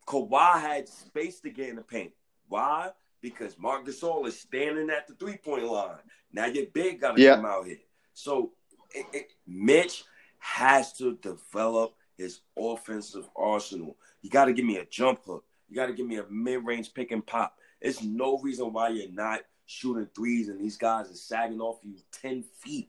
Kawhi 0.06 0.60
had 0.60 0.88
space 0.88 1.40
to 1.40 1.50
get 1.50 1.70
in 1.70 1.76
the 1.76 1.82
paint. 1.82 2.12
Why? 2.48 2.90
because 3.22 3.58
Marc 3.58 3.86
Gasol 3.86 4.26
is 4.28 4.38
standing 4.38 4.88
at 4.88 5.08
the 5.08 5.14
three 5.14 5.36
point 5.36 5.64
line. 5.64 5.98
Now 6.32 6.46
your 6.46 6.66
big 6.72 7.00
got 7.00 7.16
to 7.16 7.22
yeah. 7.22 7.34
come 7.36 7.46
out 7.46 7.66
here. 7.66 7.78
So 8.14 8.52
it, 8.94 9.06
it, 9.12 9.32
Mitch 9.46 10.04
has 10.38 10.92
to 10.94 11.16
develop 11.16 11.94
his 12.16 12.40
offensive 12.58 13.28
arsenal. 13.36 13.96
You 14.22 14.30
got 14.30 14.46
to 14.46 14.52
give 14.52 14.64
me 14.64 14.78
a 14.78 14.84
jump 14.86 15.24
hook. 15.24 15.44
You 15.68 15.76
got 15.76 15.86
to 15.86 15.92
give 15.92 16.06
me 16.06 16.18
a 16.18 16.24
mid 16.30 16.64
range 16.64 16.94
pick 16.94 17.10
and 17.10 17.26
pop. 17.26 17.58
It's 17.80 18.02
no 18.02 18.38
reason 18.38 18.72
why 18.72 18.88
you're 18.90 19.10
not 19.10 19.40
shooting 19.66 20.08
threes 20.14 20.48
and 20.48 20.60
these 20.60 20.76
guys 20.76 21.10
are 21.10 21.14
sagging 21.14 21.60
off 21.60 21.78
you 21.82 21.96
10 22.12 22.44
feet. 22.60 22.88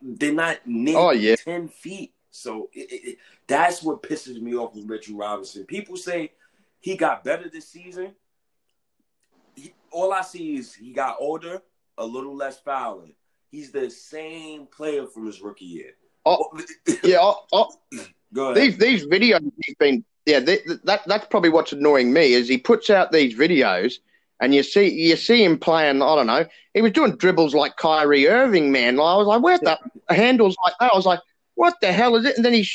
They're 0.00 0.32
not 0.32 0.60
oh, 0.94 1.10
yeah. 1.10 1.36
10 1.36 1.68
feet. 1.68 2.14
So 2.30 2.70
it, 2.72 2.88
it, 2.90 3.18
that's 3.46 3.82
what 3.82 4.02
pisses 4.02 4.40
me 4.40 4.56
off 4.56 4.74
with 4.74 4.86
Mitchell 4.86 5.16
Robinson. 5.16 5.64
People 5.66 5.96
say 5.96 6.32
he 6.80 6.96
got 6.96 7.22
better 7.22 7.48
this 7.48 7.68
season. 7.68 8.14
He, 9.54 9.72
all 9.90 10.12
I 10.12 10.22
see 10.22 10.56
is 10.56 10.74
he 10.74 10.92
got 10.92 11.16
older, 11.20 11.62
a 11.98 12.04
little 12.04 12.34
less 12.34 12.58
fouling. 12.58 13.14
He's 13.54 13.70
the 13.70 13.88
same 13.88 14.66
player 14.66 15.06
from 15.06 15.26
his 15.26 15.40
rookie 15.40 15.64
year. 15.64 15.90
Oh, 16.26 16.48
yeah. 17.04 17.18
Oh, 17.20 17.44
oh. 17.52 17.70
Go 18.32 18.50
ahead. 18.50 18.56
These 18.56 18.78
these 18.78 19.06
videos 19.06 19.48
he's 19.62 19.76
been 19.76 20.04
yeah 20.26 20.40
they, 20.40 20.58
that 20.82 21.02
that's 21.06 21.26
probably 21.26 21.50
what's 21.50 21.72
annoying 21.72 22.12
me 22.12 22.32
is 22.32 22.48
he 22.48 22.58
puts 22.58 22.90
out 22.90 23.12
these 23.12 23.36
videos 23.36 23.94
and 24.40 24.52
you 24.52 24.64
see 24.64 24.88
you 24.88 25.14
see 25.14 25.44
him 25.44 25.56
playing. 25.56 26.02
I 26.02 26.16
don't 26.16 26.26
know. 26.26 26.44
He 26.74 26.82
was 26.82 26.90
doing 26.90 27.14
dribbles 27.14 27.54
like 27.54 27.76
Kyrie 27.76 28.26
Irving, 28.26 28.72
man. 28.72 28.98
I 28.98 29.14
was 29.14 29.28
like, 29.28 29.40
where 29.40 29.58
the 29.58 29.78
handles 30.08 30.56
like 30.64 30.74
that? 30.80 30.90
I 30.92 30.96
was 30.96 31.06
like, 31.06 31.20
what 31.54 31.74
the 31.80 31.92
hell 31.92 32.16
is 32.16 32.24
it? 32.24 32.34
And 32.34 32.44
then 32.44 32.54
he 32.54 32.66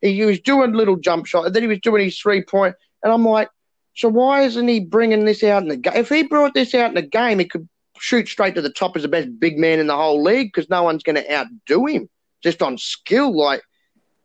he 0.00 0.24
was 0.24 0.40
doing 0.40 0.72
little 0.72 0.96
jump 0.96 1.26
shot, 1.26 1.46
and 1.46 1.54
then 1.54 1.62
he 1.62 1.68
was 1.68 1.78
doing 1.78 2.02
his 2.02 2.18
three 2.18 2.42
point, 2.42 2.74
and 3.04 3.12
I'm 3.12 3.24
like, 3.24 3.50
so 3.94 4.08
why 4.08 4.42
isn't 4.42 4.66
he 4.66 4.80
bringing 4.80 5.26
this 5.26 5.44
out 5.44 5.62
in 5.62 5.68
the 5.68 5.76
game? 5.76 5.94
If 5.94 6.08
he 6.08 6.24
brought 6.24 6.54
this 6.54 6.74
out 6.74 6.88
in 6.88 6.96
the 6.96 7.02
game, 7.02 7.38
he 7.38 7.44
could 7.44 7.68
shoot 7.98 8.28
straight 8.28 8.54
to 8.54 8.62
the 8.62 8.70
top 8.70 8.96
as 8.96 9.02
the 9.02 9.08
best 9.08 9.28
big 9.38 9.58
man 9.58 9.78
in 9.78 9.86
the 9.86 9.96
whole 9.96 10.22
league 10.22 10.52
because 10.52 10.70
no 10.70 10.82
one's 10.82 11.02
going 11.02 11.16
to 11.16 11.32
outdo 11.34 11.86
him 11.86 12.08
just 12.42 12.62
on 12.62 12.78
skill. 12.78 13.36
Like 13.36 13.62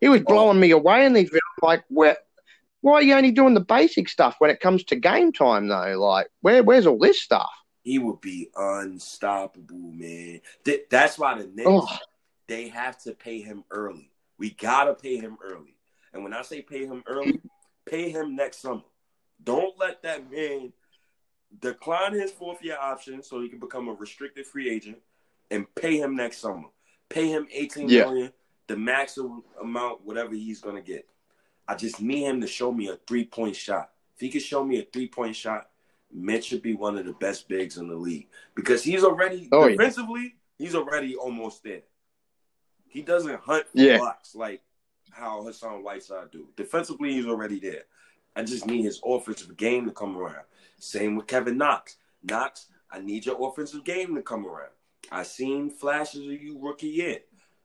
he 0.02 0.10
was 0.10 0.22
oh. 0.22 0.26
blowing 0.26 0.58
oh. 0.58 0.60
me 0.60 0.72
away 0.72 1.06
in 1.06 1.14
these. 1.14 1.32
Like, 1.62 1.84
where, 1.90 2.18
why 2.82 2.94
are 2.94 3.02
you 3.02 3.16
only 3.16 3.32
doing 3.32 3.54
the 3.54 3.60
basic 3.60 4.08
stuff 4.10 4.36
when 4.40 4.50
it 4.50 4.60
comes 4.60 4.84
to 4.86 4.96
game 4.96 5.32
time 5.32 5.68
though? 5.68 6.00
Like, 6.00 6.28
where 6.42 6.64
where's 6.64 6.88
all 6.88 7.00
this 7.00 7.22
stuff? 7.22 7.50
He 7.84 7.98
would 7.98 8.22
be 8.22 8.50
unstoppable, 8.56 9.92
man. 9.94 10.42
Th- 10.64 10.84
that's 10.90 11.18
why 11.18 11.38
the 11.38 11.48
Knicks 11.48 11.70
oh. 11.70 11.98
they 12.48 12.68
have 12.70 12.98
to 13.04 13.14
pay 13.14 13.42
him 13.42 13.64
early. 13.72 14.12
We 14.38 14.52
gotta 14.52 14.94
pay 14.94 15.18
him 15.18 15.38
early. 15.44 15.76
And 16.14 16.24
when 16.24 16.34
I 16.34 16.42
say 16.42 16.62
pay 16.62 16.86
him 16.86 17.04
early, 17.08 17.42
pay 17.86 18.10
him 18.10 18.36
next 18.36 18.62
summer. 18.62 18.84
Don't 19.44 19.78
let 19.80 20.04
that 20.04 20.32
man 20.32 20.74
decline 21.60 22.14
his 22.14 22.32
fourth 22.32 22.64
year 22.64 22.78
option 22.80 23.24
so 23.24 23.42
he 23.42 23.50
can 23.50 23.60
become 23.60 23.88
a 23.88 23.94
restricted 23.94 24.46
free 24.46 24.70
agent 24.70 24.98
and 25.52 25.66
pay 25.76 25.98
him 25.98 26.16
next 26.16 26.38
summer. 26.38 26.68
Pay 27.10 27.28
him 27.28 27.48
eighteen 27.52 27.90
yeah. 27.90 28.04
million, 28.06 28.34
the 28.68 28.78
maximum 28.78 29.44
amount, 29.62 30.06
whatever 30.06 30.36
he's 30.36 30.62
gonna 30.62 30.82
get. 30.82 31.08
I 31.68 31.76
just 31.76 32.02
need 32.02 32.24
him 32.24 32.42
to 32.42 32.48
show 32.48 32.72
me 32.72 32.90
a 32.90 32.98
three 33.08 33.26
point 33.26 33.56
shot. 33.56 33.92
If 34.16 34.22
he 34.22 34.30
can 34.30 34.42
show 34.42 34.64
me 34.64 34.80
a 34.80 34.84
three 34.84 35.08
point 35.08 35.36
shot, 35.36 35.70
Mitch 36.12 36.46
should 36.46 36.62
be 36.62 36.74
one 36.74 36.98
of 36.98 37.06
the 37.06 37.14
best 37.14 37.48
bigs 37.48 37.78
in 37.78 37.88
the 37.88 37.96
league 37.96 38.28
because 38.56 38.84
he's 38.84 39.04
already 39.04 39.50
oh, 39.52 39.68
defensively, 39.68 40.22
yeah. 40.58 40.66
he's 40.66 40.76
already 40.76 41.16
almost 41.16 41.64
there. 41.64 41.82
He 42.88 43.02
doesn't 43.02 43.40
hunt 43.42 43.66
for 43.68 43.78
yeah. 43.78 43.98
blocks 43.98 44.36
like 44.36 44.62
how 45.12 45.44
Hassan 45.44 45.84
Whiteside 45.84 46.32
do. 46.32 46.48
Defensively, 46.56 47.14
he's 47.14 47.28
already 47.28 47.60
there. 47.60 47.84
I 48.36 48.44
just 48.44 48.66
need 48.66 48.84
his 48.84 49.02
offensive 49.06 49.58
game 49.58 49.86
to 49.86 49.92
come 49.92 50.18
around. 50.18 50.46
Same 50.80 51.16
with 51.16 51.28
Kevin 51.28 51.58
Knox. 51.58 51.98
Knox, 52.24 52.68
I 52.90 53.00
need 53.00 53.26
your 53.26 53.38
offensive 53.48 53.84
game 53.84 54.16
to 54.16 54.22
come 54.22 54.46
around. 54.46 54.72
I 55.12 55.24
seen 55.24 55.70
flashes 55.70 56.26
of 56.26 56.42
you 56.42 56.58
rookie 56.60 56.88
year. 56.88 57.20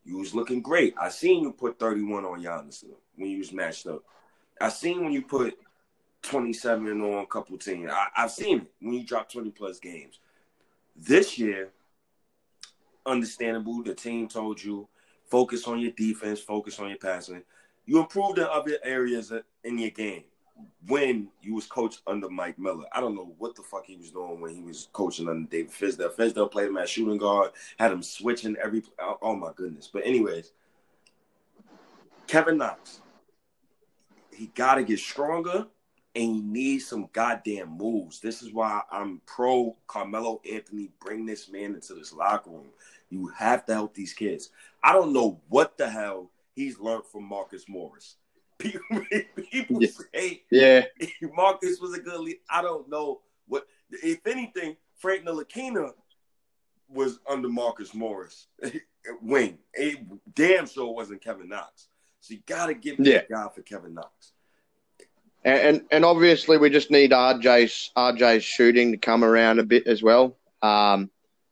You 0.04 0.18
was 0.18 0.34
looking 0.34 0.60
great. 0.60 0.94
I 1.00 1.08
seen 1.08 1.42
you 1.42 1.52
put 1.52 1.78
31 1.78 2.24
on 2.24 2.42
Giannis 2.42 2.84
when 3.16 3.30
you 3.30 3.38
was 3.38 3.52
matched 3.52 3.86
up. 3.86 4.02
I 4.60 4.68
seen 4.68 5.02
when 5.02 5.12
you 5.12 5.22
put 5.22 5.56
27 6.22 7.00
on 7.00 7.22
a 7.22 7.26
couple 7.26 7.56
teams. 7.56 7.90
I, 7.90 8.08
I've 8.16 8.30
seen 8.30 8.58
it 8.60 8.66
when 8.80 8.94
you 8.94 9.04
drop 9.04 9.30
20 9.30 9.50
plus 9.50 9.78
games. 9.78 10.18
This 10.96 11.38
year, 11.38 11.70
understandable. 13.06 13.82
The 13.82 13.94
team 13.94 14.28
told 14.28 14.62
you 14.62 14.88
focus 15.30 15.66
on 15.66 15.80
your 15.80 15.92
defense, 15.92 16.40
focus 16.40 16.78
on 16.78 16.88
your 16.88 16.98
passing. 16.98 17.42
You 17.86 18.00
improved 18.00 18.38
in 18.38 18.44
other 18.44 18.78
areas 18.82 19.32
in 19.62 19.78
your 19.78 19.90
game 19.90 20.24
when 20.86 21.28
you 21.42 21.54
was 21.54 21.66
coached 21.66 22.02
under 22.06 22.28
Mike 22.28 22.58
Miller. 22.58 22.84
I 22.92 23.00
don't 23.00 23.14
know 23.14 23.34
what 23.38 23.54
the 23.54 23.62
fuck 23.62 23.86
he 23.86 23.96
was 23.96 24.10
doing 24.10 24.40
when 24.40 24.54
he 24.54 24.62
was 24.62 24.88
coaching 24.92 25.28
under 25.28 25.48
David 25.48 25.72
Fizdale. 25.72 26.14
Fizdale 26.14 26.50
played 26.50 26.68
him 26.68 26.76
at 26.76 26.88
shooting 26.88 27.18
guard, 27.18 27.52
had 27.78 27.92
him 27.92 28.02
switching 28.02 28.56
every. 28.62 28.82
Oh, 29.00 29.18
oh 29.22 29.36
my 29.36 29.50
goodness! 29.54 29.88
But 29.92 30.06
anyways, 30.06 30.52
Kevin 32.26 32.58
Knox, 32.58 33.00
he 34.32 34.46
got 34.54 34.76
to 34.76 34.84
get 34.84 34.98
stronger 34.98 35.66
and 36.16 36.24
he 36.24 36.40
needs 36.40 36.86
some 36.86 37.08
goddamn 37.12 37.76
moves. 37.76 38.20
This 38.20 38.42
is 38.42 38.52
why 38.52 38.82
I'm 38.90 39.20
pro 39.26 39.76
Carmelo 39.86 40.40
Anthony. 40.50 40.90
Bring 41.00 41.26
this 41.26 41.50
man 41.50 41.74
into 41.74 41.94
this 41.94 42.12
locker 42.12 42.50
room. 42.50 42.68
You 43.10 43.28
have 43.28 43.66
to 43.66 43.74
help 43.74 43.94
these 43.94 44.12
kids. 44.12 44.50
I 44.82 44.92
don't 44.92 45.12
know 45.12 45.40
what 45.48 45.76
the 45.76 45.88
hell 45.88 46.30
he's 46.54 46.78
learned 46.78 47.04
from 47.06 47.24
Marcus 47.24 47.68
Morris. 47.68 48.16
People, 48.64 49.04
people 49.50 49.82
yeah. 49.82 49.88
say 50.14 50.42
yeah. 50.50 50.82
Marcus 51.34 51.78
was 51.80 51.94
a 51.94 52.00
good 52.00 52.20
lead. 52.20 52.36
I 52.50 52.62
don't 52.62 52.88
know 52.88 53.20
what. 53.46 53.66
If 53.90 54.26
anything, 54.26 54.76
Frank 54.96 55.24
Ntilikina 55.24 55.92
was 56.88 57.18
under 57.28 57.48
Marcus 57.48 57.94
Morris 57.94 58.46
wing. 59.22 59.58
A 59.78 59.96
damn 60.34 60.66
sure 60.66 60.94
wasn't 60.94 61.22
Kevin 61.22 61.48
Knox. 61.48 61.88
So 62.20 62.34
you 62.34 62.40
got 62.46 62.66
to 62.66 62.74
give 62.74 62.98
yeah. 63.00 63.22
guy 63.28 63.48
for 63.54 63.62
Kevin 63.62 63.94
Knox. 63.94 64.32
And, 65.44 65.60
and, 65.60 65.82
and 65.90 66.04
obviously 66.04 66.56
we 66.56 66.70
just 66.70 66.90
need 66.90 67.10
RJ's 67.10 67.90
RJ's 67.96 68.44
shooting 68.44 68.92
to 68.92 68.98
come 68.98 69.22
around 69.22 69.58
a 69.58 69.64
bit 69.64 69.86
as 69.86 70.02
well. 70.02 70.36
Um, 70.62 71.10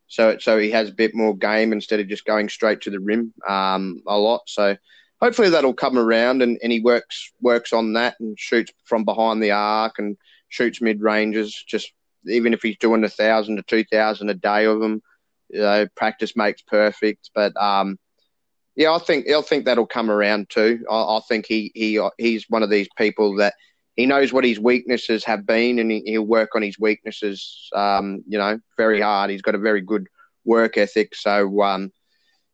so 0.09 0.39
so 0.39 0.59
he 0.59 0.71
has 0.71 0.89
a 0.89 0.95
bit 0.95 1.15
more 1.15 1.37
game 1.37 1.73
instead 1.73 2.01
of 2.01 2.09
just 2.09 2.25
going 2.25 2.49
straight 2.49 2.81
to 2.83 2.91
the 2.91 3.01
rim 3.01 3.35
um, 3.47 4.03
a 4.07 4.19
lot. 4.19 4.43
So 4.47 4.77
hopefully 5.23 5.49
that'll 5.49 5.73
come 5.73 5.97
around 5.97 6.43
and, 6.43 6.59
and 6.63 6.73
he 6.73 6.81
works 6.81 7.31
works 7.41 7.73
on 7.73 7.93
that 7.93 8.17
and 8.21 8.39
shoots 8.39 8.73
from 8.85 9.05
behind 9.05 9.43
the 9.43 9.53
arc 9.53 9.99
and 9.99 10.17
shoots 10.49 10.83
mid 10.83 11.01
ranges. 11.01 11.65
Just 11.67 11.93
even 12.27 12.53
if 12.53 12.61
he's 12.61 12.77
doing 12.79 13.05
a 13.05 13.09
thousand 13.09 13.57
to 13.57 13.63
two 13.63 13.85
thousand 13.85 14.29
a 14.29 14.35
day 14.35 14.67
of 14.67 14.81
them, 14.81 15.01
you 15.49 15.61
know, 15.61 15.87
practice 15.95 16.37
makes 16.37 16.61
perfect. 16.63 17.31
But 17.35 17.57
um, 17.57 17.99
yeah, 18.75 18.93
I 18.93 18.99
think 18.99 19.31
I 19.31 19.41
think 19.43 19.65
that'll 19.65 19.87
come 19.87 20.11
around 20.11 20.51
too. 20.51 20.85
I, 20.91 20.97
I, 20.97 21.21
think 21.29 21.47
he 21.47 21.71
he 21.75 22.01
he's 22.19 22.47
one 22.49 22.65
of 22.65 22.71
these 22.71 22.89
people 22.99 23.37
that 23.37 23.55
he 23.95 24.07
knows 24.07 24.33
what 24.33 24.45
his 24.45 24.59
weaknesses 24.59 25.25
have 25.25 25.47
been, 25.47 25.79
and 25.79 25.93
he, 25.93 26.19
will 26.19 26.27
work 26.27 26.51
on 26.57 26.63
his 26.63 26.79
weaknesses. 26.81 27.69
Um, 27.75 28.25
you 28.27 28.39
know, 28.39 28.59
very 28.77 29.01
hard. 29.01 29.31
He's 29.31 29.43
got 29.43 29.55
a 29.55 29.59
very 29.59 29.83
good 29.83 30.09
work 30.45 30.77
ethic. 30.79 31.15
So 31.15 31.63
um, 31.63 31.93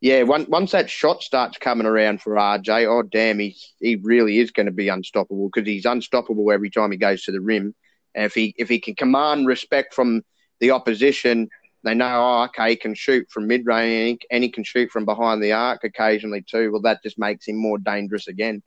yeah, 0.00 0.22
once 0.22 0.48
once 0.48 0.72
that 0.72 0.88
shot 0.88 1.22
starts 1.22 1.58
coming 1.58 1.86
around 1.86 2.22
for 2.22 2.34
RJ, 2.34 2.86
oh 2.86 3.02
damn, 3.02 3.38
he 3.40 3.56
he 3.80 3.96
really 3.96 4.38
is 4.38 4.52
going 4.52 4.66
to 4.66 4.72
be 4.72 4.88
unstoppable 4.88 5.50
because 5.52 5.66
he's 5.66 5.86
unstoppable 5.86 6.52
every 6.52 6.70
time 6.70 6.92
he 6.92 6.96
goes 6.96 7.24
to 7.24 7.32
the 7.32 7.40
rim. 7.40 7.74
And 8.14 8.24
if 8.24 8.34
he 8.34 8.54
if 8.58 8.68
he 8.68 8.78
can 8.80 8.94
command 8.94 9.46
respect 9.46 9.94
from 9.94 10.22
the 10.60 10.70
opposition, 10.70 11.48
they 11.82 11.94
know, 11.94 12.06
oh, 12.06 12.44
okay, 12.44 12.70
he 12.70 12.76
can 12.76 12.94
shoot 12.94 13.28
from 13.30 13.48
mid 13.48 13.66
range 13.66 14.20
and 14.30 14.44
he 14.44 14.50
can 14.50 14.62
shoot 14.62 14.90
from 14.90 15.04
behind 15.04 15.42
the 15.42 15.52
arc 15.52 15.82
occasionally 15.82 16.42
too. 16.42 16.70
Well, 16.70 16.82
that 16.82 17.02
just 17.02 17.18
makes 17.18 17.46
him 17.46 17.56
more 17.56 17.78
dangerous 17.78 18.28
again. 18.28 18.62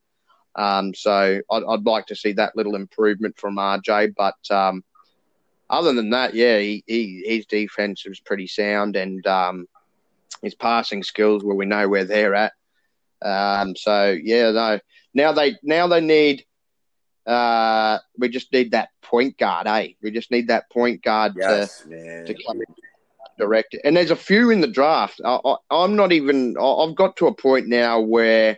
Um, 0.56 0.94
so 0.94 1.40
I'd, 1.50 1.64
I'd 1.64 1.86
like 1.86 2.08
to 2.08 2.16
see 2.16 2.34
that 2.34 2.58
little 2.58 2.76
improvement 2.76 3.38
from 3.38 3.56
RJ. 3.56 4.16
But 4.18 4.36
um, 4.54 4.84
other 5.70 5.94
than 5.94 6.10
that, 6.10 6.34
yeah, 6.34 6.60
he, 6.60 6.84
he 6.88 7.24
his 7.26 7.46
defense 7.46 8.06
was 8.06 8.20
pretty 8.20 8.48
sound 8.48 8.98
and 8.98 9.26
um, 9.28 9.68
his 10.42 10.56
passing 10.56 11.04
skills 11.04 11.44
where 11.44 11.56
we 11.56 11.66
know 11.66 11.88
where 11.88 12.06
they're 12.06 12.36
at. 12.36 12.54
Um, 13.22 13.76
so 13.76 14.18
yeah, 14.22 14.52
no. 14.52 14.80
Now 15.14 15.32
they 15.32 15.56
now 15.64 15.88
they 15.88 16.02
need. 16.02 16.46
Uh, 17.26 18.00
we 18.18 18.30
just 18.30 18.52
need 18.52 18.72
that 18.72 18.90
point 19.04 19.38
guard, 19.38 19.68
eh? 19.68 19.90
We 20.02 20.10
just 20.10 20.32
need 20.32 20.48
that 20.48 20.70
point 20.72 21.04
guard 21.04 21.34
yes, 21.38 21.82
to 21.82 21.90
man. 21.90 22.26
to 22.26 22.34
come 22.46 22.58
in 22.58 22.76
direct. 23.38 23.76
And 23.84 23.96
there's 23.96 24.12
a 24.12 24.16
few 24.16 24.50
in 24.50 24.62
the 24.62 24.68
draft. 24.68 25.22
I, 25.24 25.56
am 25.72 25.96
not 25.96 26.12
even. 26.12 26.56
I've 26.58 26.96
got 26.96 27.18
to 27.18 27.28
a 27.28 27.34
point 27.34 27.68
now 27.68 28.00
where 28.00 28.58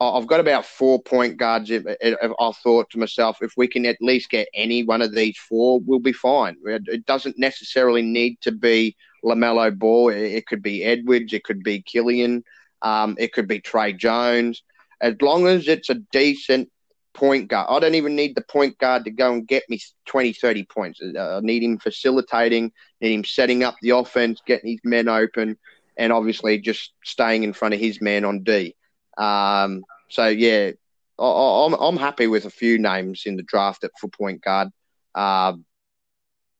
I've 0.00 0.26
got 0.26 0.40
about 0.40 0.66
four 0.66 1.02
point 1.02 1.38
guards. 1.38 1.70
If, 1.70 1.84
if 1.86 2.32
I 2.38 2.52
thought 2.62 2.90
to 2.90 2.98
myself, 2.98 3.38
if 3.40 3.52
we 3.56 3.66
can 3.66 3.86
at 3.86 3.96
least 4.00 4.30
get 4.30 4.48
any 4.54 4.84
one 4.84 5.02
of 5.02 5.14
these 5.14 5.38
four, 5.38 5.80
we'll 5.80 6.00
be 6.00 6.12
fine. 6.12 6.56
It 6.64 7.06
doesn't 7.06 7.38
necessarily 7.38 8.02
need 8.02 8.40
to 8.42 8.52
be 8.52 8.96
LaMelo 9.26 9.76
Ball. 9.76 10.10
It 10.10 10.46
could 10.46 10.62
be 10.62 10.84
Edwards. 10.84 11.32
It 11.32 11.44
could 11.44 11.62
be 11.62 11.82
Killian. 11.82 12.44
Um, 12.82 13.16
it 13.18 13.32
could 13.32 13.48
be 13.48 13.60
Tre 13.60 13.92
Jones. 13.92 14.62
As 15.00 15.14
long 15.20 15.46
as 15.46 15.68
it's 15.68 15.90
a 15.90 15.94
decent 15.94 16.70
point 17.16 17.48
guard. 17.48 17.66
I 17.70 17.80
don't 17.80 17.94
even 17.94 18.14
need 18.14 18.34
the 18.34 18.42
point 18.42 18.78
guard 18.78 19.04
to 19.04 19.10
go 19.10 19.32
and 19.32 19.48
get 19.48 19.64
me 19.68 19.80
20, 20.04 20.34
30 20.34 20.64
points. 20.64 21.00
Uh, 21.02 21.38
I 21.38 21.40
need 21.40 21.62
him 21.62 21.78
facilitating, 21.78 22.70
need 23.00 23.14
him 23.14 23.24
setting 23.24 23.64
up 23.64 23.74
the 23.82 23.90
offense, 23.90 24.40
getting 24.46 24.70
his 24.70 24.80
men 24.84 25.08
open, 25.08 25.56
and 25.96 26.12
obviously 26.12 26.58
just 26.58 26.92
staying 27.04 27.42
in 27.42 27.52
front 27.52 27.74
of 27.74 27.80
his 27.80 28.00
man 28.00 28.24
on 28.24 28.44
D. 28.44 28.76
Um, 29.18 29.82
so, 30.08 30.28
yeah, 30.28 30.72
I, 31.18 31.24
am 31.24 31.74
I'm, 31.74 31.80
I'm 31.80 31.96
happy 31.96 32.26
with 32.26 32.44
a 32.44 32.50
few 32.50 32.78
names 32.78 33.22
in 33.26 33.36
the 33.36 33.42
draft 33.42 33.82
at 33.82 33.92
for 33.98 34.08
point 34.08 34.42
guard. 34.42 34.68
Um, 35.14 35.64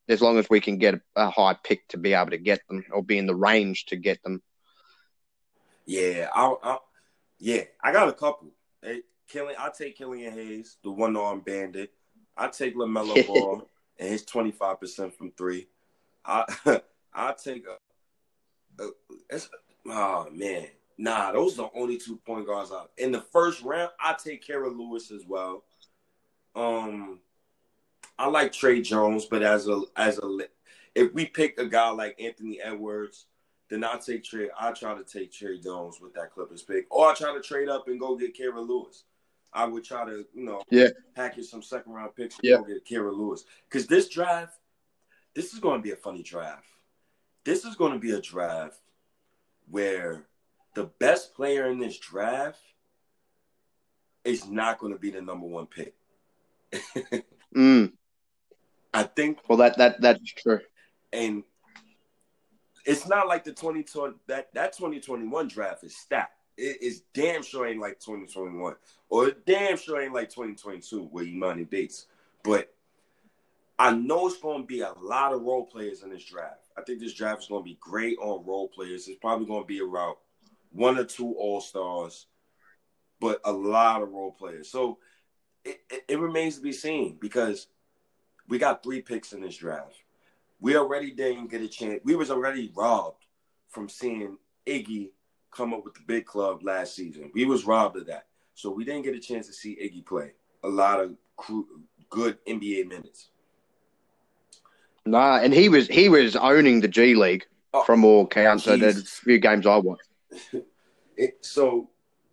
as 0.09 0.21
long 0.21 0.39
as 0.39 0.49
we 0.49 0.61
can 0.61 0.79
get 0.79 1.01
a 1.17 1.31
high 1.31 1.57
pick 1.63 1.87
to 1.89 1.99
be 1.99 2.15
able 2.15 2.31
to 2.31 2.39
get 2.39 2.61
them 2.69 2.85
or 2.91 3.03
be 3.03 3.19
in 3.19 3.27
the 3.27 3.35
range 3.35 3.87
to 3.87 3.97
get 3.97 4.23
them. 4.23 4.43
Yeah, 5.85 6.29
I, 6.35 6.55
I 6.63 6.79
yeah, 7.39 7.63
I 7.83 7.93
got 7.93 8.09
a 8.09 8.13
couple. 8.13 8.49
Hey, 8.83 9.03
Killian, 9.29 9.57
I 9.59 9.71
take 9.77 9.97
Killian 9.97 10.33
Hayes, 10.33 10.77
the 10.83 10.91
one 10.91 11.17
arm 11.17 11.41
bandit. 11.41 11.93
I 12.37 12.49
take 12.49 12.77
LaMelo 12.77 13.27
Ball 13.29 13.69
and 13.99 14.09
his 14.09 14.25
twenty 14.25 14.53
five 14.53 14.81
percent 14.81 15.15
from 15.15 15.33
three. 15.33 15.69
I 16.25 16.45
I 17.15 17.33
take 17.33 17.65
a, 17.67 18.83
a 18.83 18.91
it's, 19.31 19.49
oh 19.87 20.29
man, 20.33 20.67
nah, 20.99 21.33
those 21.33 21.59
are 21.59 21.71
the 21.73 21.79
only 21.79 21.99
two 21.99 22.17
point 22.17 22.47
guards 22.47 22.73
out 22.73 22.91
in 22.97 23.13
the 23.13 23.21
first 23.21 23.63
round. 23.63 23.91
I 24.01 24.15
take 24.15 24.47
Kira 24.47 24.77
Lewis 24.77 25.11
as 25.11 25.25
well. 25.27 25.65
Um, 26.55 27.21
I 28.19 28.29
like 28.29 28.53
Tre 28.53 28.81
Jones, 28.81 29.27
but 29.27 29.43
as 29.43 29.69
a 29.69 29.83
as 29.97 30.19
a 30.19 30.39
if 30.95 31.13
we 31.13 31.27
pick 31.27 31.59
a 31.59 31.67
guy 31.67 31.91
like 31.91 32.21
Anthony 32.21 32.61
Edwards, 32.61 33.27
then 33.69 33.85
I 33.85 33.99
take 33.99 34.25
Trey. 34.25 34.49
I 34.59 34.73
try 34.73 34.95
to 34.95 35.05
take 35.05 35.33
Tre 35.33 35.61
Jones 35.61 36.01
with 36.01 36.15
that 36.15 36.33
Clippers 36.33 36.63
pick, 36.63 36.87
or 36.91 37.11
I 37.11 37.15
try 37.15 37.35
to 37.35 37.43
trade 37.43 37.69
up 37.69 37.89
and 37.89 38.01
go 38.01 38.17
get 38.17 38.37
Kira 38.37 38.67
Lewis. 38.67 39.05
I 39.53 39.65
would 39.65 39.85
try 39.85 40.05
to, 40.05 40.27
you 40.35 40.45
know, 40.45 40.63
yeah, 40.71 40.89
package 41.15 41.47
some 41.47 41.63
second 41.63 41.93
round 41.93 42.15
picks 42.15 42.37
and 42.37 42.45
yeah. 42.45 42.57
go 42.57 42.65
get 42.65 42.85
Kira 42.87 43.17
Lewis. 43.17 43.45
Because 43.69 43.87
this 43.87 44.09
draft, 44.09 44.59
this 45.35 45.53
is 45.53 45.61
going 45.61 45.79
to 45.79 45.83
be 45.83 45.93
a 45.93 45.97
funny 45.97 46.23
draft. 46.23 46.67
This 47.45 47.65
is 47.65 47.75
going 47.75 47.93
to 47.93 47.99
be 47.99 48.11
a 48.11 48.21
draft 48.21 48.81
where 49.71 50.27
the 50.75 50.85
best 50.99 51.35
player 51.35 51.71
in 51.71 51.79
this 51.79 51.99
draft 51.99 52.61
is 54.25 54.47
not 54.47 54.79
going 54.79 54.93
to 54.93 54.99
be 54.99 55.11
the 55.11 55.23
number 55.23 55.47
one 55.47 55.67
pick. 55.67 55.95
mm. 57.57 57.93
I 58.97 59.03
think. 59.03 59.41
Well, 59.47 59.59
that 59.59 59.77
that 59.77 60.01
that's 60.01 60.33
true. 60.33 60.61
And 61.13 61.45
it's 62.87 63.07
not 63.07 63.29
like 63.29 63.45
the 63.45 63.53
2020 63.53 64.15
that 64.27 64.53
that 64.55 64.73
2021 64.73 65.49
draft 65.49 65.85
is 65.85 65.95
stacked. 65.95 66.33
It 66.57 66.81
is 66.81 67.03
damn 67.13 67.43
sure 67.43 67.67
ain't 67.67 67.81
like 67.81 68.01
2021, 68.01 68.75
or 69.11 69.33
damn 69.47 69.77
sure 69.77 70.01
ain't 70.01 70.15
like 70.15 70.31
2022 70.31 71.03
where 71.05 71.27
Emoni 71.27 71.69
Bates. 71.69 72.07
But 72.43 72.73
I 73.79 73.93
know 73.93 74.27
it's 74.27 74.39
going 74.39 74.63
to 74.63 74.67
be 74.67 74.81
a 74.81 74.95
lot 75.03 75.35
of 75.35 75.43
role 75.43 75.67
players 75.67 76.03
in 76.03 76.09
this 76.09 76.25
draft. 76.25 76.65
I 76.79 76.81
think 76.81 77.01
this 77.01 77.13
draft 77.13 77.43
is 77.43 77.49
going 77.49 77.63
to 77.63 77.69
be 77.69 77.77
great 77.79 78.17
on 78.19 78.47
role 78.47 78.69
players. 78.69 79.09
It's 79.09 79.19
probably 79.19 79.45
going 79.45 79.63
to 79.63 79.67
be 79.67 79.83
around 79.83 80.17
one 80.73 80.99
or 80.99 81.05
two 81.05 81.35
All 81.35 81.61
Stars, 81.61 82.27
but 83.21 83.43
a 83.45 83.53
lot 83.53 84.01
of 84.01 84.11
role 84.11 84.33
players. 84.33 84.71
So 84.71 84.97
it, 85.67 85.81
it, 85.91 86.05
it 86.09 86.19
remains 86.19 86.57
to 86.57 86.63
be 86.63 86.73
seen 86.73 87.19
because 87.21 87.67
we 88.49 88.59
got 88.59 88.83
three 88.83 89.03
picks 89.03 89.33
in 89.33 89.41
this 89.41 89.57
draft. 89.57 89.97
We 90.61 90.77
already 90.77 91.11
didn't 91.11 91.51
get 91.51 91.63
a 91.63 91.69
chance. 91.69 92.01
We 92.05 92.17
was 92.17 92.31
already 92.31 92.73
robbed 92.75 93.27
from 93.69 93.89
seeing 93.89 94.39
Iggy 94.67 95.11
come 95.51 95.75
up 95.75 95.85
with 95.85 95.95
the 95.95 96.01
big 96.07 96.27
club 96.27 96.63
last 96.63 96.95
season. 96.95 97.31
We 97.35 97.45
was 97.45 97.65
robbed 97.65 97.97
of 97.97 98.07
that. 98.07 98.27
So 98.55 98.71
we 98.71 98.85
didn't 98.85 99.03
get 99.03 99.15
a 99.15 99.21
chance 99.21 99.47
to 99.49 99.53
see 99.53 99.77
Iggy 99.77 100.05
play 100.05 100.33
a 100.65 100.69
lot 100.69 101.01
of 101.01 101.15
good 102.09 102.39
NBA 102.47 102.89
minutes. 102.89 103.29
Nah, 105.05 105.39
and 105.39 105.53
he 105.53 105.69
was 105.69 105.87
he 105.87 106.09
was 106.09 106.35
owning 106.35 106.81
the 106.81 106.89
G 106.89 107.15
League 107.15 107.47
oh, 107.73 107.85
from 107.85 108.05
all 108.05 108.27
counts. 108.27 108.65
So 108.65 108.77
the 108.77 108.93
few 108.93 109.39
games 109.39 109.67
I 109.67 109.77
watched. 109.77 110.09
it, 111.17 111.39
so 111.43 111.91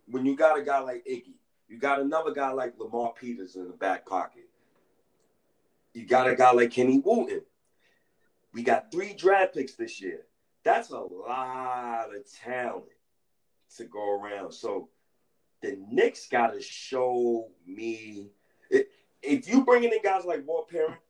when 0.08 0.26
you 0.26 0.36
got 0.36 0.58
a 0.58 0.62
guy 0.62 0.80
like 0.80 1.04
Iggy, 1.08 1.34
you 1.68 1.78
got 1.78 2.00
another 2.00 2.32
guy 2.32 2.50
like 2.50 2.74
Lamar 2.78 3.12
Peters 3.12 3.56
in 3.56 3.68
the 3.68 3.74
back 3.74 4.06
pocket. 4.06 4.48
You 5.94 6.06
got 6.06 6.28
a 6.28 6.34
guy 6.34 6.52
like 6.52 6.72
Kenny 6.72 6.98
Wooten. 6.98 7.42
We 8.52 8.62
got 8.62 8.90
three 8.92 9.14
draft 9.14 9.54
picks 9.54 9.74
this 9.74 10.00
year. 10.00 10.26
That's 10.64 10.90
a 10.90 10.98
lot 10.98 12.14
of 12.14 12.30
talent 12.42 12.84
to 13.76 13.84
go 13.84 14.20
around. 14.20 14.52
So 14.52 14.88
the 15.62 15.78
Knicks 15.90 16.28
got 16.28 16.52
to 16.52 16.60
show 16.60 17.48
me. 17.66 18.30
If 19.22 19.48
you 19.48 19.64
bringing 19.64 19.92
in 19.92 20.02
guys 20.02 20.24
like 20.24 20.46
Walt 20.46 20.68
Parent, 20.68 21.00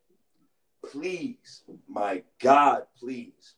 please, 0.91 1.63
my 1.89 2.23
God, 2.41 2.83
please, 2.99 3.55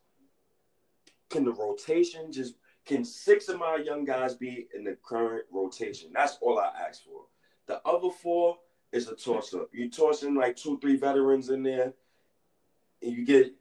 can 1.28 1.44
the 1.44 1.52
rotation 1.52 2.32
just 2.32 2.54
can 2.86 3.04
six 3.04 3.48
of 3.48 3.58
my 3.58 3.76
young 3.84 4.04
guys 4.04 4.34
be 4.34 4.68
in 4.74 4.84
the 4.84 4.96
current 5.02 5.44
rotation? 5.52 6.10
That's 6.14 6.38
all 6.40 6.58
I 6.58 6.70
ask 6.88 7.04
for. 7.04 7.22
The 7.66 7.80
other 7.84 8.10
four 8.10 8.58
is 8.92 9.08
a 9.08 9.14
toss 9.14 9.54
up. 9.54 9.68
You 9.72 9.90
toss 9.90 10.22
in 10.22 10.34
like 10.34 10.56
two, 10.56 10.78
three 10.80 10.96
veterans 10.96 11.50
in 11.50 11.62
there, 11.62 11.92
and 13.02 13.12
you 13.12 13.24
get 13.24 13.54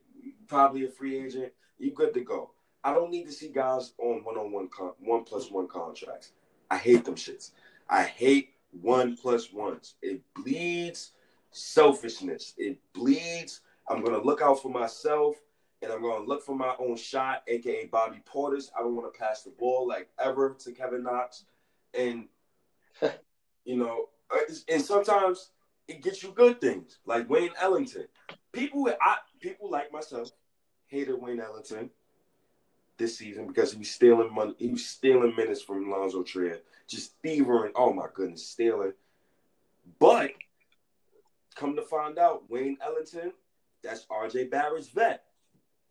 probably 0.47 0.85
a 0.85 0.89
free 0.89 1.17
agent. 1.17 1.51
You 1.77 1.91
good 1.91 2.13
to 2.13 2.21
go. 2.21 2.51
I 2.83 2.93
don't 2.93 3.11
need 3.11 3.25
to 3.25 3.31
see 3.31 3.49
guys 3.49 3.93
on 3.97 4.23
one 4.23 4.37
on 4.37 4.51
one 4.51 4.69
one 4.99 5.23
plus 5.23 5.49
one 5.49 5.67
contracts. 5.67 6.31
I 6.69 6.77
hate 6.77 7.05
them 7.05 7.15
shits. 7.15 7.51
I 7.89 8.03
hate 8.03 8.51
one 8.81 9.17
plus 9.17 9.51
ones. 9.51 9.95
It 10.01 10.21
bleeds 10.35 11.11
selfishness. 11.51 12.53
It 12.57 12.77
bleeds. 12.93 13.61
I'm 13.89 14.03
gonna 14.03 14.21
look 14.21 14.41
out 14.41 14.61
for 14.61 14.69
myself 14.69 15.35
and 15.81 15.91
I'm 15.91 16.01
gonna 16.01 16.25
look 16.25 16.43
for 16.43 16.55
my 16.55 16.75
own 16.79 16.95
shot, 16.95 17.43
aka 17.47 17.85
Bobby 17.85 18.21
Portis. 18.25 18.69
I 18.77 18.81
don't 18.81 18.95
want 18.95 19.11
to 19.13 19.19
pass 19.19 19.43
the 19.43 19.51
ball 19.51 19.87
like 19.87 20.09
ever 20.19 20.55
to 20.59 20.71
Kevin 20.71 21.03
Knox, 21.03 21.45
and 21.93 22.27
you 23.65 23.77
know, 23.77 24.09
Uh, 24.33 24.39
and 24.69 24.81
sometimes 24.81 25.51
it 25.87 26.01
gets 26.01 26.23
you 26.23 26.31
good 26.31 26.59
things 26.59 26.99
like 27.05 27.29
Wayne 27.29 27.51
Ellington. 27.59 28.07
People, 28.51 28.89
I 29.01 29.17
people 29.39 29.69
like 29.69 29.91
myself 29.91 30.31
hated 30.87 31.21
Wayne 31.21 31.39
Ellington 31.39 31.89
this 32.97 33.17
season 33.17 33.47
because 33.47 33.73
he 33.73 33.79
was 33.79 33.91
stealing 33.91 34.33
money. 34.33 34.53
He 34.57 34.69
was 34.69 34.85
stealing 34.85 35.35
minutes 35.35 35.61
from 35.61 35.89
Lonzo 35.89 36.23
Trier, 36.23 36.59
just 36.87 37.13
thieving. 37.21 37.71
Oh 37.75 37.93
my 37.93 38.07
goodness, 38.13 38.45
stealing. 38.45 38.93
But 39.99 40.31
come 41.55 41.75
to 41.75 41.81
find 41.81 42.17
out, 42.17 42.49
Wayne 42.49 42.77
Ellington, 42.83 43.33
that's 43.83 44.05
RJ 44.05 44.49
Barrett's 44.49 44.89
vet. 44.89 45.23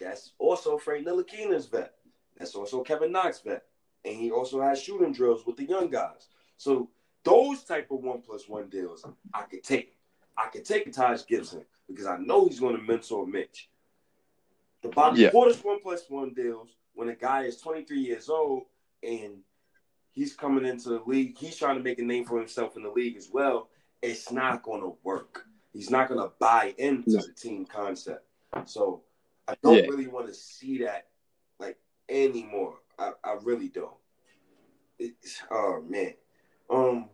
That's 0.01 0.33
also 0.39 0.77
Frank 0.79 1.07
Ntilikina's 1.07 1.67
vet. 1.67 1.95
That's 2.37 2.55
also 2.55 2.83
Kevin 2.83 3.13
Knox 3.13 3.41
vet. 3.41 3.63
And 4.05 4.17
he 4.17 4.31
also 4.31 4.61
has 4.61 4.83
shooting 4.83 5.13
drills 5.13 5.47
with 5.47 5.57
the 5.57 5.65
young 5.65 5.89
guys. 5.89 6.29
So 6.57 6.91
those 7.25 7.65
type 7.65 7.91
of 7.91 8.03
one 8.03 8.21
plus 8.21 8.49
one 8.49 8.69
deals, 8.69 9.07
I 9.33 9.43
could 9.43 9.63
take. 9.63 9.97
I 10.37 10.49
could 10.49 10.65
take 10.65 10.93
Taj 10.93 11.25
Gibson 11.27 11.65
because 11.89 12.07
I 12.07 12.17
know 12.17 12.47
he's 12.47 12.59
going 12.59 12.77
to 12.77 12.83
mentor 12.83 13.25
Mitch. 13.25 13.69
The 14.83 14.89
Bobby 14.89 15.23
yeah. 15.23 15.31
Portis 15.31 15.65
one 15.65 15.81
plus 15.81 16.03
one 16.09 16.35
deals 16.35 16.71
when 16.95 17.09
a 17.09 17.15
guy 17.15 17.43
is 17.43 17.61
23 17.61 17.99
years 17.99 18.29
old 18.29 18.63
and 19.03 19.39
he's 20.13 20.35
coming 20.35 20.65
into 20.65 20.91
the 20.91 21.03
league, 21.07 21.37
he's 21.37 21.57
trying 21.57 21.77
to 21.77 21.83
make 21.83 21.99
a 21.99 22.05
name 22.05 22.25
for 22.25 22.39
himself 22.39 22.77
in 22.77 22.83
the 22.83 22.91
league 22.91 23.17
as 23.17 23.29
well. 23.33 23.69
It's 24.01 24.31
not 24.31 24.63
going 24.63 24.81
to 24.81 24.97
work. 25.03 25.45
He's 25.73 25.91
not 25.91 26.09
going 26.09 26.21
to 26.21 26.33
buy 26.39 26.75
into 26.79 27.13
no. 27.13 27.21
the 27.21 27.33
team 27.33 27.67
concept. 27.67 28.25
So 28.67 29.03
I 29.49 29.57
don't 29.63 29.77
yeah. 29.77 29.83
really 29.91 30.07
want 30.07 30.29
to 30.29 30.35
see 30.35 30.79
that 30.79 31.09
like 31.59 31.77
anymore. 32.09 32.77
I, 32.99 33.11
I 33.25 33.37
really 33.43 33.69
don't. 33.69 33.97
It's, 34.99 35.43
oh 35.51 35.83
man. 35.89 36.15
Um 36.71 37.11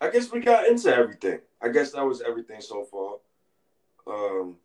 I 0.00 0.10
guess 0.10 0.30
we 0.30 0.40
got 0.40 0.66
into 0.66 0.94
everything. 0.94 1.40
I 1.60 1.68
guess 1.68 1.92
that 1.92 2.04
was 2.04 2.22
everything 2.22 2.60
so 2.60 2.84
far. 2.84 3.18
Um 4.06 4.56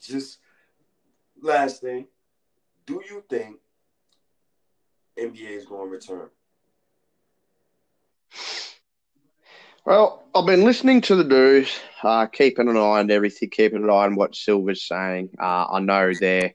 just 0.00 0.38
last 1.42 1.80
thing. 1.80 2.06
Do 2.86 3.02
you 3.08 3.24
think 3.28 3.56
NBA 5.18 5.50
is 5.50 5.66
going 5.66 5.86
to 5.88 5.90
return? 5.90 6.28
Well, 9.84 10.22
I've 10.34 10.46
been 10.46 10.64
listening 10.64 11.00
to 11.02 11.16
the 11.16 11.24
news, 11.24 11.78
uh, 12.02 12.26
keeping 12.26 12.68
an 12.68 12.76
eye 12.76 13.00
on 13.00 13.10
everything, 13.10 13.48
keeping 13.50 13.84
an 13.84 13.90
eye 13.90 14.04
on 14.04 14.16
what 14.16 14.36
Silver's 14.36 14.86
saying. 14.86 15.30
Uh, 15.40 15.66
I 15.70 15.80
know 15.80 16.12
they're 16.12 16.54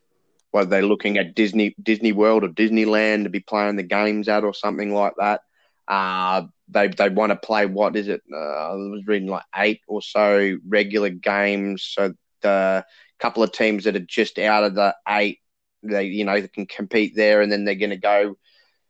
whether 0.51 0.69
they're 0.69 0.83
looking 0.83 1.17
at 1.17 1.33
Disney 1.33 1.75
Disney 1.81 2.11
World 2.11 2.43
or 2.43 2.49
Disneyland 2.49 3.23
to 3.23 3.29
be 3.29 3.39
playing 3.39 3.75
the 3.75 3.83
games 3.83 4.27
at 4.27 4.43
or 4.43 4.53
something 4.53 4.93
like 4.93 5.13
that. 5.17 5.41
Uh, 5.87 6.43
they 6.69 6.87
they 6.87 7.09
want 7.09 7.31
to 7.31 7.35
play 7.35 7.65
what 7.65 7.95
is 7.95 8.07
it? 8.07 8.21
Uh, 8.31 8.37
I 8.37 8.73
was 8.73 9.03
reading 9.05 9.29
like 9.29 9.43
eight 9.55 9.81
or 9.87 10.01
so 10.01 10.57
regular 10.67 11.09
games. 11.09 11.83
So 11.83 12.13
the 12.41 12.85
couple 13.19 13.43
of 13.43 13.51
teams 13.51 13.83
that 13.85 13.95
are 13.95 13.99
just 13.99 14.39
out 14.39 14.63
of 14.63 14.75
the 14.75 14.95
eight, 15.07 15.39
they 15.83 16.05
you 16.05 16.25
know 16.25 16.39
they 16.39 16.47
can 16.47 16.65
compete 16.65 17.15
there, 17.15 17.41
and 17.41 17.51
then 17.51 17.65
they're 17.65 17.75
going 17.75 17.89
to 17.91 17.97
go 17.97 18.35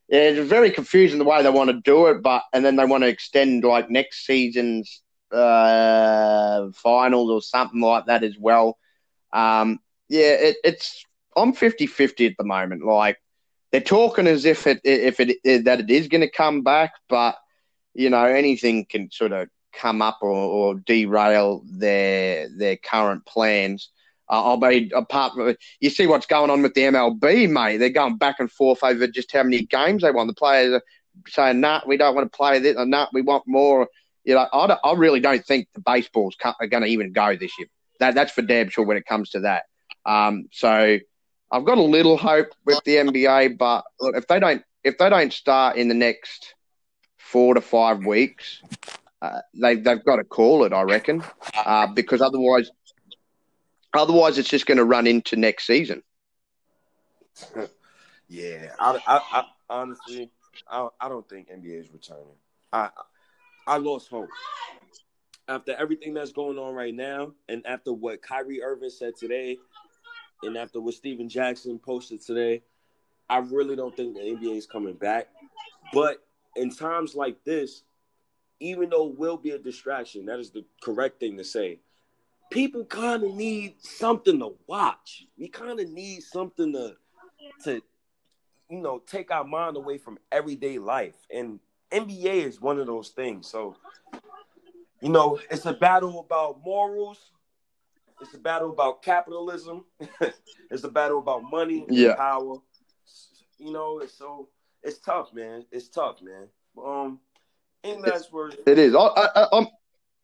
it's 0.10 0.48
very 0.48 0.70
confusing 0.70 1.18
the 1.18 1.26
way 1.26 1.42
they 1.42 1.50
want 1.50 1.70
to 1.70 1.82
do 1.82 2.08
it, 2.08 2.22
but 2.22 2.44
and 2.54 2.64
then 2.64 2.76
they 2.76 2.86
want 2.86 3.04
to 3.04 3.08
extend 3.10 3.64
like 3.64 3.90
next 3.90 4.26
season's 4.26 5.02
uh, 5.32 6.68
finals 6.74 7.32
or 7.32 7.42
something 7.42 7.82
like 7.82 8.06
that 8.06 8.24
as 8.24 8.38
well. 8.40 8.78
Um, 9.32 9.80
yeah, 10.10 10.34
it, 10.34 10.58
it's 10.64 11.04
I'm 11.36 11.54
50-50 11.54 12.28
at 12.28 12.38
the 12.38 12.44
moment. 12.44 12.86
Like 12.86 13.18
they're 13.74 13.82
talking 13.82 14.28
as 14.28 14.46
if 14.46 14.68
it 14.68 14.82
if 14.84 15.20
it 15.20 15.66
that 15.66 15.80
it 15.80 15.90
is 15.90 16.08
going 16.08 16.22
to 16.22 16.30
come 16.30 16.62
back, 16.62 16.94
but 17.10 17.36
you 17.96 18.10
know 18.10 18.24
anything 18.24 18.86
can 18.86 19.10
sort 19.12 19.32
of 19.32 19.50
come 19.74 20.00
up 20.00 20.20
or, 20.22 20.30
or 20.30 20.76
derail 20.76 21.64
their 21.66 22.48
their 22.56 22.78
current 22.78 23.26
plans. 23.26 23.90
Uh, 24.30 24.56
I 24.56 24.70
mean, 24.70 24.92
apart 24.96 25.58
you 25.80 25.90
see 25.90 26.06
what's 26.06 26.28
going 26.28 26.52
on 26.52 26.62
with 26.62 26.76
the 26.76 26.82
MLB, 26.82 27.50
mate. 27.50 27.78
They're 27.78 27.90
going 27.90 28.18
back 28.18 28.40
and 28.40 28.50
forth 28.50 28.84
over 28.84 29.08
just 29.08 29.32
how 29.32 29.42
many 29.42 29.66
games 29.66 30.04
they 30.04 30.12
want. 30.12 30.28
The 30.28 30.36
players 30.36 30.74
are 30.74 30.84
saying, 31.28 31.60
"Nah, 31.60 31.82
we 31.88 31.98
don't 31.98 32.14
want 32.14 32.32
to 32.32 32.38
play 32.38 32.60
this," 32.60 32.78
or 32.78 32.86
"Nah, 32.86 33.08
we 33.12 33.24
want 33.24 33.44
more." 33.48 33.88
You 34.24 34.36
know, 34.36 34.48
I, 34.54 34.78
I 34.84 34.94
really 34.94 35.20
don't 35.20 35.44
think 35.44 35.68
the 35.74 35.82
baseballs 35.82 36.36
are 36.44 36.68
going 36.68 36.84
to 36.84 36.90
even 36.90 37.12
go 37.12 37.36
this 37.36 37.58
year. 37.58 37.68
That 38.00 38.14
that's 38.14 38.32
for 38.32 38.44
damn 38.44 38.70
sure 38.70 38.86
when 38.86 38.98
it 38.98 39.08
comes 39.08 39.32
to 39.32 39.40
that. 39.40 39.64
Um, 40.06 40.46
so 40.52 41.00
I've 41.54 41.66
got 41.66 41.78
a 41.78 41.84
little 41.84 42.18
hope 42.18 42.48
with 42.66 42.84
the 42.84 42.96
NBA, 42.96 43.60
but 43.60 43.86
look, 44.00 44.16
if 44.18 44.28
they 44.28 44.40
don't 44.40 44.64
if 44.84 44.98
they 44.98 45.08
don't 45.08 45.32
start 45.32 45.78
in 45.78 45.88
the 45.88 45.94
next 45.94 46.56
four 47.18 47.54
to 47.54 47.62
five 47.62 48.04
weeks, 48.04 48.60
uh, 49.22 49.40
they 49.54 49.76
they've 49.76 50.04
got 50.04 50.16
to 50.16 50.24
call 50.24 50.66
it, 50.66 50.74
I 50.74 50.82
reckon, 50.82 51.24
uh, 51.56 51.86
because 51.94 52.22
otherwise, 52.22 52.72
otherwise 53.94 54.40
it's 54.40 54.50
just 54.50 54.66
going 54.66 54.80
to 54.80 54.84
run 54.84 55.06
into 55.06 55.36
next 55.36 55.68
season. 55.68 56.02
yeah, 58.28 58.72
I, 58.80 59.00
I, 59.06 59.22
I 59.32 59.46
honestly, 59.70 60.32
I, 60.68 60.88
I 61.00 61.08
don't 61.08 61.30
think 61.30 61.50
NBA 61.50 61.82
is 61.82 61.94
returning. 61.94 62.26
I 62.74 62.90
I 63.68 63.78
lost 63.78 64.10
hope 64.10 64.30
after 65.48 65.76
everything 65.76 66.16
that's 66.16 66.32
going 66.32 66.58
on 66.58 66.74
right 66.74 66.96
now, 66.96 67.34
and 67.48 67.64
after 67.68 67.94
what 67.94 68.24
Kyrie 68.24 68.64
Irving 68.64 68.90
said 68.90 69.14
today, 69.16 69.60
and 70.46 70.58
after 70.58 70.80
what 70.80 70.94
Stephen 70.94 71.30
Jackson 71.30 71.80
posted 71.80 72.22
today, 72.22 72.62
I 73.30 73.38
really 73.40 73.76
don't 73.76 73.96
think 73.96 74.16
the 74.16 74.22
NBA 74.22 74.58
is 74.58 74.66
coming 74.66 74.94
back. 74.94 75.28
But 75.94 76.24
in 76.56 76.70
times 76.70 77.16
like 77.16 77.44
this, 77.44 77.84
even 78.60 78.90
though 78.90 79.10
it 79.10 79.18
will 79.18 79.38
be 79.38 79.52
a 79.52 79.58
distraction, 79.58 80.26
that 80.26 80.40
is 80.40 80.52
the 80.52 80.66
correct 80.82 81.20
thing 81.20 81.38
to 81.38 81.44
say. 81.44 81.80
People 82.52 82.86
kind 82.86 83.24
of 83.24 83.34
need 83.34 83.76
something 83.80 84.40
to 84.40 84.54
watch. 84.68 85.26
We 85.38 85.48
kind 85.48 85.80
of 85.80 85.90
need 85.90 86.22
something 86.22 86.72
to, 86.74 86.96
to, 87.64 87.82
you 88.70 88.80
know, 88.80 89.02
take 89.06 89.32
our 89.32 89.44
mind 89.44 89.76
away 89.76 89.98
from 89.98 90.20
everyday 90.32 90.78
life. 90.78 91.16
And 91.34 91.60
NBA 91.92 92.46
is 92.46 92.62
one 92.62 92.80
of 92.80 92.88
those 92.88 93.10
things. 93.10 93.48
So, 93.48 93.76
you 95.02 95.10
know, 95.10 95.40
it's 95.50 95.66
a 95.66 95.74
battle 95.74 96.20
about 96.20 96.64
morals. 96.64 97.32
It's 98.22 98.34
a 98.34 98.38
battle 98.38 98.72
about 98.72 99.02
capitalism. 99.02 99.86
it's 100.72 100.84
a 100.84 100.90
battle 100.90 101.20
about 101.20 101.44
money 101.50 101.86
yeah. 101.90 102.16
power. 102.16 102.58
You 103.58 103.72
know, 103.72 104.02
so 104.08 104.50
it's 104.82 105.00
tough, 105.00 105.34
man. 105.34 105.66
It's 105.72 105.90
tough, 105.90 106.22
man. 106.22 106.48
Um, 106.84 107.20
in 107.84 108.02
last 108.02 108.32
words, 108.32 108.58
it 108.66 108.80
is. 108.80 108.96
I, 108.96 109.00
I, 109.00 109.48
I'm. 109.52 109.68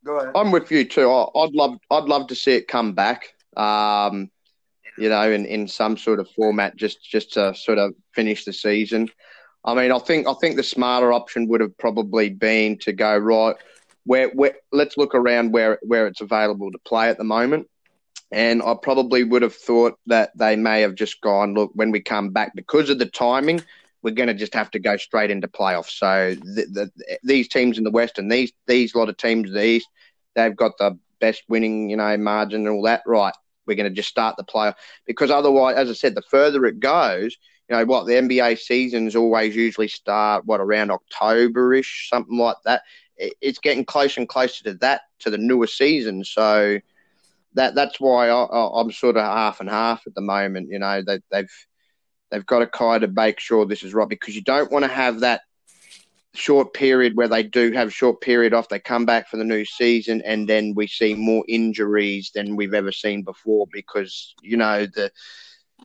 Go 0.04 0.18
ahead. 0.18 0.32
I'm 0.34 0.50
with 0.50 0.70
you 0.70 0.84
too. 0.84 1.10
I, 1.10 1.28
would 1.34 1.54
love, 1.54 1.78
I'd 1.90 2.04
love 2.04 2.26
to 2.28 2.34
see 2.34 2.52
it 2.52 2.68
come 2.68 2.94
back. 2.94 3.34
Um, 3.56 4.30
you 4.96 5.08
know, 5.08 5.30
in, 5.30 5.44
in 5.44 5.68
some 5.68 5.96
sort 5.96 6.20
of 6.20 6.30
format, 6.30 6.76
just 6.76 7.02
just 7.04 7.34
to 7.34 7.54
sort 7.54 7.78
of 7.78 7.94
finish 8.14 8.44
the 8.44 8.52
season. 8.52 9.08
I 9.64 9.74
mean, 9.74 9.92
I 9.92 9.98
think 9.98 10.26
I 10.26 10.34
think 10.40 10.56
the 10.56 10.62
smarter 10.62 11.12
option 11.12 11.48
would 11.48 11.60
have 11.60 11.76
probably 11.78 12.30
been 12.30 12.78
to 12.78 12.92
go 12.92 13.16
right 13.16 13.56
where, 14.04 14.28
where 14.30 14.54
let's 14.72 14.96
look 14.96 15.14
around 15.14 15.52
where 15.52 15.78
where 15.82 16.06
it's 16.06 16.20
available 16.20 16.72
to 16.72 16.78
play 16.78 17.08
at 17.08 17.18
the 17.18 17.24
moment. 17.24 17.68
And 18.32 18.62
I 18.62 18.74
probably 18.80 19.24
would 19.24 19.42
have 19.42 19.54
thought 19.54 19.98
that 20.06 20.30
they 20.36 20.54
may 20.56 20.82
have 20.82 20.94
just 20.94 21.20
gone, 21.20 21.54
look, 21.54 21.72
when 21.74 21.90
we 21.90 22.00
come 22.00 22.30
back, 22.30 22.54
because 22.54 22.88
of 22.88 22.98
the 22.98 23.06
timing, 23.06 23.60
we're 24.02 24.14
going 24.14 24.28
to 24.28 24.34
just 24.34 24.54
have 24.54 24.70
to 24.70 24.78
go 24.78 24.96
straight 24.96 25.30
into 25.30 25.48
playoffs. 25.48 25.98
So 25.98 26.34
the, 26.34 26.90
the, 26.96 27.18
these 27.22 27.48
teams 27.48 27.76
in 27.76 27.84
the 27.84 27.90
West 27.90 28.18
and 28.18 28.30
these 28.30 28.52
these 28.66 28.94
lot 28.94 29.08
of 29.08 29.16
teams 29.16 29.48
in 29.48 29.54
the 29.54 29.64
East, 29.64 29.88
they've 30.34 30.56
got 30.56 30.78
the 30.78 30.98
best 31.20 31.42
winning, 31.48 31.90
you 31.90 31.96
know, 31.96 32.16
margin 32.16 32.66
and 32.66 32.76
all 32.76 32.82
that. 32.82 33.02
Right, 33.06 33.34
we're 33.66 33.76
going 33.76 33.90
to 33.90 33.94
just 33.94 34.08
start 34.08 34.36
the 34.36 34.44
playoff 34.44 34.76
because 35.06 35.30
otherwise, 35.30 35.76
as 35.76 35.90
I 35.90 35.94
said, 35.94 36.14
the 36.14 36.22
further 36.22 36.64
it 36.66 36.80
goes, 36.80 37.36
you 37.68 37.76
know 37.76 37.84
what, 37.84 38.06
the 38.06 38.14
NBA 38.14 38.58
seasons 38.58 39.14
always 39.14 39.54
usually 39.54 39.88
start 39.88 40.46
what 40.46 40.60
around 40.60 40.90
October-ish, 40.90 42.08
something 42.10 42.38
like 42.38 42.56
that. 42.64 42.82
It's 43.16 43.58
getting 43.58 43.84
closer 43.84 44.20
and 44.20 44.28
closer 44.28 44.64
to 44.64 44.74
that 44.74 45.02
to 45.20 45.30
the 45.30 45.36
newer 45.36 45.66
season, 45.66 46.24
so 46.24 46.80
that 47.54 47.74
that's 47.74 48.00
why 48.00 48.28
I, 48.28 48.80
am 48.80 48.92
sort 48.92 49.16
of 49.16 49.24
half 49.24 49.60
and 49.60 49.68
half 49.68 50.06
at 50.06 50.14
the 50.14 50.20
moment. 50.20 50.68
You 50.70 50.78
know, 50.78 51.02
they, 51.02 51.20
they've 51.30 51.52
they've 52.30 52.46
got 52.46 52.60
to 52.60 52.66
kind 52.66 53.02
of 53.02 53.14
make 53.14 53.40
sure 53.40 53.66
this 53.66 53.82
is 53.82 53.94
right 53.94 54.08
because 54.08 54.34
you 54.34 54.42
don't 54.42 54.70
want 54.70 54.84
to 54.84 54.90
have 54.90 55.20
that 55.20 55.42
short 56.32 56.72
period 56.72 57.16
where 57.16 57.28
they 57.28 57.42
do 57.42 57.72
have 57.72 57.88
a 57.88 57.92
short 57.92 58.20
period 58.20 58.54
off. 58.54 58.68
They 58.68 58.78
come 58.78 59.04
back 59.04 59.28
for 59.28 59.36
the 59.36 59.44
new 59.44 59.64
season, 59.64 60.22
and 60.24 60.48
then 60.48 60.74
we 60.74 60.86
see 60.86 61.14
more 61.14 61.44
injuries 61.48 62.30
than 62.34 62.56
we've 62.56 62.74
ever 62.74 62.92
seen 62.92 63.22
before 63.22 63.66
because 63.72 64.34
you 64.42 64.56
know 64.56 64.86
the 64.86 65.10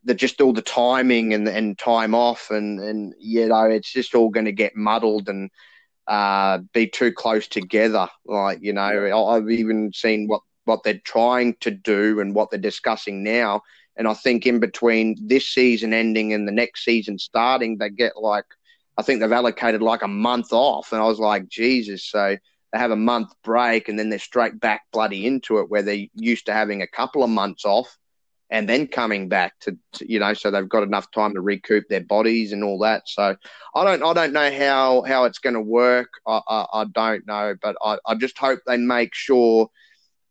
the 0.03 0.13
just 0.13 0.41
all 0.41 0.53
the 0.53 0.61
timing 0.61 1.34
and 1.34 1.47
and 1.47 1.78
time 1.78 2.13
off 2.13 2.51
and 2.51 2.80
and 2.80 3.13
you 3.20 3.47
know 3.47 3.63
it's 3.63 3.91
just 3.91 4.13
all 4.13 4.30
going 4.30 4.45
to 4.45 4.51
get 4.51 4.76
muddled 4.76 5.30
and 5.30 5.49
uh, 6.07 6.59
be 6.74 6.88
too 6.88 7.11
close 7.11 7.47
together. 7.47 8.07
Like 8.26 8.59
you 8.61 8.74
know, 8.74 9.28
I've 9.30 9.49
even 9.49 9.91
seen 9.93 10.28
what 10.28 10.41
what 10.66 10.84
they're 10.84 11.01
trying 11.05 11.55
to 11.61 11.72
do 11.72 12.20
and 12.20 12.36
what 12.36 12.49
they're 12.49 12.59
discussing 12.59 13.24
now. 13.24 13.61
And 13.97 14.07
I 14.07 14.13
think 14.13 14.45
in 14.45 14.59
between 14.59 15.16
this 15.22 15.47
season 15.47 15.93
ending 15.93 16.34
and 16.34 16.47
the 16.47 16.51
next 16.51 16.84
season 16.84 17.18
starting, 17.18 17.78
they 17.78 17.89
get 17.89 18.18
like, 18.18 18.45
I 18.97 19.01
think 19.01 19.20
they've 19.20 19.32
allocated 19.32 19.82
like 19.82 20.01
a 20.01 20.07
month 20.07 20.51
off. 20.51 20.91
And 20.91 21.01
I 21.01 21.05
was 21.05 21.20
like, 21.20 21.47
Jesus. 21.47 22.03
So 22.03 22.36
they 22.74 22.80
have 22.80 22.91
a 22.91 22.97
month 22.97 23.30
break 23.43 23.88
and 23.88 23.97
then 23.97 24.09
they're 24.09 24.20
straight 24.20 24.59
back 24.59 24.82
bloody 24.91 25.26
into 25.26 25.59
it 25.59 25.70
where 25.70 25.82
they're 25.82 26.07
used 26.13 26.45
to 26.47 26.53
having 26.53 26.82
a 26.82 26.88
couple 26.88 27.24
of 27.24 27.30
months 27.30 27.63
off 27.63 27.97
and 28.49 28.70
then 28.70 28.88
coming 28.88 29.28
back 29.28 29.57
to, 29.59 29.78
to, 29.93 30.11
you 30.11 30.20
know 30.20 30.34
so 30.34 30.51
they've 30.51 30.70
got 30.70 30.84
enough 30.84 31.09
time 31.11 31.34
to 31.34 31.41
recoup 31.41 31.86
their 31.89 32.03
bodies 32.03 32.51
and 32.51 32.63
all 32.63 32.78
that 32.80 33.03
so 33.05 33.36
i 33.76 33.84
don't 33.84 34.03
i 34.03 34.13
don't 34.13 34.34
know 34.34 34.51
how 34.51 35.03
how 35.03 35.24
it's 35.24 35.39
going 35.39 35.53
to 35.55 35.61
work 35.61 36.09
I, 36.28 36.41
I, 36.47 36.66
I 36.74 36.86
don't 36.93 37.26
know 37.26 37.55
but 37.61 37.76
I, 37.82 37.97
I 38.05 38.16
just 38.16 38.38
hope 38.38 38.59
they 38.68 38.78
make 38.78 39.13
sure 39.13 39.70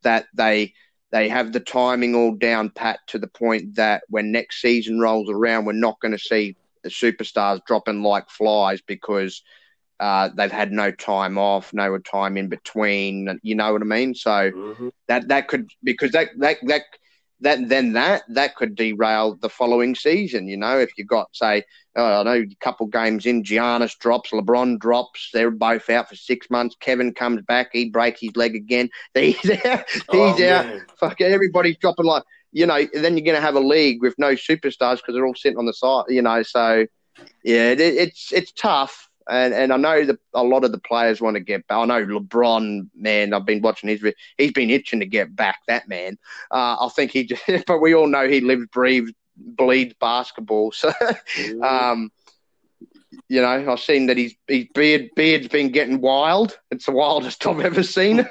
that 0.04 0.26
they 0.34 0.72
they 1.10 1.28
have 1.28 1.52
the 1.52 1.60
timing 1.60 2.14
all 2.14 2.34
down 2.34 2.70
pat 2.70 2.98
to 3.06 3.18
the 3.18 3.28
point 3.28 3.76
that 3.76 4.02
when 4.08 4.32
next 4.32 4.60
season 4.60 4.98
rolls 4.98 5.30
around, 5.30 5.64
we're 5.64 5.72
not 5.72 6.00
going 6.00 6.12
to 6.12 6.18
see 6.18 6.56
the 6.82 6.88
superstars 6.88 7.64
dropping 7.66 8.02
like 8.02 8.28
flies 8.28 8.80
because 8.80 9.42
uh, 10.00 10.28
they've 10.36 10.50
had 10.50 10.72
no 10.72 10.90
time 10.90 11.38
off, 11.38 11.72
no 11.72 11.96
time 11.98 12.36
in 12.36 12.48
between. 12.48 13.38
You 13.42 13.54
know 13.54 13.72
what 13.72 13.82
I 13.82 13.84
mean? 13.84 14.14
So 14.14 14.50
mm-hmm. 14.50 14.88
that 15.06 15.28
that 15.28 15.48
could 15.48 15.70
because 15.82 16.12
that 16.12 16.30
that 16.38 16.58
that 16.64 16.82
that 17.44 17.68
then 17.68 17.92
that 17.92 18.22
that 18.28 18.56
could 18.56 18.74
derail 18.74 19.36
the 19.36 19.48
following 19.48 19.94
season. 19.94 20.48
You 20.48 20.56
know, 20.56 20.78
if 20.78 20.90
you've 20.96 21.06
got 21.06 21.28
say, 21.32 21.62
oh, 21.94 22.20
I 22.20 22.22
know 22.24 22.42
a 22.42 22.56
couple 22.60 22.86
games 22.86 23.26
in, 23.26 23.42
Giannis 23.42 23.96
drops, 23.98 24.30
LeBron 24.30 24.78
drops, 24.78 25.30
they're 25.32 25.50
both 25.50 25.88
out 25.90 26.08
for 26.08 26.16
six 26.16 26.50
months. 26.50 26.76
Kevin 26.80 27.12
comes 27.12 27.42
back, 27.42 27.68
he 27.72 27.90
breaks 27.90 28.20
his 28.20 28.34
leg 28.34 28.54
again. 28.54 28.88
He's 29.14 29.50
out. 29.64 29.84
Oh, 30.08 30.32
he's 30.32 30.44
oh, 30.44 30.50
out. 30.50 30.80
Fuck, 30.98 31.20
everybody's 31.20 31.76
dropping 31.76 32.06
like 32.06 32.24
you 32.52 32.66
know. 32.66 32.86
Then 32.92 33.16
you're 33.16 33.24
going 33.24 33.40
to 33.40 33.46
have 33.46 33.56
a 33.56 33.60
league 33.60 34.02
with 34.02 34.14
no 34.18 34.32
superstars 34.32 34.96
because 34.96 35.14
they're 35.14 35.26
all 35.26 35.34
sitting 35.34 35.58
on 35.58 35.66
the 35.66 35.74
side. 35.74 36.04
You 36.08 36.22
know, 36.22 36.42
so 36.42 36.86
yeah, 37.44 37.70
it, 37.70 37.80
it's 37.80 38.32
it's 38.32 38.52
tough 38.52 39.08
and 39.28 39.54
and 39.54 39.72
I 39.72 39.76
know 39.76 40.04
that 40.04 40.18
a 40.34 40.42
lot 40.42 40.64
of 40.64 40.72
the 40.72 40.78
players 40.78 41.20
want 41.20 41.36
to 41.36 41.40
get 41.40 41.66
back. 41.66 41.78
I 41.78 41.84
know 41.84 42.04
LeBron, 42.04 42.88
man, 42.94 43.32
I've 43.32 43.46
been 43.46 43.62
watching 43.62 43.88
his. 43.88 44.04
He's 44.38 44.52
been 44.52 44.70
itching 44.70 45.00
to 45.00 45.06
get 45.06 45.34
back. 45.34 45.58
That 45.68 45.88
man, 45.88 46.18
uh, 46.50 46.76
I 46.80 46.88
think 46.94 47.10
he. 47.10 47.24
Just, 47.24 47.42
but 47.66 47.80
we 47.80 47.94
all 47.94 48.06
know 48.06 48.28
he 48.28 48.40
lives, 48.40 48.66
breathes, 48.72 49.12
bleeds 49.36 49.94
basketball. 50.00 50.72
So, 50.84 50.92
um, 51.62 52.10
you 53.28 53.40
know, 53.40 53.72
I've 53.72 53.80
seen 53.80 54.06
that 54.06 54.18
his 54.18 54.34
his 54.48 54.66
beard 54.74 55.10
beard's 55.16 55.48
been 55.48 55.70
getting 55.70 56.00
wild. 56.00 56.58
It's 56.70 56.86
the 56.86 56.92
wildest 56.92 57.46
I've 57.46 57.60
ever 57.60 57.82
seen. 57.82 58.28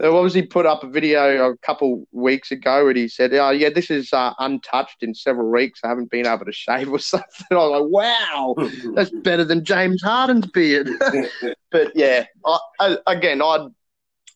Uh, 0.00 0.24
he 0.24 0.42
put 0.42 0.66
up 0.66 0.82
a 0.82 0.88
video 0.88 1.50
a 1.50 1.56
couple 1.58 2.06
weeks 2.10 2.50
ago 2.50 2.88
and 2.88 2.96
he 2.96 3.06
said, 3.06 3.32
"Oh 3.32 3.50
yeah, 3.50 3.70
this 3.70 3.90
is 3.90 4.12
uh, 4.12 4.34
untouched 4.40 5.02
in 5.02 5.14
several 5.14 5.50
weeks. 5.50 5.80
I 5.84 5.88
haven't 5.88 6.10
been 6.10 6.26
able 6.26 6.44
to 6.46 6.52
shave 6.52 6.90
or 6.90 6.98
something." 7.00 7.46
I 7.50 7.54
was 7.54 7.80
like, 7.80 7.90
"Wow, 7.90 8.54
that's 8.94 9.10
better 9.10 9.44
than 9.44 9.64
James 9.64 10.02
Harden's 10.02 10.46
beard." 10.46 10.90
but 11.70 11.92
yeah, 11.94 12.26
I, 12.44 12.58
I, 12.80 12.98
again, 13.06 13.40
I'd 13.40 13.68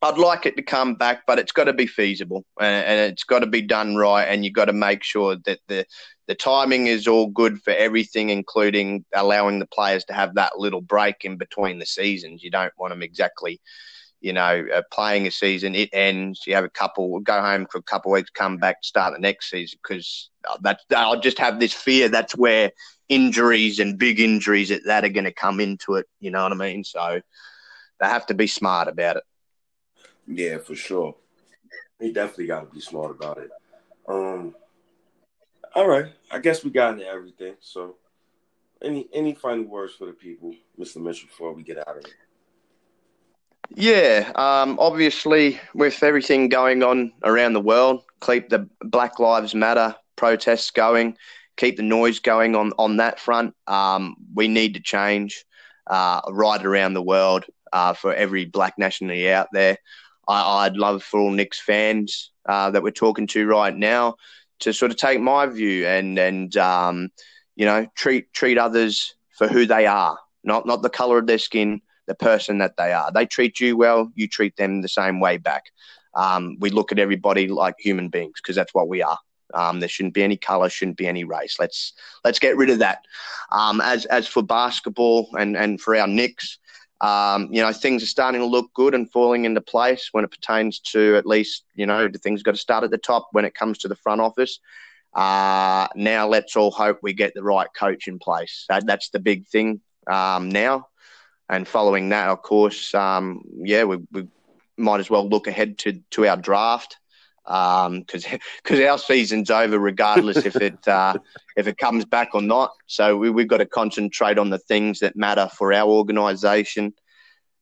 I'd 0.01 0.19
like 0.19 0.47
it 0.47 0.57
to 0.57 0.63
come 0.63 0.95
back, 0.95 1.23
but 1.27 1.41
it's 1.41 1.51
got 1.51 1.65
to 1.65 1.73
be 1.73 1.89
feasible 1.89 2.45
and, 2.61 2.85
and 2.87 3.13
it's 3.13 3.25
got 3.25 3.41
to 3.41 3.47
be 3.47 3.63
done 3.63 3.97
right, 3.97 4.25
and 4.25 4.45
you've 4.45 4.55
got 4.55 4.67
to 4.67 4.73
make 4.73 5.03
sure 5.03 5.37
that 5.45 5.59
the 5.67 5.85
the 6.29 6.37
timing 6.37 6.87
is 6.87 7.09
all 7.09 7.27
good 7.27 7.61
for 7.63 7.73
everything, 7.73 8.31
including 8.31 9.05
allowing 9.13 9.59
the 9.59 9.67
players 9.67 10.05
to 10.05 10.13
have 10.13 10.37
that 10.37 10.59
little 10.59 10.83
break 10.83 11.25
in 11.25 11.37
between 11.37 11.81
the 11.81 11.87
seasons. 11.87 12.45
You 12.45 12.51
don't 12.53 12.73
want 12.79 12.93
them 12.93 13.03
exactly 13.03 13.61
you 14.21 14.33
know, 14.33 14.67
uh, 14.75 14.83
playing 14.91 15.27
a 15.27 15.31
season, 15.31 15.75
it 15.75 15.91
ends. 15.93 16.43
You 16.47 16.55
have 16.55 16.65
a 16.65 16.71
couple, 16.71 17.21
go 17.21 17.41
home 17.41 17.67
for 17.71 17.79
a 17.79 17.83
couple 17.83 18.13
weeks, 18.13 18.31
come 18.31 18.57
back, 18.57 18.79
start 18.83 19.15
the 19.15 19.21
next 19.21 19.51
season 19.51 19.79
because 19.83 20.31
that 20.63 20.81
I'll 20.97 21.21
just 21.21 21.39
have 21.39 21.61
this 21.61 21.73
fear. 21.73 22.09
That's 22.09 22.37
where 22.37 22.73
injuries 23.09 23.79
and 23.79 23.99
big 23.99 24.21
injuries 24.21 24.69
that, 24.71 24.85
that 24.85 25.05
are 25.05 25.09
going 25.09 25.25
to 25.25 25.33
come 25.33 25.61
into 25.61 25.95
it. 25.95 26.07
You 26.21 26.31
know 26.31 26.43
what 26.43 26.53
I 26.53 26.57
mean? 26.57 26.85
So, 26.85 27.21
they 28.01 28.07
have 28.07 28.27
to 28.27 28.35
be 28.35 28.47
smart 28.47 28.89
about 28.89 29.17
it. 29.17 29.25
Yeah, 30.27 30.59
for 30.59 30.75
sure. 30.75 31.17
He 32.01 32.13
definitely 32.13 32.47
got 32.47 32.61
to 32.61 32.75
be 32.75 32.81
smart 32.81 33.11
about 33.11 33.39
it. 33.39 33.51
Um, 34.07 34.55
all 35.75 35.89
right, 35.89 36.13
I 36.31 36.39
guess 36.39 36.65
we 36.65 36.71
got 36.71 36.95
into 36.95 37.07
everything. 37.07 37.55
So, 37.61 37.97
any 38.83 39.09
any 39.13 39.35
final 39.35 39.65
words 39.65 39.95
for 39.95 40.07
the 40.07 40.13
people, 40.13 40.55
Mr. 40.79 40.97
Mitchell, 40.97 41.29
before 41.29 41.53
we 41.53 41.63
get 41.63 41.79
out 41.79 41.97
of 41.97 42.05
here? 42.05 42.15
Yeah, 43.71 44.33
um, 44.35 44.79
obviously, 44.81 45.61
with 45.75 46.03
everything 46.03 46.49
going 46.49 46.83
on 46.83 47.13
around 47.23 47.53
the 47.53 47.61
world, 47.61 48.03
keep 48.25 48.49
the 48.49 48.69
Black 48.81 49.19
Lives 49.19 49.55
Matter 49.55 49.95
protests 50.17 50.71
going, 50.71 51.17
keep 51.57 51.77
the 51.77 51.83
noise 51.83 52.19
going 52.19 52.57
on, 52.57 52.73
on 52.79 52.97
that 52.97 53.21
front. 53.21 53.55
Um, 53.67 54.17
we 54.35 54.49
need 54.49 54.75
to 54.75 54.81
change 54.81 55.45
uh, 55.87 56.21
right 56.31 56.65
around 56.65 56.95
the 56.95 57.03
world 57.03 57.45
uh, 57.73 57.93
for 57.93 58.15
every 58.15 58.47
black 58.47 58.79
nationality 58.79 59.31
out 59.31 59.49
there. 59.53 59.77
I, 60.27 60.69
would 60.69 60.77
love 60.77 61.03
for 61.03 61.21
all 61.21 61.31
Knicks 61.31 61.61
fans 61.61 62.31
uh, 62.47 62.71
that 62.71 62.83
we're 62.83 62.91
talking 62.91 63.27
to 63.29 63.47
right 63.47 63.75
now 63.75 64.17
to 64.61 64.73
sort 64.73 64.91
of 64.91 64.97
take 64.97 65.21
my 65.21 65.47
view 65.47 65.87
and 65.87 66.19
and 66.19 66.55
um, 66.57 67.09
you 67.57 67.65
know 67.65 67.87
treat 67.95 68.33
treat 68.35 68.59
others 68.59 69.15
for 69.31 69.49
who 69.49 69.65
they 69.65 69.87
are, 69.87 70.19
not 70.45 70.67
not 70.67 70.83
the 70.83 70.91
color 70.91 71.17
of 71.17 71.27
their 71.27 71.39
skin, 71.39 71.81
the 72.09 72.15
person 72.15 72.59
that 72.59 72.77
they 72.77 72.93
are. 72.93 73.13
They 73.13 73.27
treat 73.27 73.61
you 73.61 73.77
well, 73.77 74.11
you 74.17 74.27
treat 74.27 74.57
them 74.57 74.83
the 74.83 74.89
same 74.89 75.21
way 75.21 75.37
back. 75.37 75.67
Um, 76.15 76.57
we 76.59 76.71
look 76.71 76.91
at 76.91 76.99
everybody 76.99 77.47
like 77.47 77.77
human 77.79 78.09
beings 78.09 78.41
because 78.43 78.57
that's 78.57 78.75
what 78.75 78.89
we 78.89 79.03
are. 79.03 79.19
Um, 79.55 79.81
there 79.81 79.89
shouldn't 79.89 80.15
be 80.15 80.23
any 80.23 80.37
color, 80.37 80.69
shouldn't 80.69 80.97
be 80.97 81.07
any 81.07 81.25
race. 81.25 81.57
Let's 81.59 81.93
let's 82.25 82.39
get 82.39 82.57
rid 82.57 82.71
of 82.71 82.81
that. 82.81 83.05
Um, 83.53 83.81
as 83.81 84.05
as 84.07 84.27
for 84.27 84.43
basketball 84.43 85.29
and 85.39 85.57
and 85.57 85.81
for 85.81 85.97
our 85.97 86.07
Knicks, 86.07 86.59
um, 87.01 87.49
you 87.51 87.63
know 87.63 87.73
things 87.73 88.03
are 88.03 88.07
starting 88.07 88.41
to 88.41 88.47
look 88.47 88.73
good 88.75 88.95
and 88.95 89.11
falling 89.11 89.45
into 89.45 89.61
place 89.61 90.09
when 90.13 90.25
it 90.25 90.31
pertains 90.31 90.81
to 90.81 91.17
at 91.17 91.27
least 91.27 91.65
you 91.75 91.87
know 91.87 92.09
the 92.09 92.19
things 92.19 92.43
got 92.43 92.53
to 92.53 92.59
start 92.59 92.85
at 92.85 92.91
the 92.91 92.99
top 92.99 93.29
when 93.33 93.45
it 93.45 93.55
comes 93.55 93.79
to 93.79 93.89
the 93.89 93.97
front 93.97 94.21
office. 94.21 94.59
Uh, 95.15 95.89
now 95.95 96.29
let's 96.29 96.55
all 96.55 96.71
hope 96.71 96.99
we 97.03 97.13
get 97.13 97.33
the 97.35 97.43
right 97.43 97.69
coach 97.75 98.09
in 98.09 98.19
place. 98.19 98.67
That, 98.69 98.87
that's 98.87 99.09
the 99.09 99.19
big 99.19 99.47
thing 99.47 99.81
um, 100.07 100.51
now. 100.51 100.89
And 101.49 101.67
following 101.67 102.11
that, 102.11 102.29
of 102.29 102.43
course, 102.43 102.95
um, 102.95 103.43
yeah, 103.63 103.85
we, 103.85 103.99
we, 104.13 104.29
might 104.77 105.01
as 105.01 105.11
well 105.11 105.29
look 105.29 105.49
ahead 105.49 105.77
to, 105.77 106.01
to 106.11 106.27
our 106.29 106.37
draft 106.37 106.99
because 107.45 108.27
um, 108.27 108.39
because 108.63 108.81
our 108.89 108.99
season's 108.99 109.51
over 109.51 109.79
regardless 109.79 110.37
if 110.45 110.57
it 110.57 110.87
uh, 110.87 111.15
if 111.57 111.67
it 111.67 111.79
comes 111.79 112.05
back 112.05 112.35
or 112.35 112.43
not. 112.43 112.73
So 112.87 113.17
we, 113.17 113.31
we've 113.31 113.49
got 113.49 113.59
to 113.59 113.67
concentrate 113.67 114.39
on 114.39 114.51
the 114.51 114.59
things 114.59 115.01
that 115.01 115.17
matter 115.17 115.49
for 115.57 115.73
our 115.73 115.89
organisation. 115.89 116.93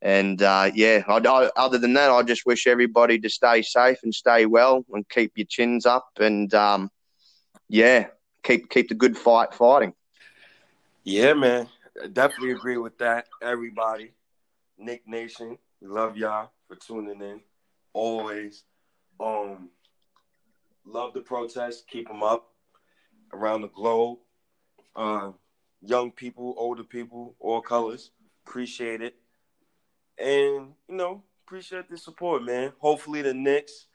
And 0.01 0.41
uh, 0.43 0.71
yeah, 0.75 1.03
I, 1.07 1.17
I, 1.17 1.49
other 1.55 1.77
than 1.77 1.93
that, 1.93 2.11
I 2.11 2.21
just 2.21 2.45
wish 2.45 2.67
everybody 2.67 3.17
to 3.19 3.29
stay 3.29 3.61
safe 3.61 3.97
and 4.03 4.13
stay 4.13 4.45
well 4.45 4.85
and 4.91 5.07
keep 5.09 5.31
your 5.35 5.47
chins 5.47 5.85
up 5.85 6.09
and 6.19 6.53
um, 6.53 6.91
yeah, 7.69 8.07
keep 8.43 8.69
keep 8.69 8.89
the 8.89 8.95
good 8.95 9.17
fight 9.17 9.53
fighting. 9.53 9.93
Yeah, 11.03 11.33
man. 11.33 11.69
Definitely 12.13 12.51
agree 12.51 12.77
with 12.77 12.97
that. 12.99 13.27
Everybody, 13.41 14.11
Knick 14.77 15.07
Nation, 15.07 15.57
we 15.81 15.87
love 15.87 16.15
y'all 16.15 16.51
for 16.67 16.75
tuning 16.75 17.21
in. 17.21 17.41
Always, 17.93 18.63
um, 19.19 19.69
love 20.85 21.13
the 21.13 21.21
protests. 21.21 21.83
Keep 21.89 22.07
them 22.07 22.21
up 22.21 22.53
around 23.33 23.61
the 23.61 23.69
globe. 23.69 24.19
Uh, 24.95 25.31
young 25.81 26.11
people, 26.11 26.53
older 26.57 26.83
people, 26.83 27.35
all 27.39 27.61
colors. 27.61 28.11
Appreciate 28.45 29.01
it, 29.01 29.15
and 30.19 30.73
you 30.87 30.95
know, 30.95 31.23
appreciate 31.45 31.89
the 31.89 31.97
support, 31.97 32.43
man. 32.43 32.73
Hopefully, 32.77 33.21
the 33.23 33.33
Knicks. 33.33 33.87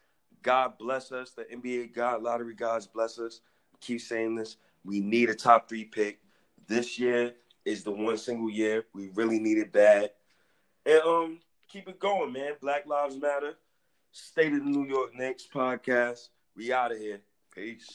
God 0.42 0.76
bless 0.76 1.12
us. 1.12 1.30
The 1.30 1.44
NBA 1.44 1.94
God, 1.94 2.22
lottery 2.22 2.54
gods 2.54 2.88
bless 2.88 3.20
us. 3.20 3.40
keep 3.80 4.00
saying 4.00 4.34
this. 4.34 4.56
We 4.84 4.98
need 4.98 5.30
a 5.30 5.34
top 5.36 5.68
three 5.68 5.84
pick 5.84 6.18
this 6.66 6.98
year 6.98 7.34
is 7.64 7.84
the 7.84 7.90
one 7.90 8.18
single 8.18 8.50
year 8.50 8.84
we 8.94 9.10
really 9.14 9.38
need 9.38 9.58
it 9.58 9.72
bad. 9.72 10.10
And 10.84 11.00
um, 11.02 11.38
keep 11.68 11.88
it 11.88 11.98
going, 11.98 12.32
man. 12.32 12.52
Black 12.60 12.86
Lives 12.86 13.16
Matter. 13.16 13.54
State 14.10 14.52
of 14.52 14.64
the 14.64 14.70
New 14.70 14.86
York 14.86 15.14
Knicks 15.14 15.46
podcast. 15.52 16.28
We 16.56 16.72
out 16.72 16.92
of 16.92 16.98
here. 16.98 17.20
Peace. 17.54 17.86